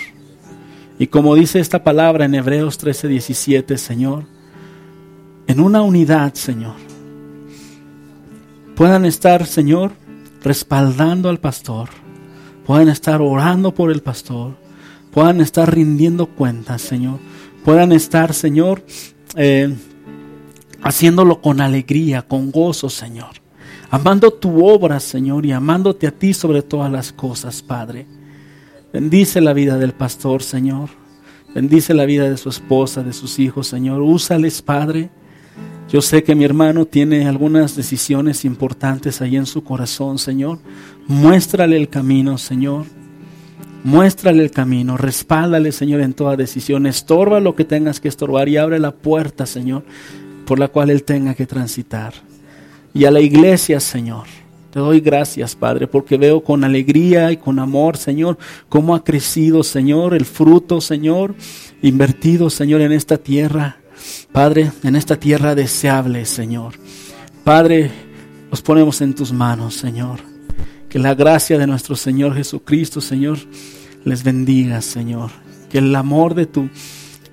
Y 0.97 1.07
como 1.07 1.35
dice 1.35 1.59
esta 1.59 1.83
palabra 1.83 2.25
en 2.25 2.35
Hebreos 2.35 2.77
13, 2.77 3.07
17, 3.07 3.77
Señor, 3.77 4.25
en 5.47 5.59
una 5.59 5.81
unidad, 5.81 6.33
Señor, 6.33 6.75
puedan 8.79 9.03
estar, 9.03 9.45
Señor, 9.45 9.91
respaldando 10.41 11.27
al 11.27 11.37
pastor, 11.37 11.89
puedan 12.65 12.87
estar 12.87 13.21
orando 13.21 13.73
por 13.73 13.91
el 13.91 14.01
pastor, 14.01 14.55
puedan 15.11 15.41
estar 15.41 15.75
rindiendo 15.75 16.27
cuentas, 16.27 16.81
Señor, 16.81 17.19
puedan 17.65 17.91
estar, 17.91 18.33
Señor, 18.33 18.81
eh, 19.35 19.75
haciéndolo 20.81 21.41
con 21.41 21.59
alegría, 21.59 22.21
con 22.21 22.51
gozo, 22.51 22.89
Señor, 22.89 23.31
amando 23.89 24.31
tu 24.31 24.65
obra, 24.65 25.01
Señor, 25.01 25.45
y 25.45 25.51
amándote 25.51 26.07
a 26.07 26.11
ti 26.11 26.33
sobre 26.33 26.61
todas 26.61 26.89
las 26.89 27.11
cosas, 27.11 27.61
Padre. 27.61 28.07
Bendice 28.93 29.41
la 29.41 29.51
vida 29.51 29.77
del 29.77 29.91
pastor, 29.91 30.41
Señor. 30.41 30.87
Bendice 31.53 31.93
la 31.93 32.05
vida 32.05 32.29
de 32.29 32.37
su 32.37 32.47
esposa, 32.47 33.03
de 33.03 33.11
sus 33.11 33.39
hijos, 33.39 33.67
Señor. 33.67 34.01
Úsales, 34.01 34.61
Padre 34.61 35.09
yo 35.91 36.01
sé 36.01 36.23
que 36.23 36.35
mi 36.35 36.45
hermano 36.45 36.85
tiene 36.85 37.27
algunas 37.27 37.75
decisiones 37.75 38.45
importantes 38.45 39.21
ahí 39.21 39.35
en 39.35 39.47
su 39.47 39.63
corazón, 39.63 40.19
Señor. 40.19 40.59
Muéstrale 41.07 41.77
el 41.77 41.89
camino, 41.89 42.37
Señor. 42.37 42.85
Muéstrale 43.83 44.43
el 44.43 44.51
camino, 44.51 44.97
respáldale, 44.97 45.71
Señor, 45.71 46.01
en 46.01 46.13
toda 46.13 46.35
decisión. 46.35 46.85
Estorba 46.85 47.39
lo 47.39 47.55
que 47.55 47.65
tengas 47.65 47.99
que 47.99 48.07
estorbar 48.07 48.49
y 48.49 48.57
abre 48.57 48.77
la 48.77 48.91
puerta, 48.91 49.45
Señor, 49.45 49.83
por 50.45 50.59
la 50.59 50.67
cual 50.67 50.91
Él 50.91 51.03
tenga 51.03 51.33
que 51.33 51.47
transitar. 51.47 52.13
Y 52.93 53.05
a 53.05 53.11
la 53.11 53.21
iglesia, 53.21 53.79
Señor, 53.79 54.25
te 54.71 54.79
doy 54.79 54.99
gracias, 54.99 55.55
Padre, 55.55 55.87
porque 55.87 56.17
veo 56.17 56.43
con 56.43 56.63
alegría 56.63 57.31
y 57.31 57.37
con 57.37 57.57
amor, 57.57 57.97
Señor, 57.97 58.37
cómo 58.67 58.93
ha 58.93 59.03
crecido, 59.03 59.63
Señor, 59.63 60.13
el 60.13 60.25
fruto, 60.25 60.81
Señor, 60.81 61.33
invertido, 61.81 62.51
Señor, 62.51 62.81
en 62.81 62.91
esta 62.91 63.17
tierra. 63.17 63.77
Padre, 64.31 64.71
en 64.83 64.95
esta 64.95 65.17
tierra 65.17 65.55
deseable, 65.55 66.25
Señor. 66.25 66.73
Padre, 67.43 67.91
los 68.51 68.61
ponemos 68.61 69.01
en 69.01 69.13
tus 69.13 69.31
manos, 69.31 69.75
Señor. 69.75 70.19
Que 70.87 70.99
la 70.99 71.15
gracia 71.15 71.57
de 71.57 71.67
nuestro 71.67 71.95
Señor 71.95 72.35
Jesucristo, 72.35 73.01
Señor, 73.01 73.37
les 74.03 74.23
bendiga, 74.23 74.81
Señor. 74.81 75.31
Que 75.69 75.79
el 75.79 75.95
amor 75.95 76.35
de 76.35 76.45
tu, 76.45 76.69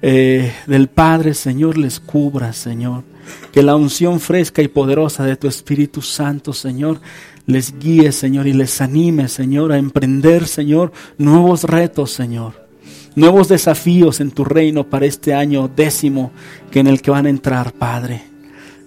eh, 0.02 0.52
del 0.66 0.88
Padre, 0.88 1.34
Señor, 1.34 1.78
les 1.78 2.00
cubra, 2.00 2.52
Señor. 2.52 3.04
Que 3.52 3.62
la 3.62 3.76
unción 3.76 4.20
fresca 4.20 4.62
y 4.62 4.68
poderosa 4.68 5.24
de 5.24 5.36
tu 5.36 5.48
Espíritu 5.48 6.02
Santo, 6.02 6.52
Señor, 6.52 7.00
les 7.46 7.78
guíe, 7.78 8.12
Señor, 8.12 8.46
y 8.46 8.52
les 8.52 8.80
anime, 8.80 9.28
Señor, 9.28 9.72
a 9.72 9.78
emprender, 9.78 10.46
Señor, 10.46 10.92
nuevos 11.18 11.64
retos, 11.64 12.12
Señor 12.12 12.65
nuevos 13.16 13.48
desafíos 13.48 14.20
en 14.20 14.30
tu 14.30 14.44
reino 14.44 14.88
para 14.88 15.06
este 15.06 15.34
año 15.34 15.68
décimo 15.74 16.30
que 16.70 16.80
en 16.80 16.86
el 16.86 17.02
que 17.02 17.10
van 17.10 17.26
a 17.26 17.30
entrar, 17.30 17.72
Padre. 17.72 18.22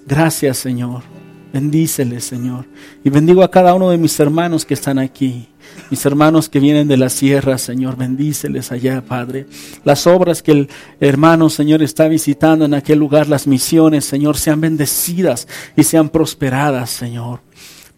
Gracias, 0.08 0.58
Señor. 0.58 1.04
Bendíceles, 1.52 2.24
Señor. 2.24 2.66
Y 3.04 3.10
bendigo 3.10 3.44
a 3.44 3.50
cada 3.50 3.74
uno 3.74 3.90
de 3.90 3.98
mis 3.98 4.20
hermanos 4.20 4.66
que 4.66 4.76
están 4.76 5.00
aquí. 5.00 5.48
Mis 5.90 6.06
hermanos 6.06 6.48
que 6.48 6.60
vienen 6.60 6.88
de 6.88 6.98
la 6.98 7.10
sierra, 7.10 7.58
Señor, 7.58 7.98
bendíceles 7.98 8.72
allá, 8.72 9.04
Padre. 9.04 9.48
Las 9.84 10.06
obras 10.06 10.44
que 10.44 10.52
el 10.52 10.70
hermano, 11.00 11.50
Señor, 11.50 11.82
está 11.82 12.08
visitando 12.08 12.66
en 12.66 12.76
aquel 12.76 13.00
lugar, 13.00 13.28
las 13.28 13.48
misiones, 13.48 14.06
Señor, 14.06 14.38
sean 14.38 14.62
bendecidas 14.62 15.48
y 15.76 15.84
sean 15.84 16.10
prosperadas, 16.10 16.92
Señor. 16.92 17.42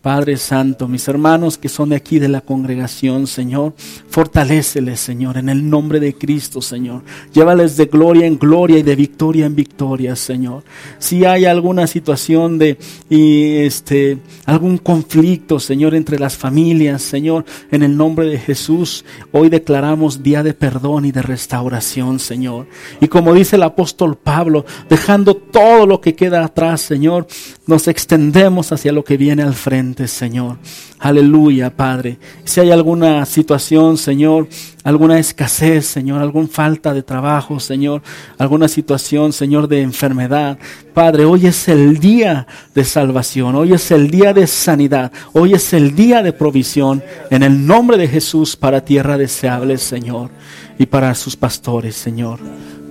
Padre 0.02 0.38
Santo, 0.38 0.88
mis 0.88 1.08
hermanos 1.08 1.60
que 1.60 1.70
son 1.70 1.90
de 1.90 1.96
aquí 1.96 2.18
de 2.18 2.28
la 2.28 2.42
congregación, 2.42 3.28
Señor, 3.28 3.76
fortaléceles, 4.10 5.00
Señor, 5.00 5.38
en 5.38 5.48
el 5.48 5.70
nombre 5.70 6.00
de 6.00 6.16
Cristo, 6.16 6.60
Señor. 6.60 7.04
Llévales 7.34 7.78
de 7.78 7.86
gloria 7.86 8.26
en 8.26 8.40
gloria 8.40 8.80
y 8.80 8.84
de 8.84 8.96
victoria 8.96 9.46
en 9.46 9.56
victoria, 9.56 10.16
Señor. 10.16 10.64
Si 10.98 11.24
hay 11.24 11.46
alguna 11.46 11.86
situación 11.86 12.58
de 12.58 12.80
este 13.12 14.18
algún 14.46 14.80
conflicto, 14.80 15.60
Señor, 15.60 15.94
entre 15.94 16.18
las 16.18 16.36
familias, 16.36 17.04
Señor, 17.04 17.46
en 17.70 17.84
el 17.84 17.96
nombre 17.96 18.26
de 18.26 18.40
Jesús, 18.40 19.06
hoy 19.32 19.50
declaramos 19.50 20.24
día 20.24 20.42
de 20.42 20.56
perdón 20.56 21.06
y 21.06 21.12
de 21.12 21.22
restauración, 21.22 22.18
Señor. 22.18 22.66
Y 23.02 23.08
como 23.08 23.36
dice 23.36 23.56
el 23.56 23.64
apóstol 23.64 24.18
Pablo, 24.18 24.66
dejando 24.90 25.36
todo 25.36 25.86
lo 25.86 26.02
que 26.02 26.16
queda 26.16 26.44
atrás, 26.44 26.82
Señor, 26.82 27.28
nos 27.68 27.88
extendemos 27.88 28.72
hacia 28.72 28.92
lo 28.92 29.04
que 29.04 29.16
viene 29.16 29.44
al 29.44 29.54
frente 29.54 29.91
Señor. 30.08 30.58
Aleluya, 31.00 31.76
Padre. 31.76 32.18
Si 32.44 32.60
hay 32.60 32.72
alguna 32.72 33.26
situación, 33.26 33.98
Señor, 33.98 34.48
alguna 34.84 35.20
escasez, 35.20 35.86
Señor, 35.86 36.22
alguna 36.22 36.48
falta 36.48 36.94
de 36.94 37.04
trabajo, 37.04 37.60
Señor, 37.60 38.02
alguna 38.38 38.68
situación, 38.68 39.34
Señor, 39.34 39.68
de 39.68 39.82
enfermedad. 39.82 40.58
Padre, 40.94 41.26
hoy 41.26 41.48
es 41.48 41.68
el 41.68 42.00
día 42.00 42.48
de 42.74 42.84
salvación, 42.84 43.56
hoy 43.56 43.74
es 43.74 43.92
el 43.92 44.10
día 44.10 44.34
de 44.34 44.48
sanidad, 44.48 45.12
hoy 45.34 45.54
es 45.54 45.74
el 45.74 45.96
día 45.96 46.22
de 46.22 46.34
provisión 46.34 47.04
en 47.30 47.44
el 47.44 47.66
nombre 47.66 47.98
de 47.98 48.08
Jesús 48.08 48.56
para 48.56 48.86
tierra 48.86 49.18
deseable, 49.18 49.78
Señor, 49.78 50.30
y 50.78 50.86
para 50.86 51.14
sus 51.16 51.36
pastores, 51.36 51.96
Señor. 51.96 52.40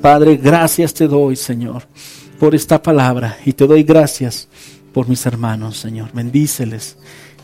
Padre, 0.02 0.36
gracias 0.36 0.94
te 0.94 1.06
doy, 1.06 1.36
Señor, 1.36 1.82
por 2.38 2.54
esta 2.54 2.82
palabra 2.82 3.36
y 3.44 3.52
te 3.52 3.66
doy 3.66 3.82
gracias 3.82 4.48
por 4.92 5.08
mis 5.08 5.24
hermanos, 5.26 5.76
Señor. 5.76 6.10
Bendíceles 6.12 6.96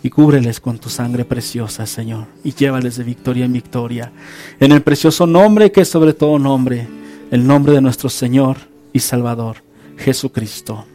y 0.02 0.10
cúbreles 0.10 0.60
con 0.60 0.78
tu 0.78 0.88
sangre 0.88 1.24
preciosa, 1.24 1.86
Señor, 1.86 2.26
y 2.44 2.52
llévales 2.52 2.96
de 2.96 3.04
victoria 3.04 3.44
en 3.44 3.52
victoria. 3.52 4.12
En 4.60 4.72
el 4.72 4.82
precioso 4.82 5.26
nombre 5.26 5.72
que 5.72 5.82
es 5.82 5.88
sobre 5.88 6.12
todo 6.12 6.38
nombre, 6.38 6.86
el 7.30 7.46
nombre 7.46 7.72
de 7.72 7.80
nuestro 7.80 8.08
Señor 8.08 8.56
y 8.92 9.00
Salvador, 9.00 9.56
Jesucristo. 9.96 10.86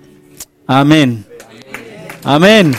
Amén. 0.67 1.25
Amén. 2.23 2.73